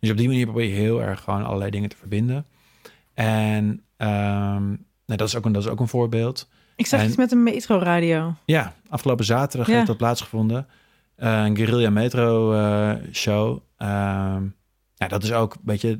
Dus 0.00 0.10
op 0.10 0.16
die 0.16 0.28
manier 0.28 0.44
probeer 0.46 0.68
je 0.68 0.74
heel 0.74 1.02
erg 1.02 1.20
gewoon 1.20 1.44
allerlei 1.44 1.70
dingen 1.70 1.88
te 1.88 1.96
verbinden. 1.96 2.46
En 3.14 3.82
ehm, 3.96 4.66
nou, 5.06 5.16
dat, 5.18 5.28
is 5.28 5.36
ook 5.36 5.44
een, 5.44 5.52
dat 5.52 5.62
is 5.64 5.68
ook 5.68 5.80
een 5.80 5.88
voorbeeld. 5.88 6.48
Ik 6.76 6.86
zag 6.86 7.00
en- 7.00 7.06
iets 7.06 7.16
met 7.16 7.32
een 7.32 7.42
metroradio. 7.42 8.34
Ja, 8.44 8.74
afgelopen 8.88 9.24
zaterdag 9.24 9.68
Ja. 9.68 9.74
heeft 9.74 9.86
dat 9.86 9.96
plaatsgevonden. 9.96 10.66
Een 11.16 11.56
Guerrilla 11.56 11.90
Metro 11.90 12.52
eh, 12.52 12.94
show. 13.12 13.58
Ehm, 13.76 14.42
ja, 14.94 15.08
dat 15.08 15.22
is 15.22 15.32
ook 15.32 15.54
een 15.54 15.60
beetje 15.64 15.98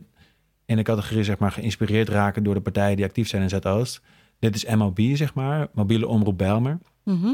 in 0.64 0.76
de 0.76 0.82
categorie 0.82 1.24
zeg 1.24 1.38
maar, 1.38 1.53
geïnspireerd 1.53 2.09
raken 2.09 2.42
door 2.42 2.55
de 2.55 2.61
partijen 2.61 2.97
die 2.97 3.05
actief 3.05 3.28
zijn 3.28 3.42
in 3.42 3.49
Zuidoost. 3.49 4.01
Dit 4.38 4.55
is 4.55 4.74
MOB, 4.74 4.99
zeg 5.14 5.34
maar, 5.34 5.68
mobiele 5.74 6.07
omroep 6.07 6.38
Bijlmer. 6.38 6.78
Mhm. 7.05 7.26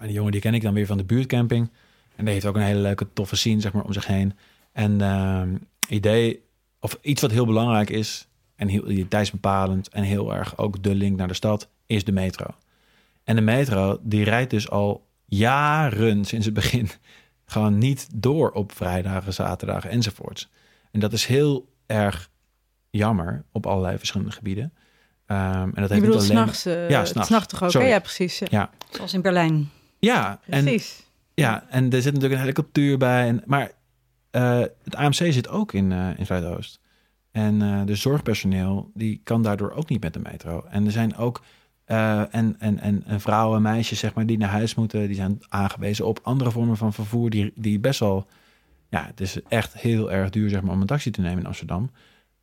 En 0.00 0.06
die 0.06 0.12
jongen 0.12 0.32
die 0.32 0.40
ken 0.40 0.54
ik 0.54 0.62
dan 0.62 0.74
weer 0.74 0.86
van 0.86 0.96
de 0.96 1.04
buurtcamping. 1.04 1.70
En 2.16 2.24
die 2.24 2.34
heeft 2.34 2.46
ook 2.46 2.56
een 2.56 2.62
hele 2.62 2.80
leuke, 2.80 3.06
toffe 3.12 3.36
scene 3.36 3.60
zeg 3.60 3.72
maar, 3.72 3.84
om 3.84 3.92
zich 3.92 4.06
heen. 4.06 4.32
En 4.72 5.00
ehm, 5.00 5.54
idee, 5.90 6.42
of 6.80 6.98
iets 7.00 7.20
wat 7.20 7.30
heel 7.30 7.46
belangrijk 7.46 7.90
is... 7.90 8.28
en 8.56 8.68
heel 8.68 8.90
identiteitsbepalend 8.90 9.88
en 9.88 10.02
heel 10.02 10.34
erg 10.34 10.58
ook 10.58 10.82
de 10.82 10.94
link 10.94 11.16
naar 11.16 11.28
de 11.28 11.34
stad... 11.34 11.68
is 11.86 12.04
de 12.04 12.12
metro. 12.12 12.46
En 13.24 13.36
de 13.36 13.42
metro, 13.42 13.98
die 14.02 14.24
rijdt 14.24 14.50
dus 14.50 14.70
al 14.70 15.06
jaren 15.24 16.24
sinds 16.24 16.44
het 16.44 16.54
begin... 16.54 16.88
gewoon 17.48 17.78
niet 17.78 18.08
door 18.14 18.50
op 18.50 18.72
vrijdagen, 18.72 19.34
zaterdagen 19.34 19.90
enzovoorts. 19.90 20.48
En 20.90 21.00
dat 21.00 21.12
is 21.12 21.26
heel 21.26 21.68
erg 21.86 22.30
jammer 22.90 23.44
op 23.52 23.66
allerlei 23.66 23.98
verschillende 23.98 24.32
gebieden. 24.32 24.72
Ehm, 25.26 25.70
en 25.74 25.74
dat 25.74 25.88
Je 25.88 25.94
heeft 25.94 26.06
alleen... 26.06 26.20
s'nachts. 26.22 26.66
Uh, 26.66 26.88
Ja, 26.88 27.04
s'nachts. 27.04 27.28
S'nachts 27.28 27.46
toch 27.46 27.62
ook? 27.62 27.70
Sorry. 27.70 27.88
Ja, 27.88 27.98
precies. 27.98 28.38
Ja. 28.38 28.46
Ja, 28.50 28.70
Zoals 28.90 29.14
in 29.14 29.22
Berlijn. 29.22 29.70
ja 29.98 30.40
en 30.46 30.64
Precies. 30.64 31.06
Ja, 31.34 31.66
en 31.68 31.84
er 31.84 32.02
zit 32.02 32.12
natuurlijk 32.12 32.32
een 32.32 32.40
helikoptuur 32.40 32.98
bij. 32.98 33.28
En, 33.28 33.42
maar 33.46 33.70
eh, 34.30 34.58
het 34.58 34.94
AMC 34.94 35.14
zit 35.14 35.48
ook 35.48 35.72
in, 35.72 35.92
eh 35.92 36.18
in 36.18 36.26
Zuidoost. 36.26 36.80
En 37.30 37.62
eh, 37.62 37.80
de 37.84 37.94
zorgpersoneel, 37.94 38.90
die 38.94 39.20
kan 39.24 39.42
daardoor 39.42 39.70
ook 39.70 39.88
niet 39.88 40.02
met 40.02 40.12
de 40.12 40.20
metro. 40.20 40.64
En 40.70 40.84
er 40.84 40.90
zijn 40.92 41.16
ook 41.16 41.42
en, 41.84 42.56
en, 42.58 42.78
en, 42.78 43.04
en 43.04 43.20
vrouwen 43.20 43.56
en 43.56 43.62
meisjes, 43.62 43.98
zeg 43.98 44.14
maar, 44.14 44.26
die 44.26 44.38
naar 44.38 44.48
huis 44.48 44.74
moeten. 44.74 45.06
Die 45.06 45.16
zijn 45.16 45.38
aangewezen 45.48 46.06
op 46.06 46.20
andere 46.22 46.50
vormen 46.50 46.76
van 46.76 46.92
vervoer. 46.92 47.30
Die, 47.30 47.52
die 47.54 47.80
best 47.80 48.00
wel, 48.00 48.26
ja, 48.88 49.06
het 49.06 49.20
is 49.20 49.42
echt 49.42 49.74
heel 49.74 50.12
erg 50.12 50.30
duur, 50.30 50.48
zeg 50.48 50.62
maar, 50.62 50.74
om 50.74 50.80
een 50.80 50.86
taxi 50.86 51.10
te 51.10 51.20
nemen 51.20 51.38
in 51.38 51.46
Amsterdam. 51.46 51.90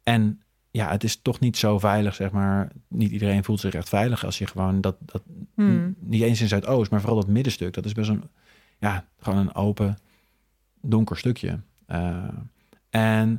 En 0.04 0.42
ja, 0.72 0.92
het 0.92 1.04
is 1.04 1.22
toch 1.22 1.40
niet 1.40 1.58
zo 1.58 1.80
veilig, 1.80 2.16
zeg 2.16 2.32
maar. 2.32 2.72
Niet 2.88 3.12
iedereen 3.12 3.44
voelt 3.44 3.60
zich 3.60 3.74
echt 3.74 3.90
veilig 3.90 4.26
als 4.26 4.38
je 4.38 4.48
gewoon 4.48 4.82
dat, 4.82 4.96
dat 5.00 5.24
Hmm. 5.56 5.96
niet 6.00 6.22
eens 6.22 6.42
in 6.42 6.48
Zuidoost, 6.48 6.92
maar 6.92 7.00
vooral 7.00 7.20
dat 7.20 7.28
middenstuk. 7.28 7.74
Dat 7.74 7.86
is 7.86 7.94
best 7.94 8.10
een, 8.10 8.24
ja, 8.80 9.06
gewoon 9.20 9.40
een 9.40 9.56
open, 9.56 9.98
donker 10.82 11.18
stukje. 11.18 11.60
Uh, 11.92 12.24
en, 12.90 13.30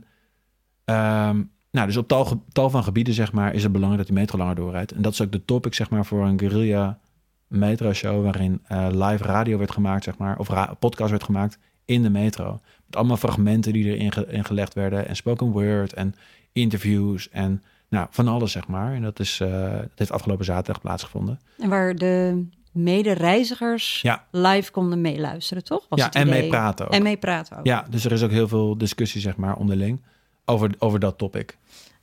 um, 0.84 1.50
nou, 1.70 1.86
dus 1.86 1.96
op 1.96 2.08
tal, 2.52 2.70
van 2.70 2.84
gebieden, 2.84 3.14
zeg 3.14 3.32
maar, 3.32 3.54
is 3.54 3.62
het 3.62 3.72
belangrijk 3.72 4.06
dat 4.06 4.14
die 4.14 4.20
metro 4.20 4.38
langer 4.38 4.54
doorrijdt. 4.54 4.92
En 4.92 5.02
dat 5.02 5.12
is 5.12 5.20
ook 5.22 5.32
de 5.32 5.44
topic, 5.44 5.74
zeg 5.74 5.90
maar, 5.90 6.06
voor 6.06 6.26
een 6.26 6.38
guerrilla 6.38 6.98
metro 7.46 7.92
show, 7.92 8.22
waarin 8.22 8.62
uh, 8.72 8.86
live 8.90 9.24
radio 9.24 9.58
werd 9.58 9.70
gemaakt, 9.70 10.04
zeg 10.04 10.18
maar, 10.18 10.38
of 10.38 10.78
podcast 10.78 11.10
werd 11.10 11.24
gemaakt 11.24 11.58
in 11.84 12.02
de 12.02 12.10
metro. 12.10 12.60
Met 12.86 12.96
allemaal 12.96 13.16
fragmenten 13.16 13.72
die 13.72 13.84
erin 13.84 14.28
in 14.28 14.44
gelegd 14.44 14.74
werden 14.74 15.08
en 15.08 15.16
spoken 15.16 15.50
word 15.50 15.92
en 15.92 16.14
interviews 16.52 17.28
en 17.30 17.62
nou, 17.88 18.06
van 18.10 18.28
alles, 18.28 18.52
zeg 18.52 18.66
maar. 18.66 18.94
En 18.94 19.02
dat, 19.02 19.20
is, 19.20 19.40
uh, 19.40 19.48
dat 19.70 19.90
heeft 19.94 20.10
afgelopen 20.10 20.44
zaterdag 20.44 20.82
plaatsgevonden. 20.82 21.40
En 21.58 21.68
waar 21.68 21.94
de 21.94 22.44
medereizigers 22.76 24.00
Ja. 24.02 24.24
live 24.30 24.70
konden 24.70 25.00
meeluisteren, 25.00 25.64
toch? 25.64 25.86
Was 25.88 25.98
ja, 25.98 26.04
het 26.04 26.14
en 26.14 26.26
idee. 26.26 26.40
mee 26.40 26.48
praten 26.48 26.86
ook. 26.86 26.92
En 26.92 27.02
mee 27.02 27.16
praten 27.16 27.58
ook. 27.58 27.66
Ja, 27.66 27.86
dus 27.90 28.04
er 28.04 28.12
is 28.12 28.22
ook 28.22 28.30
heel 28.30 28.48
veel 28.48 28.78
discussie, 28.78 29.20
zeg 29.20 29.36
maar, 29.36 29.56
onderling 29.56 30.02
over, 30.44 30.70
over 30.78 30.98
dat 31.00 31.18
topic. 31.18 31.56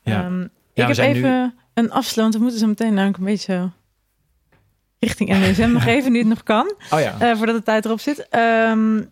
Ja. 0.03 0.25
Um, 0.25 0.39
Ja, 0.39 0.45
ik 0.45 0.49
we 0.73 0.81
heb 0.81 0.93
zijn 0.93 1.15
even 1.15 1.55
een 1.73 1.91
afsluit. 1.91 2.33
We 2.33 2.39
moeten 2.39 2.59
zo 2.59 2.67
meteen 2.67 2.93
namelijk 2.93 3.17
een 3.17 3.23
beetje 3.25 3.69
richting 4.99 5.29
NSM 5.29 5.71
nog 5.79 5.85
even, 5.85 6.11
nu 6.11 6.17
het 6.19 6.27
nog 6.27 6.43
kan. 6.43 6.73
Oh 6.91 6.99
ja. 6.99 7.15
eh, 7.19 7.37
voordat 7.37 7.55
de 7.55 7.63
tijd 7.63 7.85
erop 7.85 7.99
zit. 7.99 8.27
Um, 8.35 9.09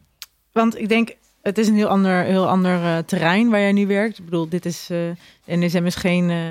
want 0.52 0.78
ik 0.80 0.90
denk, 0.90 1.16
het 1.42 1.58
is 1.58 1.68
een 1.68 1.76
heel 1.76 1.88
ander, 1.88 2.24
heel 2.24 2.48
ander 2.48 2.82
uh, 2.82 2.98
terrein 2.98 3.50
waar 3.50 3.60
jij 3.60 3.72
nu 3.72 3.88
werkt. 3.88 4.18
Ik 4.20 4.26
bedoel, 4.26 4.50
dit 4.50 4.66
is, 4.66 4.88
uh, 4.92 4.98
NSM 5.46 5.86
is 5.86 5.96
geen, 5.96 6.30
uh, 6.30 6.50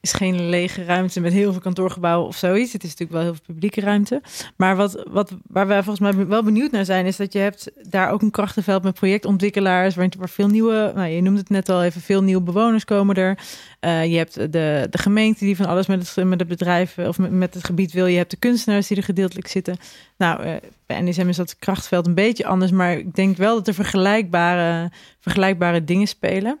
is 0.00 0.12
geen 0.12 0.48
lege 0.48 0.84
ruimte 0.84 1.20
met 1.20 1.32
heel 1.32 1.52
veel 1.52 1.60
kantoorgebouwen 1.60 2.28
of 2.28 2.36
zoiets. 2.36 2.72
Het 2.72 2.82
is 2.82 2.90
natuurlijk 2.90 3.18
wel 3.18 3.22
heel 3.22 3.34
veel 3.34 3.54
publieke 3.54 3.80
ruimte. 3.80 4.22
Maar 4.56 4.76
wat, 4.76 5.04
wat, 5.10 5.32
waar 5.46 5.66
wij 5.66 5.82
volgens 5.82 6.14
mij 6.14 6.26
wel 6.26 6.42
benieuwd 6.42 6.70
naar 6.70 6.84
zijn, 6.84 7.06
is 7.06 7.16
dat 7.16 7.32
je 7.32 7.38
hebt 7.38 7.70
daar 7.90 8.10
ook 8.10 8.22
een 8.22 8.30
krachtenveld 8.30 8.82
met 8.82 8.94
projectontwikkelaars, 8.94 9.94
waar, 9.94 10.08
waar 10.18 10.28
veel 10.28 10.48
nieuwe, 10.48 10.92
nou, 10.94 11.08
je 11.08 11.22
noemde 11.22 11.40
het 11.40 11.48
net 11.48 11.68
al 11.68 11.82
even, 11.82 12.00
veel 12.00 12.22
nieuwe 12.22 12.42
bewoners 12.42 12.84
komen 12.84 13.16
er. 13.16 13.38
Uh, 13.80 14.06
je 14.06 14.16
hebt 14.16 14.34
de, 14.34 14.86
de 14.90 14.98
gemeente 14.98 15.44
die 15.44 15.56
van 15.56 15.66
alles 15.66 15.86
met 15.86 16.14
het, 16.14 16.24
met 16.24 16.38
het 16.38 16.48
bedrijf 16.48 16.98
of 16.98 17.18
met, 17.18 17.30
met 17.30 17.54
het 17.54 17.64
gebied 17.64 17.92
wil. 17.92 18.06
Je 18.06 18.16
hebt 18.16 18.30
de 18.30 18.36
kunstenaars 18.36 18.86
die 18.86 18.96
er 18.96 19.02
gedeeltelijk 19.02 19.48
zitten. 19.48 19.76
Nou, 20.16 20.44
uh, 20.44 20.54
bij 20.86 21.00
NSM 21.00 21.28
is 21.28 21.36
dat 21.36 21.56
krachtveld 21.58 22.06
een 22.06 22.14
beetje 22.14 22.46
anders, 22.46 22.70
maar 22.70 22.98
ik 22.98 23.14
denk 23.14 23.36
wel 23.36 23.54
dat 23.54 23.68
er 23.68 23.74
vergelijkbare, 23.74 24.90
vergelijkbare 25.20 25.84
dingen 25.84 26.06
spelen. 26.06 26.58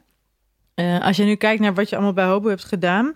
Uh, 0.80 1.00
als 1.00 1.16
je 1.16 1.24
nu 1.24 1.34
kijkt 1.34 1.60
naar 1.60 1.74
wat 1.74 1.88
je 1.88 1.94
allemaal 1.94 2.14
bij 2.14 2.26
Hobo 2.26 2.48
hebt 2.48 2.64
gedaan, 2.64 3.14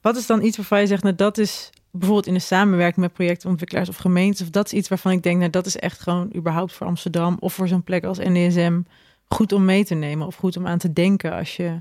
wat 0.00 0.16
is 0.16 0.26
dan 0.26 0.42
iets 0.42 0.56
waarvan 0.56 0.80
je 0.80 0.86
zegt, 0.86 1.02
nou 1.02 1.14
dat 1.14 1.38
is 1.38 1.70
bijvoorbeeld 1.90 2.26
in 2.26 2.34
de 2.34 2.40
samenwerking 2.40 3.00
met 3.00 3.12
projectontwikkelaars 3.12 3.88
of 3.88 3.96
gemeentes, 3.96 4.42
of 4.42 4.50
dat 4.50 4.66
is 4.66 4.72
iets 4.72 4.88
waarvan 4.88 5.12
ik 5.12 5.22
denk, 5.22 5.38
nou 5.38 5.50
dat 5.50 5.66
is 5.66 5.76
echt 5.76 6.00
gewoon 6.00 6.32
überhaupt 6.36 6.72
voor 6.72 6.86
Amsterdam 6.86 7.36
of 7.40 7.52
voor 7.52 7.68
zo'n 7.68 7.82
plek 7.82 8.04
als 8.04 8.18
NDSM 8.18 8.80
goed 9.24 9.52
om 9.52 9.64
mee 9.64 9.84
te 9.84 9.94
nemen 9.94 10.26
of 10.26 10.36
goed 10.36 10.56
om 10.56 10.66
aan 10.66 10.78
te 10.78 10.92
denken 10.92 11.32
als 11.32 11.56
je, 11.56 11.80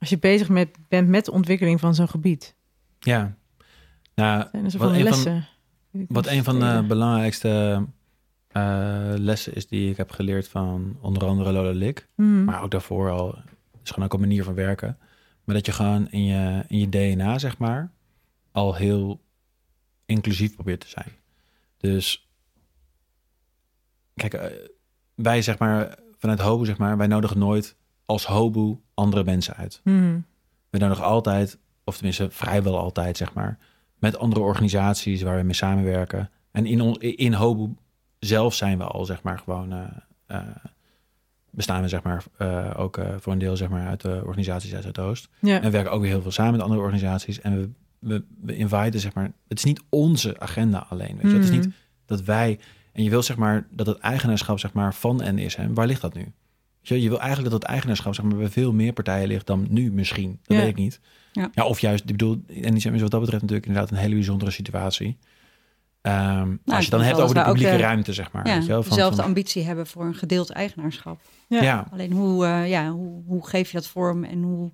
als 0.00 0.08
je 0.08 0.18
bezig 0.18 0.48
met, 0.48 0.68
bent 0.88 1.08
met 1.08 1.24
de 1.24 1.32
ontwikkeling 1.32 1.80
van 1.80 1.94
zo'n 1.94 2.08
gebied. 2.08 2.54
Ja, 2.98 3.34
nou, 4.14 4.44
wat 4.76 4.92
een, 4.92 5.14
van, 5.14 5.44
wat 6.08 6.26
een 6.26 6.44
van 6.44 6.60
de 6.60 6.84
belangrijkste 6.88 7.84
uh, 8.52 9.12
lessen 9.16 9.54
is 9.54 9.66
die 9.66 9.90
ik 9.90 9.96
heb 9.96 10.10
geleerd 10.10 10.48
van 10.48 10.96
onder 11.00 11.24
andere 11.24 11.52
Lola 11.52 11.70
Lik, 11.70 12.08
mm. 12.14 12.44
maar 12.44 12.62
ook 12.62 12.70
daarvoor 12.70 13.10
al 13.10 13.38
is 13.88 13.94
gewoon 13.94 14.08
ook 14.08 14.14
een 14.14 14.28
manier 14.28 14.44
van 14.44 14.54
werken. 14.54 14.98
Maar 15.44 15.54
dat 15.54 15.66
je 15.66 15.72
gewoon 15.72 16.10
in 16.10 16.24
je, 16.24 16.64
in 16.68 16.78
je 16.78 16.88
DNA, 16.88 17.38
zeg 17.38 17.58
maar, 17.58 17.92
al 18.52 18.74
heel 18.74 19.20
inclusief 20.06 20.54
probeert 20.54 20.80
te 20.80 20.88
zijn. 20.88 21.12
Dus 21.76 22.28
kijk, 24.14 24.34
uh, 24.34 24.42
wij 25.14 25.42
zeg 25.42 25.58
maar 25.58 25.98
vanuit 26.18 26.40
Hobo, 26.40 26.64
zeg 26.64 26.78
maar, 26.78 26.96
wij 26.96 27.06
nodigen 27.06 27.38
nooit 27.38 27.76
als 28.04 28.26
Hobo 28.26 28.82
andere 28.94 29.24
mensen 29.24 29.54
uit. 29.54 29.80
Mm. 29.84 30.26
We 30.70 30.78
nodigen 30.78 31.04
altijd, 31.04 31.58
of 31.84 31.94
tenminste 31.94 32.30
vrijwel 32.30 32.78
altijd, 32.78 33.16
zeg 33.16 33.34
maar, 33.34 33.58
met 33.98 34.18
andere 34.18 34.40
organisaties 34.40 35.22
waar 35.22 35.36
we 35.36 35.42
mee 35.42 35.54
samenwerken. 35.54 36.30
En 36.50 36.66
in, 36.66 37.00
in 37.00 37.32
Hobo 37.32 37.74
zelf 38.18 38.54
zijn 38.54 38.78
we 38.78 38.84
al, 38.84 39.04
zeg 39.04 39.22
maar, 39.22 39.38
gewoon. 39.38 39.72
Uh, 39.72 39.86
uh, 40.28 40.46
bestaan 41.58 41.82
we 41.82 41.88
zeg 41.88 42.02
maar 42.02 42.24
uh, 42.42 42.70
ook 42.76 42.96
uh, 42.98 43.08
voor 43.18 43.32
een 43.32 43.38
deel 43.38 43.56
zeg 43.56 43.68
maar 43.68 43.86
uit 43.86 44.00
de 44.00 44.22
organisaties 44.24 44.74
uit 44.74 44.82
Zuidoost. 44.82 45.28
Ja. 45.40 45.56
En 45.56 45.62
we 45.62 45.70
werken 45.70 45.92
ook 45.92 46.00
weer 46.00 46.10
heel 46.10 46.22
veel 46.22 46.30
samen 46.30 46.52
met 46.52 46.62
andere 46.62 46.80
organisaties. 46.80 47.40
En 47.40 47.60
we, 47.60 47.68
we, 47.98 48.24
we 48.42 48.56
inviten 48.56 49.00
zeg 49.00 49.14
maar, 49.14 49.32
het 49.48 49.58
is 49.58 49.64
niet 49.64 49.82
onze 49.88 50.40
agenda 50.40 50.86
alleen. 50.88 51.16
Weet 51.16 51.22
je? 51.22 51.28
Mm. 51.28 51.34
Het 51.34 51.44
is 51.44 51.50
niet 51.50 51.68
dat 52.06 52.22
wij, 52.22 52.58
en 52.92 53.02
je 53.02 53.10
wil 53.10 53.22
zeg 53.22 53.36
maar 53.36 53.66
dat 53.70 53.86
het 53.86 53.98
eigenaarschap 53.98 54.58
zeg 54.58 54.72
maar 54.72 54.94
van 54.94 55.20
NSM, 55.34 55.74
waar 55.74 55.86
ligt 55.86 56.00
dat 56.00 56.14
nu? 56.14 56.32
Je, 56.80 57.02
je 57.02 57.08
wil 57.08 57.20
eigenlijk 57.20 57.50
dat 57.50 57.60
het 57.60 57.70
eigenaarschap 57.70 58.14
zeg 58.14 58.24
maar 58.24 58.36
bij 58.36 58.48
veel 58.48 58.72
meer 58.72 58.92
partijen 58.92 59.28
ligt 59.28 59.46
dan 59.46 59.66
nu 59.70 59.92
misschien. 59.92 60.38
Dat 60.42 60.56
Ja. 60.56 60.62
weet 60.62 60.72
ik 60.72 60.78
niet. 60.78 61.00
Ja. 61.32 61.50
ja, 61.54 61.64
of 61.64 61.80
juist, 61.80 62.00
ik 62.00 62.16
bedoel, 62.16 62.42
NSM 62.48 62.94
is 62.94 63.00
wat 63.00 63.10
dat 63.10 63.20
betreft 63.20 63.42
natuurlijk 63.42 63.66
inderdaad 63.66 63.90
een 63.90 63.96
hele 63.96 64.14
bijzondere 64.14 64.50
situatie. 64.50 65.18
Ehm, 66.00 66.56
als 66.64 66.84
je 66.84 66.90
dan 66.90 67.00
hebt 67.00 67.20
over 67.20 67.34
de 67.34 67.42
publieke 67.42 67.70
de- 67.70 67.76
ruimte, 67.76 68.12
zeg 68.12 68.32
maar. 68.32 68.46
Ja, 68.46 68.54
weet 68.54 68.62
je 68.62 68.68
wel, 68.68 68.82
van- 68.82 68.90
dezelfde 68.90 69.16
van- 69.16 69.24
ambitie 69.24 69.62
hebben 69.64 69.86
voor 69.86 70.04
een 70.04 70.14
gedeeld 70.14 70.50
eigenaarschap. 70.50 71.20
Ja. 71.48 71.62
ja, 71.62 71.86
Alleen 71.92 72.12
hoe, 72.12 72.44
eh, 72.46 72.68
ja, 72.68 72.90
hoe, 72.90 73.22
hoe 73.26 73.46
geef 73.48 73.70
je 73.70 73.76
dat 73.76 73.86
vorm 73.86 74.24
en 74.24 74.42
hoe 74.42 74.70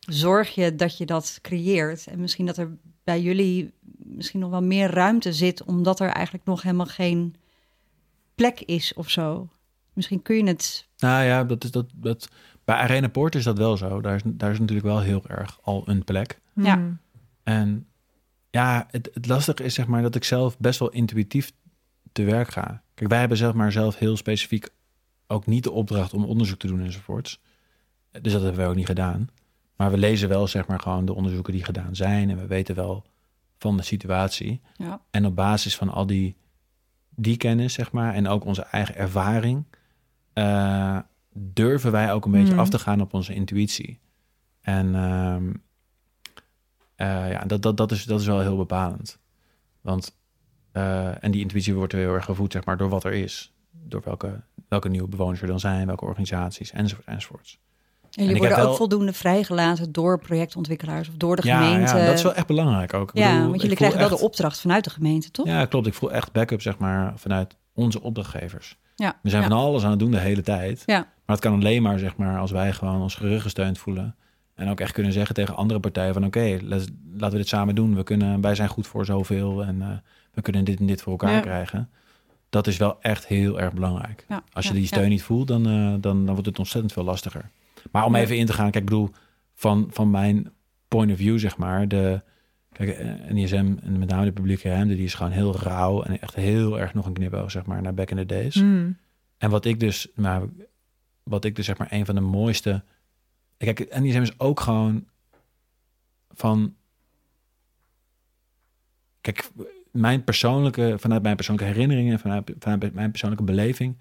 zorg 0.00 0.54
je 0.54 0.74
dat 0.74 0.98
je 0.98 1.06
dat 1.06 1.38
creëert? 1.42 2.06
En 2.06 2.20
misschien 2.20 2.46
dat 2.46 2.56
er 2.56 2.76
bij 3.04 3.20
jullie 3.20 3.72
misschien 3.96 4.40
nog 4.40 4.50
wel 4.50 4.62
meer 4.62 4.90
ruimte 4.90 5.32
zit, 5.32 5.64
omdat 5.64 6.00
er 6.00 6.08
eigenlijk 6.08 6.46
nog 6.46 6.62
helemaal 6.62 6.86
geen 6.86 7.34
plek 8.34 8.60
is 8.60 8.94
of 8.94 9.10
zo. 9.10 9.48
Misschien 9.92 10.22
kun 10.22 10.36
je 10.36 10.44
het. 10.44 10.88
Nou 10.98 11.24
ja, 11.24 11.44
dat 11.44 11.64
is 11.64 11.70
dat, 11.70 11.86
dat, 11.94 12.28
bij 12.64 12.76
Arena 12.76 13.08
Poort 13.08 13.34
is 13.34 13.44
dat 13.44 13.58
wel 13.58 13.76
zo. 13.76 14.00
Daar 14.00 14.14
is, 14.14 14.22
daar 14.24 14.50
is 14.50 14.58
natuurlijk 14.58 14.86
wel 14.86 15.00
heel 15.00 15.22
erg 15.28 15.58
al 15.62 15.82
een 15.86 16.04
plek. 16.04 16.40
Ja. 16.54 16.76
Mm. 16.76 16.98
En 17.42 17.86
ja, 18.50 18.86
het, 18.90 19.10
het 19.14 19.26
lastige 19.26 19.62
is 19.64 19.74
zeg 19.74 19.86
maar 19.86 20.02
dat 20.02 20.14
ik 20.14 20.24
zelf 20.24 20.58
best 20.58 20.78
wel 20.78 20.90
intuïtief 20.90 21.52
te 22.12 22.22
werk 22.24 22.48
ga. 22.48 22.82
Kijk, 22.94 23.10
wij 23.10 23.18
hebben 23.18 23.36
zeg 23.38 23.52
maar 23.54 23.72
zelf 23.72 23.98
heel 23.98 24.16
specifiek 24.16 24.68
ook 25.26 25.46
niet 25.46 25.64
de 25.64 25.70
opdracht 25.70 26.14
om 26.14 26.24
onderzoek 26.24 26.58
te 26.58 26.66
doen 26.66 26.80
enzovoorts. 26.80 27.40
Dus 28.22 28.32
dat 28.32 28.42
hebben 28.42 28.60
wij 28.60 28.68
ook 28.68 28.74
niet 28.74 28.86
gedaan. 28.86 29.28
Maar 29.76 29.90
we 29.90 29.98
lezen 29.98 30.28
wel 30.28 30.46
zeg 30.46 30.66
maar 30.66 30.80
gewoon 30.80 31.04
de 31.04 31.14
onderzoeken 31.14 31.52
die 31.52 31.64
gedaan 31.64 31.96
zijn. 31.96 32.30
En 32.30 32.36
we 32.38 32.46
weten 32.46 32.74
wel 32.74 33.04
van 33.58 33.76
de 33.76 33.82
situatie. 33.82 34.60
Ja. 34.76 35.00
En 35.10 35.26
op 35.26 35.34
basis 35.36 35.76
van 35.76 35.88
al 35.88 36.06
die, 36.06 36.36
die 37.14 37.36
kennis, 37.36 37.72
zeg 37.72 37.92
maar, 37.92 38.14
en 38.14 38.28
ook 38.28 38.44
onze 38.44 38.62
eigen 38.62 38.94
ervaring, 38.96 39.64
eh, 40.32 40.98
durven 41.32 41.92
wij 41.92 42.12
ook 42.12 42.24
een 42.24 42.30
beetje 42.30 42.52
Mhm. 42.52 42.60
af 42.60 42.68
te 42.68 42.78
gaan 42.78 43.00
op 43.00 43.14
onze 43.14 43.34
intuïtie. 43.34 44.00
En 44.60 44.94
ehm, 44.94 45.48
eh, 45.48 45.54
ja, 47.06 47.44
dat, 47.46 47.62
dat, 47.62 47.76
dat, 47.76 47.92
is, 47.92 48.04
dat 48.04 48.20
is 48.20 48.26
wel 48.26 48.40
heel 48.40 48.56
bepalend. 48.56 49.18
Want, 49.80 50.16
eh, 50.72 51.24
en 51.24 51.30
die 51.30 51.40
intuïtie 51.40 51.74
wordt 51.74 51.92
heel 51.92 52.14
erg 52.14 52.24
gevoed, 52.24 52.52
zeg 52.52 52.64
maar, 52.64 52.76
door 52.76 52.88
wat 52.88 53.04
er 53.04 53.12
is. 53.12 53.52
Door 53.70 54.00
welke, 54.04 54.40
welke 54.68 54.88
nieuwe 54.88 55.08
bewoners 55.08 55.40
er 55.40 55.46
dan 55.46 55.60
zijn, 55.60 55.86
welke 55.86 56.04
organisaties, 56.04 56.70
enzovoort, 56.72 57.06
enzovoorts. 57.06 57.58
En 58.10 58.24
jullie 58.24 58.38
worden 58.38 58.58
ook 58.58 58.64
wel- 58.64 58.74
voldoende 58.74 59.12
vrijgelaten 59.12 59.92
door 59.92 60.18
projectontwikkelaars 60.18 61.08
of 61.08 61.14
door 61.16 61.36
de 61.36 61.46
Ja, 61.46 61.62
gemeente. 61.62 61.96
ja, 61.96 62.04
dat 62.06 62.14
is 62.14 62.22
wel 62.22 62.34
echt 62.34 62.46
belangrijk 62.46 62.94
ook. 62.94 63.08
Ik 63.10 63.16
Ja, 63.18 63.32
bedoel, 63.34 63.48
want 63.48 63.60
jullie 63.62 63.76
krijgen 63.76 63.98
wel 63.98 64.08
de 64.08 64.18
opdracht 64.18 64.60
vanuit 64.60 64.84
de 64.84 64.90
gemeente, 64.90 65.30
toch? 65.30 65.46
Ja, 65.46 65.64
klopt. 65.66 65.86
Ik 65.86 65.94
voel 65.94 66.12
echt 66.12 66.32
backup, 66.32 66.62
zeg 66.62 66.78
maar, 66.78 67.12
vanuit 67.18 67.56
onze 67.74 68.02
opdrachtgevers. 68.02 68.78
Ja, 68.96 69.18
We 69.22 69.30
zijn 69.30 69.42
ja. 69.42 69.48
van 69.48 69.58
alles 69.58 69.84
aan 69.84 69.90
het 69.90 69.98
doen 69.98 70.10
de 70.10 70.18
hele 70.18 70.42
tijd. 70.42 70.82
Ja. 70.86 70.98
Maar 70.98 71.36
het 71.36 71.40
kan 71.40 71.52
alleen 71.54 71.82
maar, 71.82 71.98
zeg 71.98 72.16
maar, 72.16 72.38
als 72.38 72.50
wij 72.50 72.72
gewoon 72.72 73.00
ons 73.02 73.14
geruggesteund 73.14 73.78
voelen. 73.78 74.14
En 74.60 74.68
ook 74.68 74.80
echt 74.80 74.92
kunnen 74.92 75.12
zeggen 75.12 75.34
tegen 75.34 75.56
andere 75.56 75.80
partijen 75.80 76.14
van... 76.14 76.24
oké, 76.24 76.58
let's- 76.62 76.88
laten 77.12 77.30
we 77.30 77.36
dit 77.36 77.48
samen 77.48 77.74
doen. 77.74 77.94
We 77.94 78.02
kunnen, 78.02 78.40
wij 78.40 78.54
zijn 78.54 78.68
goed 78.68 78.86
voor 78.86 79.04
zoveel 79.04 79.64
en 79.64 79.82
eh, 79.82 79.88
we 80.32 80.42
kunnen 80.42 80.64
dit 80.64 80.78
en 80.80 80.86
dit 80.86 81.02
voor 81.02 81.12
elkaar 81.12 81.32
Ja. 81.32 81.40
krijgen. 81.40 81.88
Dat 82.50 82.66
is 82.66 82.76
wel 82.76 83.00
echt 83.02 83.26
heel 83.26 83.60
erg 83.60 83.72
belangrijk. 83.72 84.24
Ja, 84.28 84.42
Als 84.52 84.64
je 84.66 84.72
ja, 84.72 84.78
die 84.78 84.86
steun 84.86 85.08
niet 85.08 85.22
voelt, 85.22 85.48
dan, 85.48 85.66
eh, 85.66 85.72
dan, 86.00 86.00
dan 86.00 86.26
wordt 86.26 86.46
het 86.46 86.58
ontzettend 86.58 86.92
veel 86.92 87.04
lastiger. 87.04 87.50
Maar 87.90 88.04
om 88.04 88.14
even 88.14 88.36
in 88.36 88.46
te 88.46 88.52
gaan, 88.52 88.70
kijk, 88.70 88.84
ik 88.84 88.90
bedoel, 88.90 89.10
van, 89.54 89.88
van 89.90 90.10
mijn 90.10 90.50
point 90.88 91.10
of 91.10 91.16
view, 91.16 91.38
zeg 91.38 91.56
maar, 91.56 91.88
de 91.88 92.22
kijk, 92.72 92.88
eh, 92.90 93.30
NISM 93.30 93.74
en 93.82 93.98
met 93.98 94.08
name 94.08 94.24
de 94.24 94.32
publieke 94.32 94.68
ruimte, 94.68 94.94
die 94.94 95.04
is 95.04 95.14
gewoon 95.14 95.32
heel 95.32 95.56
rauw 95.56 96.02
en 96.02 96.20
echt 96.20 96.34
heel 96.34 96.80
erg 96.80 96.94
nog 96.94 97.06
een 97.06 97.12
knipoog, 97.12 97.50
zeg 97.50 97.64
maar, 97.66 97.82
naar 97.82 97.94
back 97.94 98.10
in 98.10 98.16
the 98.16 98.26
days. 98.26 98.54
Mm. 98.54 98.96
En 99.38 99.50
wat 99.50 99.64
ik 99.64 99.80
dus, 99.80 100.08
maar 100.14 100.42
wat 101.22 101.44
ik 101.44 101.56
dus 101.56 101.66
zeg 101.66 101.78
maar 101.78 101.88
een 101.90 102.06
van 102.06 102.14
de 102.14 102.20
mooiste. 102.20 102.82
Kijk, 103.64 103.98
NISM 104.00 104.20
is 104.20 104.38
ook 104.38 104.60
gewoon 104.60 105.06
van. 106.30 106.74
Kijk, 109.20 109.50
mijn 109.92 110.24
persoonlijke, 110.24 110.94
vanuit 110.98 111.22
mijn 111.22 111.36
persoonlijke 111.36 111.72
herinneringen, 111.72 112.18
vanuit, 112.18 112.52
vanuit 112.58 112.94
mijn 112.94 113.10
persoonlijke 113.10 113.44
beleving, 113.44 113.96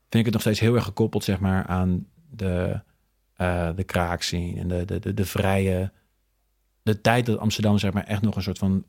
vind 0.00 0.14
ik 0.14 0.24
het 0.24 0.32
nog 0.32 0.40
steeds 0.40 0.60
heel 0.60 0.74
erg 0.74 0.84
gekoppeld, 0.84 1.24
zeg 1.24 1.40
maar, 1.40 1.66
aan 1.66 2.06
de, 2.30 2.80
eh 3.34 3.70
de 3.76 3.84
kraakscene 3.84 4.60
en 4.60 4.68
de, 4.68 4.84
de, 4.84 4.98
de, 4.98 5.14
de 5.14 5.24
vrije. 5.24 5.92
De 6.82 7.00
tijd 7.00 7.26
dat 7.26 7.38
Amsterdam, 7.38 7.78
zeg 7.78 7.92
maar, 7.92 8.04
echt 8.04 8.22
nog 8.22 8.36
een 8.36 8.42
soort 8.42 8.58
van 8.58 8.84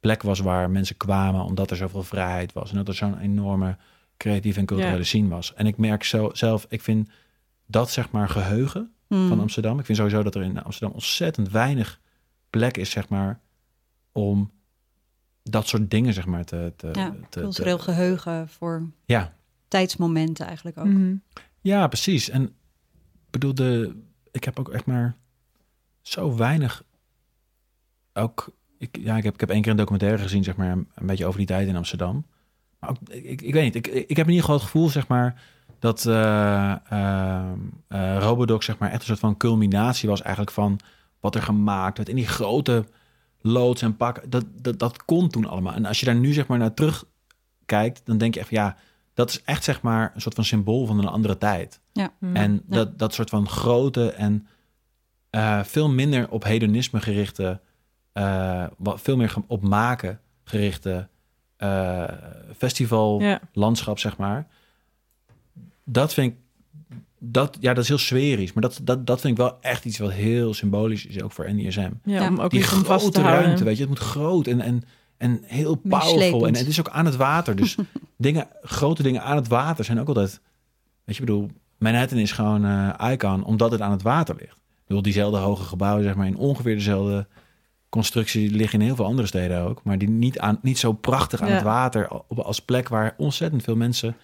plek 0.00 0.22
was 0.22 0.40
waar 0.40 0.70
mensen 0.70 0.96
kwamen 0.96 1.44
omdat 1.44 1.70
er 1.70 1.76
zoveel 1.76 2.02
vrijheid 2.02 2.52
was 2.52 2.70
en 2.70 2.76
dat 2.76 2.88
er 2.88 2.94
zo'n 2.94 3.18
enorme 3.18 3.76
creatieve 4.16 4.58
en 4.60 4.66
culturele 4.66 4.96
Ja. 4.96 5.02
scene 5.04 5.28
was. 5.28 5.54
En 5.54 5.66
ik 5.66 5.76
merk 5.76 6.04
zo, 6.04 6.30
zelf, 6.32 6.66
ik 6.68 6.80
vind 6.80 7.08
dat 7.66 7.90
zeg 7.90 8.10
maar 8.10 8.28
geheugen 8.28 8.92
Hmm. 9.10 9.28
van 9.28 9.40
Amsterdam. 9.40 9.78
Ik 9.78 9.84
vind 9.84 9.98
sowieso 9.98 10.22
dat 10.22 10.34
er 10.34 10.42
in 10.42 10.62
Amsterdam 10.62 10.92
ontzettend 10.94 11.50
weinig 11.50 12.00
plek 12.50 12.76
is, 12.76 12.90
zeg 12.90 13.08
maar, 13.08 13.40
om 14.12 14.50
dat 15.42 15.68
soort 15.68 15.90
dingen, 15.90 16.12
zeg 16.14 16.26
maar, 16.26 16.44
te... 16.44 16.72
te, 16.76 16.90
Ja, 16.92 17.14
te- 17.28 17.40
cultureel 17.40 17.76
te- 17.76 17.82
geheugen 17.82 18.48
voor 18.48 18.90
ja, 19.04 19.36
tijdsmomenten 19.68 20.46
eigenlijk 20.46 20.78
ook. 20.78 20.84
Mhm. 20.86 21.14
ja, 21.60 21.86
precies. 21.86 22.28
En 22.28 22.42
ik 22.42 23.30
bedoel, 23.30 23.54
de, 23.54 23.96
ik 24.30 24.44
heb 24.44 24.58
ook 24.58 24.68
echt 24.68 24.86
maar 24.86 25.16
zo 26.02 26.36
weinig... 26.36 26.84
Ook, 28.12 28.54
ik, 28.78 28.98
ja, 29.00 29.16
ik 29.16 29.24
heb, 29.24 29.34
ik 29.34 29.40
heb 29.40 29.50
één 29.50 29.62
keer 29.62 29.70
een 29.70 29.76
documentaire 29.76 30.18
gezien, 30.22 30.44
zeg 30.44 30.56
maar, 30.56 30.70
een 30.72 31.06
beetje 31.06 31.26
over 31.26 31.38
die 31.38 31.46
tijd 31.46 31.68
in 31.68 31.76
Amsterdam. 31.76 32.26
Maar 32.78 32.90
ook, 32.90 32.96
ik, 33.08 33.24
ik, 33.24 33.42
ik 33.42 33.52
weet 33.52 33.64
niet, 33.74 33.86
ik, 33.86 33.86
ik 34.08 34.16
heb 34.16 34.26
in 34.26 34.32
ieder 34.32 34.40
geval 34.40 34.54
het 34.54 34.64
gevoel, 34.64 34.88
zeg 34.88 35.08
maar, 35.08 35.42
dat 35.80 36.06
eh, 36.06 36.74
Robodoc, 38.18 38.62
zeg 38.62 38.78
maar, 38.78 38.90
echt 38.90 39.00
een 39.00 39.06
soort 39.06 39.18
van 39.18 39.36
culminatie 39.36 40.08
was 40.08 40.22
eigenlijk 40.22 40.54
van 40.54 40.78
wat 41.20 41.34
er 41.34 41.42
gemaakt 41.42 41.96
werd. 41.96 42.08
In 42.08 42.16
die 42.16 42.26
grote 42.28 42.84
loods 43.40 43.82
en 43.82 43.96
pakken, 43.96 44.30
dat, 44.30 44.44
dat, 44.62 44.78
dat 44.78 45.04
kon 45.04 45.28
toen 45.28 45.46
allemaal. 45.46 45.72
En 45.72 45.84
als 45.86 46.00
je 46.00 46.06
daar 46.06 46.14
nu, 46.14 46.32
zeg 46.32 46.46
maar, 46.46 46.58
naar 46.58 46.74
terug 46.74 47.04
kijkt, 47.66 48.00
dan 48.04 48.18
denk 48.18 48.34
je 48.34 48.40
echt, 48.40 48.50
ja, 48.50 48.76
dat 49.14 49.30
is 49.30 49.42
echt, 49.42 49.64
zeg 49.64 49.82
maar, 49.82 50.10
een 50.14 50.20
soort 50.20 50.34
van 50.34 50.44
symbool 50.44 50.86
van 50.86 50.98
een 50.98 51.06
andere 51.08 51.38
tijd. 51.38 51.80
Ja. 51.92 52.12
Mm. 52.18 52.36
En 52.36 52.52
Ja. 52.52 52.60
dat, 52.76 52.98
dat 52.98 53.14
soort 53.14 53.30
van 53.30 53.48
grote 53.48 54.10
en 54.12 54.46
eh, 55.30 55.62
veel 55.62 55.88
minder 55.90 56.30
op 56.30 56.44
hedonisme 56.44 57.00
gerichte, 57.00 57.60
eh, 58.12 58.66
wat 58.78 59.00
veel 59.00 59.16
meer 59.16 59.34
op 59.46 59.62
maken 59.62 60.20
gerichte 60.44 61.08
eh 61.56 62.04
festivallandschap, 62.56 63.96
Ja. 63.96 64.02
zeg 64.02 64.16
maar. 64.16 64.46
Dat 65.92 66.14
vind 66.14 66.32
ik, 66.32 66.38
dat, 67.18 67.56
ja, 67.60 67.74
dat 67.74 67.82
is 67.82 67.88
heel 67.88 67.98
sferisch, 67.98 68.52
maar 68.52 68.62
dat, 68.62 68.80
dat, 68.82 69.06
dat 69.06 69.20
vind 69.20 69.32
ik 69.32 69.38
wel 69.38 69.58
echt 69.60 69.84
iets 69.84 69.98
wat 69.98 70.12
heel 70.12 70.54
symbolisch 70.54 71.06
is, 71.06 71.22
ook 71.22 71.32
voor 71.32 71.54
NISM. 71.54 71.90
Ja, 72.04 72.28
om 72.28 72.38
ook 72.40 72.50
Die 72.50 72.64
vast 72.64 72.84
te 72.84 72.84
grote 72.86 73.20
houden. 73.20 73.44
ruimte, 73.44 73.64
weet 73.64 73.74
je, 73.74 73.80
het 73.80 73.88
moet 73.90 73.98
groot 73.98 74.46
en, 74.46 74.60
en, 74.60 74.82
en 75.16 75.40
heel 75.44 75.74
powerful. 75.74 76.46
En 76.46 76.54
het 76.56 76.66
is 76.66 76.78
ook 76.80 76.88
aan 76.88 77.04
het 77.04 77.16
water, 77.16 77.56
dus 77.56 77.76
dingen, 78.16 78.48
grote 78.62 79.02
dingen 79.02 79.22
aan 79.22 79.36
het 79.36 79.48
water 79.48 79.84
zijn 79.84 80.00
ook 80.00 80.08
altijd, 80.08 80.30
weet 81.04 81.16
je, 81.16 81.22
ik 81.22 81.28
bedoel, 81.28 81.50
Manhattan 81.78 82.18
is 82.18 82.32
gewoon 82.32 82.64
eh 82.64 83.10
icon 83.12 83.44
omdat 83.44 83.70
het 83.70 83.80
aan 83.80 83.90
het 83.90 84.02
water 84.02 84.34
ligt. 84.38 84.56
Ik 84.56 84.86
bedoel, 84.86 85.02
diezelfde 85.02 85.38
hoge 85.38 85.62
gebouwen, 85.64 86.04
zeg 86.04 86.14
maar, 86.14 86.26
in 86.26 86.36
ongeveer 86.36 86.74
dezelfde 86.74 87.26
constructie 87.88 88.50
liggen 88.50 88.80
in 88.80 88.86
heel 88.86 88.96
veel 88.96 89.04
andere 89.04 89.28
steden 89.28 89.60
ook, 89.62 89.82
maar 89.84 89.98
die 89.98 90.08
niet, 90.08 90.38
aan, 90.38 90.58
niet 90.62 90.78
zo 90.78 90.92
prachtig 90.92 91.40
aan 91.40 91.48
Ja. 91.48 91.54
het 91.54 91.62
water 91.62 92.10
op, 92.28 92.38
als 92.38 92.60
plek 92.60 92.88
waar 92.88 93.14
ontzettend 93.16 93.62
veel 93.62 93.76
mensen 93.76 94.16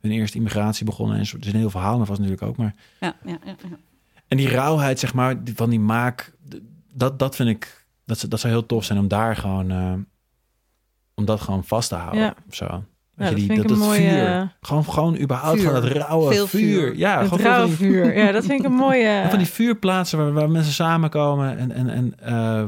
hun 0.00 0.10
eerste 0.10 0.36
immigratie 0.36 0.84
begonnen. 0.84 1.18
En 1.18 1.26
zo- 1.26 1.36
er 1.36 1.42
zijn 1.44 1.56
heel 1.56 1.70
veel 1.70 1.80
verhalen 1.80 2.06
vast 2.06 2.18
natuurlijk 2.20 2.46
ook, 2.48 2.56
maar 2.56 2.74
Ja, 3.00 3.14
ja, 3.24 3.38
ja, 3.44 3.54
ja. 3.70 3.76
en 4.28 4.36
die 4.36 4.48
rauwheid, 4.48 4.98
zeg 4.98 5.14
maar, 5.14 5.44
die- 5.44 5.54
van 5.56 5.70
die 5.70 5.80
maak, 5.80 6.32
dat, 6.92 7.18
dat 7.18 7.36
vind 7.36 7.48
ik, 7.48 7.86
dat, 8.04 8.18
zou- 8.18 8.30
dat 8.30 8.40
zou 8.40 8.52
heel 8.52 8.66
tof 8.66 8.84
zijn 8.84 8.98
om 8.98 9.08
daar 9.08 9.36
gewoon, 9.36 9.70
eh, 9.70 9.92
om 11.14 11.24
dat 11.24 11.40
gewoon 11.40 11.64
vast 11.64 11.88
te 11.88 11.94
houden. 11.94 12.20
Ja. 12.20 12.34
Of 12.48 12.54
zo. 12.54 12.64
Ja, 12.64 13.24
je, 13.24 13.30
dat 13.30 13.38
die, 13.38 13.46
vind 13.46 13.58
ik 13.58 13.68
dat, 13.68 13.76
een 13.76 13.78
dat 13.78 13.88
mooie- 13.88 14.08
vuur. 14.10 14.56
Gewoon, 14.60 14.84
gewoon 14.84 15.18
überhaupt 15.18 15.60
Vuur. 15.60 15.70
van 15.72 15.82
het 15.82 15.92
rauwe 15.92 16.32
Veel 16.32 16.46
vuur. 16.46 16.60
vuur. 16.80 16.96
Ja, 16.96 17.18
het 17.18 17.22
gewoon 17.28 17.38
veel 17.38 17.48
rauwe 17.50 17.68
van 17.68 17.76
die, 17.86 17.94
vuur. 17.94 18.16
Ja, 18.16 18.32
dat 18.32 18.44
vind 18.44 18.60
ik 18.60 18.66
een 18.66 18.72
mooie... 18.72 19.24
van 19.30 19.38
die 19.38 19.46
vuurplaatsen 19.46 20.18
waar, 20.18 20.32
waar 20.32 20.50
mensen 20.50 20.72
samenkomen. 20.72 21.58
En, 21.58 21.72
en, 21.72 21.88
en 21.88 22.18
eh, 22.20 22.64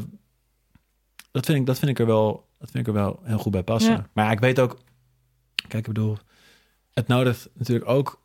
dat, 1.30 1.46
vind 1.46 1.58
ik, 1.58 1.66
dat, 1.66 1.78
vind 1.78 1.90
ik 1.90 1.98
er 1.98 2.06
wel, 2.06 2.46
dat 2.58 2.70
vind 2.70 2.86
ik 2.86 2.94
er 2.94 3.00
wel 3.00 3.20
heel 3.22 3.38
goed 3.38 3.52
bij 3.52 3.62
passen. 3.62 3.92
Ja. 3.92 4.06
Maar 4.12 4.24
ja, 4.24 4.30
ik 4.30 4.40
weet 4.40 4.60
ook, 4.60 4.78
kijk, 5.54 5.86
ik 5.86 5.92
bedoel, 5.94 6.16
het 7.00 7.08
nodigt 7.08 7.48
natuurlijk 7.54 7.90
ook, 7.90 8.20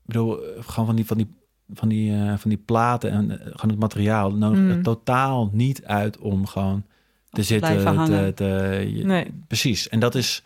ik 0.00 0.06
bedoel, 0.06 0.38
gewoon 0.58 0.86
van 0.86 0.96
die, 0.96 1.06
van 1.06 1.16
die, 1.16 1.34
van 1.72 1.88
die, 1.88 2.12
eh, 2.14 2.32
van 2.36 2.50
die 2.50 2.58
platen 2.58 3.10
en 3.10 3.30
eh, 3.30 3.36
gewoon 3.46 3.70
het 3.70 3.78
materiaal 3.78 4.32
nodigt 4.32 4.62
Mm. 4.62 4.68
het 4.70 4.84
totaal 4.84 5.50
niet 5.52 5.84
uit 5.84 6.18
om 6.18 6.46
gewoon 6.46 6.82
te 6.82 7.36
te 7.36 7.42
zitten. 7.42 8.04
Te, 8.04 8.32
te- 8.34 8.90
je- 8.94 9.04
Nee. 9.04 9.26
Precies. 9.46 9.88
En 9.88 10.00
dat 10.00 10.14
is, 10.14 10.42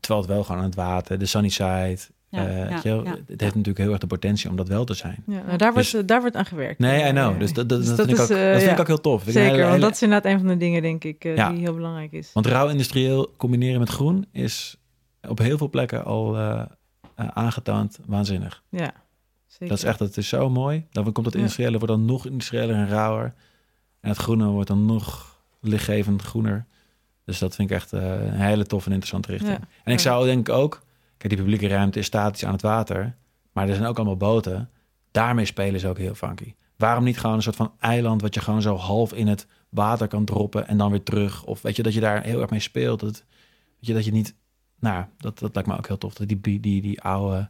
terwijl 0.00 0.20
het 0.24 0.30
wel 0.34 0.44
gewoon 0.44 0.60
aan 0.60 0.66
het 0.66 0.74
water, 0.74 1.18
de 1.18 1.26
sunny 1.26 1.48
side. 1.48 1.98
Ja, 2.28 2.46
eh, 2.46 2.58
ja, 2.58 2.68
weet 2.68 2.82
je 2.82 2.88
wel, 2.88 3.04
ja. 3.04 3.10
Het 3.26 3.40
heeft 3.40 3.54
natuurlijk 3.54 3.78
heel 3.78 3.90
erg 3.90 3.98
de 4.00 4.06
potentie 4.06 4.50
om 4.50 4.56
dat 4.56 4.68
wel 4.68 4.84
te 4.84 4.94
zijn. 4.94 5.22
Ja, 5.26 5.42
nou, 5.46 5.56
daar, 5.56 5.74
Dus- 5.74 5.92
wordt, 5.92 6.08
daar 6.08 6.20
wordt 6.20 6.36
aan 6.36 6.44
gewerkt. 6.46 6.78
Nee, 6.78 7.08
I 7.08 7.10
know. 7.10 7.38
Dus 7.38 7.52
dat, 7.52 7.68
dat, 7.68 7.78
Dus 7.78 7.88
dat, 7.88 7.96
dat 7.96 8.06
vind, 8.06 8.18
ik 8.18 8.24
is, 8.24 8.30
ook, 8.30 8.36
eh, 8.42 8.52
dat 8.52 8.60
vind 8.60 8.72
ik 8.72 8.80
ook 8.80 8.86
heel 8.86 9.00
tof. 9.00 9.26
Ik 9.26 9.32
Zeker, 9.32 9.68
want 9.68 9.80
dat 9.80 9.90
is 9.92 10.02
inderdaad 10.02 10.32
een 10.32 10.38
van 10.38 10.48
de 10.48 10.56
dingen, 10.56 10.82
denk 10.82 11.04
ik, 11.04 11.22
Ja. 11.22 11.50
die 11.50 11.60
heel 11.60 11.74
belangrijk 11.74 12.12
is. 12.12 12.30
Want 12.32 12.46
rauw 12.46 12.68
industrieel 12.68 13.34
combineren 13.36 13.80
met 13.80 13.88
groen 13.88 14.26
is 14.32 14.76
op 15.28 15.38
heel 15.38 15.58
veel 15.58 15.70
plekken 15.70 16.04
al 16.04 16.36
eh, 16.38 16.62
aangetoond 17.14 17.98
waanzinnig. 18.06 18.62
Ja, 18.68 18.92
zeker. 19.46 19.68
Dat 19.68 19.78
is 19.78 19.84
echt, 19.84 19.98
dat 19.98 20.16
is 20.16 20.28
zo 20.28 20.50
mooi. 20.50 20.86
Dan 20.90 21.12
komt 21.12 21.26
het 21.26 21.34
Ja. 21.34 21.40
industriële 21.40 21.78
wordt 21.78 21.86
dan 21.86 22.04
nog 22.04 22.26
industriëler 22.26 22.74
en 22.74 22.88
rauwer. 22.88 23.34
En 24.00 24.08
het 24.08 24.18
groene 24.18 24.46
wordt 24.46 24.68
dan 24.68 24.86
nog 24.86 25.36
lichtgevend 25.60 26.22
groener. 26.22 26.66
Dus 27.24 27.38
dat 27.38 27.54
vind 27.54 27.70
ik 27.70 27.76
echt 27.76 27.92
eh, 27.92 28.24
een 28.24 28.40
hele 28.40 28.64
toffe 28.66 28.88
en 28.88 28.94
interessante 28.94 29.30
richting. 29.30 29.58
Ja. 29.58 29.68
En 29.84 29.92
ik 29.92 29.98
zou 30.00 30.24
denk 30.26 30.48
ik 30.48 30.54
ook... 30.54 30.84
Kijk, 31.16 31.32
die 31.32 31.42
publieke 31.42 31.68
ruimte 31.68 31.98
is 31.98 32.06
statisch 32.06 32.44
aan 32.44 32.52
het 32.52 32.62
water. 32.62 33.16
Maar 33.52 33.68
er 33.68 33.74
zijn 33.74 33.86
ook 33.86 33.96
allemaal 33.96 34.16
boten. 34.16 34.70
Daarmee 35.10 35.44
spelen 35.44 35.80
ze 35.80 35.88
ook 35.88 35.98
heel 35.98 36.14
funky. 36.14 36.54
Waarom 36.76 37.04
niet 37.04 37.18
gewoon 37.18 37.36
een 37.36 37.42
soort 37.42 37.56
van 37.56 37.72
eiland... 37.78 38.22
wat 38.22 38.34
je 38.34 38.40
gewoon 38.40 38.62
zo 38.62 38.76
half 38.76 39.12
in 39.12 39.26
het 39.26 39.46
water 39.68 40.08
kan 40.08 40.24
droppen... 40.24 40.68
en 40.68 40.76
dan 40.78 40.90
weer 40.90 41.02
terug? 41.02 41.44
Of 41.44 41.62
weet 41.62 41.76
je, 41.76 41.82
dat 41.82 41.94
je 41.94 42.00
daar 42.00 42.22
heel 42.22 42.40
erg 42.40 42.50
mee 42.50 42.60
speelt. 42.60 43.00
Dat, 43.00 43.24
weet 43.76 43.86
je, 43.86 43.94
dat 43.94 44.04
je 44.04 44.12
niet... 44.12 44.34
Nou, 44.78 45.04
dat, 45.18 45.38
dat 45.38 45.54
lijkt 45.54 45.68
me 45.68 45.76
ook 45.76 45.86
heel 45.86 45.98
tof. 45.98 46.14
Dat 46.14 46.28
die, 46.28 46.40
die, 46.40 46.60
die, 46.60 46.82
die 46.82 47.00
oude 47.02 47.48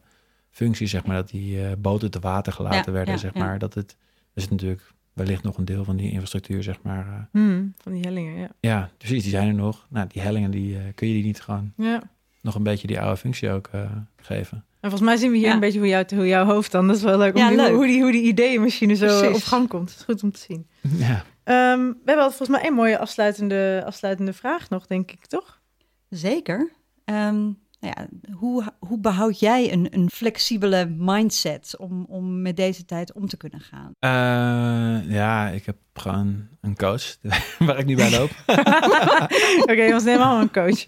functie, 0.51 0.87
zeg 0.87 1.05
maar... 1.05 1.17
dat 1.17 1.29
die 1.29 1.65
eh, 1.67 1.73
boten 1.79 2.11
te 2.11 2.19
water 2.21 2.53
gelaten 2.53 2.79
Ja, 2.85 2.91
werden, 2.93 3.15
ja, 3.15 3.21
zeg 3.21 3.35
ja. 3.35 3.39
maar. 3.45 3.59
Dat 3.59 3.75
het... 3.75 3.97
Er 4.35 4.41
zit 4.43 4.51
natuurlijk 4.51 4.83
wellicht 5.13 5.43
nog 5.43 5.57
een 5.59 5.65
deel 5.65 5.85
van 5.85 5.97
die 5.97 6.11
infrastructuur, 6.11 6.63
zeg 6.63 6.83
maar... 6.83 7.07
eh, 7.07 7.15
Hmm, 7.33 7.75
van 7.79 7.93
die 7.93 8.01
hellingen, 8.03 8.39
ja. 8.41 8.49
ja, 8.61 8.91
precies, 8.99 9.23
die 9.23 9.31
zijn 9.31 9.49
er 9.49 9.55
nog. 9.55 9.87
Nou, 9.91 10.07
die 10.13 10.23
hellingen, 10.23 10.51
die, 10.51 10.77
eh, 10.77 10.83
kun 10.95 11.09
je 11.09 11.15
die 11.15 11.25
niet 11.25 11.41
gewoon 11.41 11.73
ja. 11.77 12.03
nog 12.41 12.55
een 12.55 12.63
beetje 12.63 12.87
die 12.87 13.01
oude 13.01 13.17
functie 13.17 13.51
ook 13.51 13.69
eh, 13.73 13.91
geven? 14.17 14.65
En 14.81 14.93
volgens 14.93 15.11
mij 15.11 15.17
zien 15.17 15.31
we 15.31 15.37
hier 15.37 15.47
Ja. 15.47 15.53
een 15.55 15.61
beetje 15.61 15.79
hoe, 15.79 15.89
jou, 15.89 16.05
hoe 16.15 16.27
jouw 16.27 16.45
hoofd 16.45 16.73
dan. 16.73 16.87
Dat 16.87 16.97
is 16.97 17.03
wel 17.03 17.19
leuk. 17.19 17.35
Om 17.35 17.41
Ja, 17.41 17.49
die- 17.49 17.57
leuk. 17.57 17.73
Hoe, 17.75 17.87
die, 17.87 18.03
hoe 18.03 18.13
die 18.13 18.23
ideeënmachine 18.23 18.95
zo 18.95 19.07
Precies. 19.19 19.37
op 19.37 19.43
gang 19.43 19.69
komt. 19.69 19.91
Het 19.91 19.99
is 19.99 20.05
goed 20.05 20.23
om 20.23 20.33
te 20.33 20.41
zien. 20.41 20.67
Ja. 20.81 21.25
Ehm, 21.45 21.81
we 21.87 22.03
hebben 22.05 22.25
volgens 22.25 22.49
mij 22.49 22.61
één 22.61 22.75
mooie 22.75 22.99
afsluitende, 22.99 23.83
afsluitende 23.87 24.33
vraag 24.33 24.69
nog, 24.69 24.87
denk 24.87 25.11
ik, 25.13 25.27
toch? 25.27 25.61
Zeker. 26.09 26.71
Ehm, 27.07 27.43
nou 27.81 27.95
ja, 27.97 28.07
hoe, 28.33 28.73
hoe 28.79 28.99
behoud 28.99 29.41
jij 29.41 29.73
een, 29.73 29.95
een 29.95 30.11
flexibele 30.11 30.87
mindset 30.87 31.77
om, 31.79 32.05
om 32.09 32.43
met 32.43 32.57
deze 32.57 32.85
tijd 32.85 33.13
om 33.13 33.27
te 33.29 33.37
kunnen 33.37 33.61
gaan? 33.61 33.93
Eh, 33.99 35.11
ja, 35.11 35.49
ik 35.49 35.67
heb 35.67 35.77
gewoon 35.95 36.49
een 36.61 36.77
coach 36.77 37.17
waar 37.67 37.79
ik 37.79 37.87
nu 37.87 37.97
bij 37.97 38.11
loop. 38.11 38.31
Oké, 39.71 39.93
ons 39.93 40.05
nemen 40.05 40.25
allemaal 40.25 40.41
een 40.41 40.53
coach. 40.53 40.87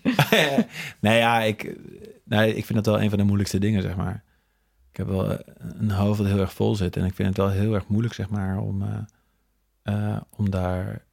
nee, 1.01 1.19
ja, 1.19 1.41
ik, 1.41 1.77
nee, 2.25 2.55
ik 2.55 2.65
vind 2.65 2.85
dat 2.85 2.95
wel 2.95 3.03
een 3.03 3.09
van 3.09 3.19
de 3.19 3.25
moeilijkste 3.25 3.59
dingen, 3.59 3.83
zeg 3.83 3.97
maar. 3.97 4.25
Ik 4.91 4.97
heb 4.97 5.07
wel 5.07 5.39
een 5.59 5.91
hoofd 5.91 6.19
dat 6.19 6.27
heel 6.27 6.41
erg 6.41 6.53
vol 6.53 6.75
zit. 6.75 6.97
En 6.97 7.05
ik 7.05 7.15
vind 7.15 7.29
het 7.29 7.37
wel 7.37 7.51
heel 7.51 7.75
erg 7.75 7.89
moeilijk, 7.89 8.15
zeg 8.15 8.29
maar, 8.29 8.59
om, 8.59 8.83
eh, 8.83 8.99
eh, 9.83 10.21
om 10.31 10.51
daar 10.51 11.05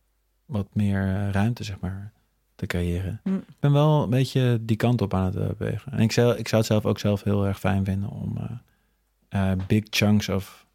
wat 0.45 0.67
meer 0.73 1.29
ruimte, 1.31 1.63
zeg 1.63 1.79
maar, 1.79 2.13
te 2.55 2.65
creëren. 2.65 3.19
Hm. 3.23 3.35
Ik 3.35 3.59
ben 3.59 3.71
wel 3.71 4.03
een 4.03 4.09
beetje 4.09 4.59
die 4.61 4.75
kant 4.77 5.01
op 5.01 5.13
aan 5.13 5.25
het 5.25 5.35
eh, 5.35 5.47
bewegen. 5.57 5.91
En 5.91 5.99
ik 5.99 6.11
zou, 6.11 6.35
ik 6.37 6.47
zou 6.47 6.61
het 6.61 6.71
zelf 6.71 6.85
ook 6.85 6.99
zelf 6.99 7.23
heel 7.23 7.45
erg 7.45 7.59
fijn 7.59 7.85
vinden 7.85 8.09
om 8.09 8.37
eh, 8.37 9.51
eh, 9.51 9.57
big 9.67 9.83
chunks 9.89 10.29
of 10.29 10.65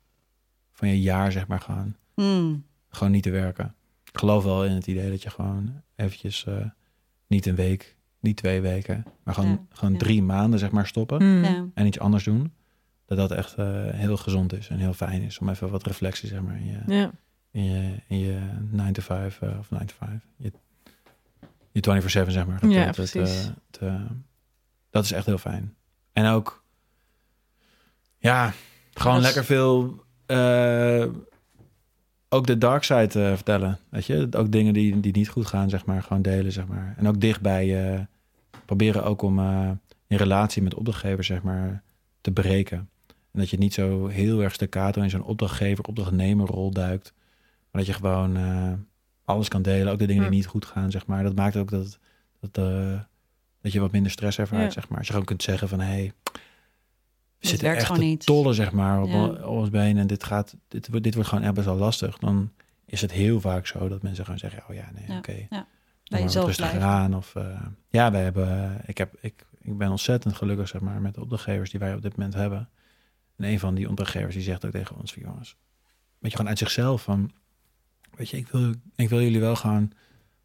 van 0.73 0.89
je 0.89 1.01
jaar, 1.01 1.33
zeg 1.33 1.47
maar, 1.47 1.61
gewoon, 1.61 1.95
Hmm, 2.15 2.65
gewoon 2.89 3.13
niet 3.13 3.23
te 3.23 3.31
werken. 3.31 3.75
Ik 4.13 4.19
geloof 4.19 4.45
wel 4.45 4.65
in 4.65 4.73
het 4.73 4.87
idee 4.87 5.11
dat 5.11 5.23
je 5.23 5.31
gewoon 5.31 5.83
eventjes 5.97 6.45
eh, 6.47 6.55
niet 7.27 7.47
een 7.47 7.55
week, 7.55 7.97
niet 8.21 8.37
twee 8.37 8.61
weken, 8.61 9.05
maar 9.25 9.35
gewoon, 9.35 9.51
Ja, 9.51 9.59
gewoon 9.71 9.93
ja. 9.93 9.99
drie 9.99 10.23
maanden, 10.23 10.59
zeg 10.59 10.71
maar, 10.71 10.87
stoppen 10.87 11.25
ja. 11.25 11.67
en 11.75 11.87
iets 11.87 11.99
anders 11.99 12.25
doen. 12.25 12.53
Dat 13.07 13.19
dat 13.19 13.31
echt 13.31 13.55
eh, 13.55 13.67
heel 13.91 14.17
gezond 14.17 14.53
is 14.53 14.69
en 14.69 14.79
heel 14.79 14.93
fijn 14.93 15.23
is 15.23 15.39
om 15.39 15.49
even 15.49 15.71
wat 15.71 15.87
reflectie, 15.87 16.29
zeg 16.29 16.43
maar, 16.43 16.57
in 16.57 16.67
je, 16.67 16.79
Ja. 16.95 17.11
in 17.51 17.65
je, 17.65 17.95
in 18.09 18.19
je 18.19 18.39
9 18.71 18.93
to 18.93 19.03
5 19.03 19.41
eh, 19.43 19.59
of 19.59 19.71
9 19.71 19.87
to 19.87 19.95
5. 19.99 20.27
Je, 20.37 20.53
je 21.73 21.81
24-7, 21.81 22.31
zeg 22.33 22.47
maar. 22.47 22.61
Dat, 22.61 22.71
Ja, 22.73 22.87
dat, 22.87 22.97
het, 22.97 23.11
precies. 23.11 23.41
eh, 23.41 23.47
het, 23.71 23.81
eh, 23.81 24.01
dat 24.91 25.05
is 25.05 25.13
echt 25.13 25.27
heel 25.27 25.39
fijn. 25.39 25.75
En 26.13 26.27
ook, 26.27 26.65
ja, 28.19 28.53
gewoon 28.95 29.17
is- 29.19 29.23
lekker 29.23 29.45
veel, 29.45 30.05
eh, 30.27 31.07
ook 32.29 32.47
de 32.47 32.59
dark 32.59 32.85
side 32.85 33.23
eh, 33.25 33.35
vertellen. 33.35 33.79
Weet 33.89 34.07
je, 34.07 34.29
ook 34.37 34.53
dingen 34.53 34.73
die, 34.73 35.01
die 35.01 35.13
niet 35.13 35.29
goed 35.29 35.47
gaan, 35.47 35.71
zeg 35.71 35.85
maar, 35.87 36.03
gewoon 36.03 36.23
delen, 36.23 36.53
zeg 36.53 36.67
maar. 36.67 36.95
En 36.97 37.09
ook 37.09 37.21
dichtbij 37.21 37.93
eh, 37.95 38.01
proberen 38.65 39.05
ook 39.05 39.23
om 39.23 39.39
eh 39.39 39.71
in 40.07 40.17
relatie 40.17 40.63
met 40.63 40.75
opdrachtgevers, 40.75 41.27
zeg 41.27 41.43
maar, 41.43 41.83
te 42.21 42.31
breken. 42.31 42.79
En 43.07 43.39
dat 43.41 43.51
je 43.51 43.59
niet 43.59 43.75
zo 43.75 44.07
heel 44.07 44.43
erg 44.43 44.53
staccato 44.55 45.03
in 45.03 45.11
zo'n 45.11 45.23
opdrachtgever, 45.23 45.85
opdrachtnemerrol 45.85 46.71
duikt. 46.71 47.13
Maar 47.71 47.83
dat 47.85 47.87
je 47.87 47.93
gewoon 47.93 48.37
eh, 48.37 48.73
alles 49.31 49.49
kan 49.49 49.63
delen, 49.63 49.93
ook 49.93 49.99
de 49.99 50.07
dingen 50.07 50.23
Ja. 50.23 50.29
die 50.29 50.39
niet 50.39 50.47
goed 50.49 50.65
gaan, 50.65 50.91
zeg 50.91 51.07
maar. 51.07 51.23
Dat 51.23 51.35
maakt 51.35 51.57
ook 51.57 51.71
dat, 51.71 51.99
dat, 52.41 52.59
eh, 52.67 53.01
dat 53.61 53.73
je 53.73 53.81
wat 53.81 53.93
minder 53.93 54.11
stress 54.11 54.39
ervaart, 54.39 54.63
Ja. 54.63 54.71
zeg 54.71 54.89
maar. 54.89 54.99
Als 54.99 55.07
je 55.07 55.13
gewoon 55.13 55.29
kunt 55.29 55.43
zeggen 55.43 55.69
van, 55.69 55.81
hé, 55.81 55.87
hey, 55.87 56.13
we 57.39 57.47
zitten 57.47 57.69
werkt 57.69 57.83
echt 57.83 57.99
niet. 57.99 58.27
tollen, 58.27 58.55
zeg 58.55 58.73
maar, 58.73 59.03
op, 59.03 59.09
Ja. 59.09 59.25
op 59.27 59.45
ons 59.45 59.71
been. 59.71 59.99
En 59.99 60.07
dit, 60.07 60.25
gaat, 60.25 60.57
dit, 60.69 60.89
wordt- 60.89 61.05
dit 61.05 61.15
wordt 61.15 61.29
gewoon 61.29 61.45
echt 61.45 61.55
best 61.55 61.67
wel 61.67 61.77
lastig. 61.77 62.19
Dan 62.19 62.53
is 62.87 63.01
het 63.01 63.13
heel 63.13 63.41
vaak 63.41 63.67
zo 63.67 63.89
dat 63.89 64.03
mensen 64.03 64.25
gewoon 64.25 64.39
zeggen, 64.39 64.63
oh 64.69 64.75
ja, 64.75 64.91
nee, 64.95 65.05
Ja, 65.09 65.19
oké. 65.19 65.33
ja. 65.33 65.47
doe 65.51 65.67
Bij 66.05 66.23
jezelf 66.23 66.57
blijven. 66.57 66.83
aan. 66.83 67.15
Of, 67.17 67.35
eh, 67.35 67.61
ja, 67.89 68.11
wij 68.11 68.23
hebben, 68.23 68.49
eh, 68.49 68.71
ik, 68.87 68.99
heb, 68.99 69.17
ik, 69.21 69.47
ik 69.61 69.79
ben 69.79 69.91
ontzettend 69.91 70.35
gelukkig 70.35 70.69
zeg 70.69 70.81
maar, 70.81 71.01
met 71.01 71.15
de 71.15 71.21
opdrachtgevers 71.21 71.71
die 71.71 71.81
wij 71.81 71.95
op 71.95 72.03
dit 72.03 72.17
moment 72.17 72.35
hebben. 72.35 72.69
En 73.37 73.45
een 73.45 73.59
van 73.59 73.75
die 73.75 73.89
opdrachtgevers 73.89 74.35
die 74.35 74.45
zegt 74.45 74.65
ook 74.65 74.71
tegen 74.73 74.97
ons 74.97 75.13
van 75.13 75.23
jongens, 75.23 75.57
weet 76.19 76.31
je, 76.31 76.37
gewoon 76.37 76.49
uit 76.51 76.59
zichzelf 76.59 77.03
van, 77.03 77.31
weet 78.17 78.29
je, 78.31 78.37
ik 78.37 78.49
wil, 78.49 78.73
ik 78.95 79.09
wil 79.09 79.21
jullie 79.23 79.41
wel 79.41 79.57
gaan 79.57 79.93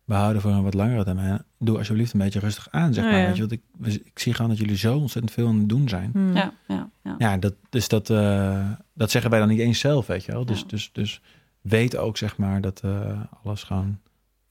behouden 0.05 0.41
voor 0.41 0.51
een 0.51 0.63
wat 0.63 0.73
langere 0.73 1.03
termijn. 1.03 1.43
Doe 1.59 1.77
alsjeblieft 1.77 2.13
een 2.13 2.19
beetje 2.19 2.39
rustig 2.39 2.67
aan, 2.71 2.93
zeg 2.93 3.03
Oh, 3.05 3.11
maar. 3.11 3.19
ja. 3.19 3.25
Weet 3.25 3.35
je, 3.35 3.41
want 3.41 3.51
ik, 3.51 3.61
ik 4.05 4.19
zie 4.19 4.33
gewoon 4.33 4.49
dat 4.51 4.59
jullie 4.59 4.77
zo 4.77 4.97
ontzettend 4.97 5.33
veel 5.33 5.47
aan 5.47 5.57
het 5.59 5.69
doen 5.69 5.89
zijn. 5.89 6.09
Hmm. 6.13 6.35
Ja, 6.35 6.53
ja, 6.67 6.89
ja. 7.03 7.15
Ja, 7.17 7.37
dat, 7.37 7.53
dus 7.69 7.87
dat, 7.87 8.09
eh, 8.09 8.71
dat 8.93 9.11
zeggen 9.11 9.31
wij 9.31 9.39
dan 9.39 9.47
niet 9.49 9.59
eens 9.59 9.79
zelf, 9.79 10.07
weet 10.07 10.23
je 10.25 10.31
wel. 10.31 10.45
Dus, 10.45 10.59
Ja. 10.59 10.65
dus, 10.67 10.89
dus 10.93 11.21
weet 11.61 11.95
ook, 11.97 12.17
zeg 12.17 12.37
maar, 12.37 12.61
dat 12.61 12.79
eh, 12.83 13.21
alles 13.43 13.63
gewoon 13.63 13.99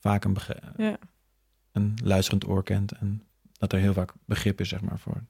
vaak 0.01 0.25
een, 0.25 0.37
Ja. 0.77 0.97
een 1.73 1.95
luisterend 2.03 2.47
oor 2.49 2.62
kent. 2.62 2.93
En 2.93 3.23
dat 3.53 3.73
er 3.73 3.79
heel 3.79 3.93
vaak 3.93 4.12
begrip 4.25 4.61
is, 4.61 4.69
zeg 4.69 4.81
maar, 4.81 4.99
voor 4.99 5.23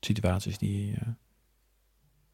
situaties 0.00 0.58
die, 0.58 0.92
eh, 0.94 1.00
die 1.00 1.10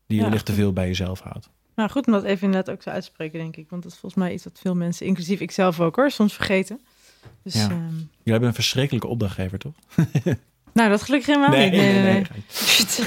je 0.06 0.14
Ja, 0.16 0.22
wellicht 0.22 0.46
te 0.46 0.52
veel 0.52 0.72
bij 0.72 0.86
jezelf 0.86 1.20
houdt. 1.20 1.50
Nou, 1.74 1.90
goed 1.90 2.06
om 2.06 2.12
dat 2.12 2.24
even 2.24 2.44
inderdaad 2.46 2.74
ook 2.74 2.82
zo 2.82 2.90
uit 2.90 3.02
te 3.04 3.10
spreken, 3.12 3.38
denk 3.38 3.56
ik. 3.56 3.66
Want 3.70 3.82
dat 3.82 3.92
is 3.92 3.98
volgens 3.98 4.22
mij 4.22 4.32
iets 4.32 4.42
dat 4.42 4.58
veel 4.62 4.74
mensen, 4.74 5.06
inclusief 5.06 5.40
ik 5.40 5.50
zelf 5.50 5.80
ook 5.80 5.96
hoor, 5.96 6.10
soms 6.10 6.34
vergeten. 6.34 6.80
Dus, 7.42 7.54
Ja. 7.54 7.60
ehm, 7.60 7.70
Jullie 7.72 8.08
hebben 8.24 8.48
een 8.48 8.54
verschrikkelijke 8.54 9.06
opdrachtgever, 9.08 9.58
toch? 9.58 9.72
nou, 10.74 10.90
dat 10.90 11.02
gelukkig 11.02 11.26
helemaal 11.34 11.58
niet. 11.58 11.70
Nee, 11.72 11.92
nee, 11.92 12.02
nee. 12.02 12.26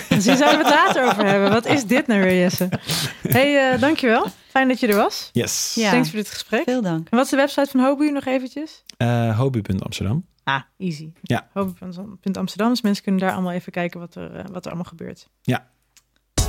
Dus 0.09 0.26
hier 0.26 0.36
zouden 0.36 0.57
we 0.59 0.66
het 0.66 0.74
later 0.74 1.03
over 1.05 1.26
hebben. 1.26 1.49
Wat 1.49 1.66
is 1.66 1.86
dit 1.86 2.07
nou 2.07 2.22
weer, 2.22 2.39
Jesse? 2.39 2.70
hey, 3.28 3.72
eh, 3.74 3.80
dankjewel. 3.82 4.26
Fijn 4.47 4.68
dat 4.68 4.80
je 4.80 4.88
er 4.88 4.95
was. 4.95 5.30
Yes. 5.34 5.74
Ja. 5.76 5.91
Thanks 5.91 6.09
voor 6.09 6.18
dit 6.20 6.30
gesprek. 6.30 6.63
Veel 6.63 6.82
dank. 6.82 7.09
En 7.09 7.18
wat 7.18 7.26
is 7.26 7.32
de 7.32 7.38
website 7.38 7.70
van 7.72 7.80
Hobu 7.80 8.11
nog 8.11 8.26
eventjes? 8.26 8.84
Eh, 8.97 9.38
Hobby.amsterdam. 9.39 10.26
Ah, 10.43 10.61
easy. 10.78 11.11
Ja. 11.22 11.47
Hobu.amsterdam. 11.53 12.70
Dus 12.70 12.82
mensen 12.82 13.03
kunnen 13.03 13.22
daar 13.22 13.32
allemaal 13.34 13.51
even 13.51 13.72
kijken 13.72 13.99
wat 13.99 14.16
er, 14.16 14.36
eh, 14.36 14.43
wat 14.51 14.63
er 14.66 14.72
allemaal 14.72 14.89
gebeurt. 14.89 15.28
Ja. 15.41 15.68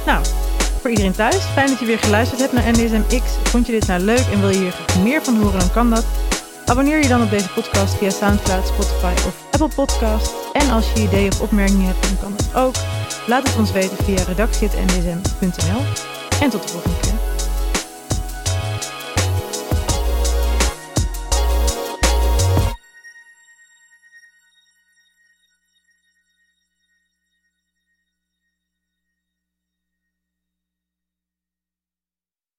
Nou, 0.06 0.24
voor 0.87 0.95
iedereen 0.95 1.16
thuis, 1.16 1.45
fijn 1.45 1.68
dat 1.68 1.78
je 1.78 1.87
weer 1.87 1.99
geluisterd 1.99 2.41
hebt 2.41 2.53
naar 2.53 2.70
NDSMX. 2.70 3.22
Vond 3.43 3.66
je 3.66 3.72
dit 3.72 3.87
nou 3.87 4.01
leuk 4.01 4.26
en 4.32 4.41
wil 4.41 4.49
je 4.49 4.59
hier 4.59 4.74
meer 5.03 5.22
van 5.22 5.37
horen, 5.37 5.59
dan 5.59 5.70
kan 5.70 5.91
dat. 5.91 6.05
Abonneer 6.66 7.03
je 7.03 7.09
dan 7.09 7.22
op 7.22 7.30
deze 7.30 7.49
podcast 7.49 7.95
via 7.95 8.11
Soundcloud, 8.11 8.66
Spotify 8.66 9.12
of 9.26 9.34
Apple 9.51 9.68
Podcast. 9.74 10.32
En 10.53 10.70
als 10.70 10.93
je 10.93 11.03
ideeën 11.03 11.32
of 11.32 11.41
opmerkingen 11.41 11.87
hebt, 11.87 12.03
dan 12.03 12.18
kan 12.20 12.32
dat 12.37 12.62
ook. 12.62 12.74
Laat 13.26 13.49
het 13.49 13.59
ons 13.59 13.72
weten 13.72 13.97
via 14.05 14.22
redactie.ndsm.nl. 14.22 15.82
En 16.41 16.51
tot 16.51 16.62
de 16.62 16.68
volgende 16.68 16.97
keer. 17.01 17.05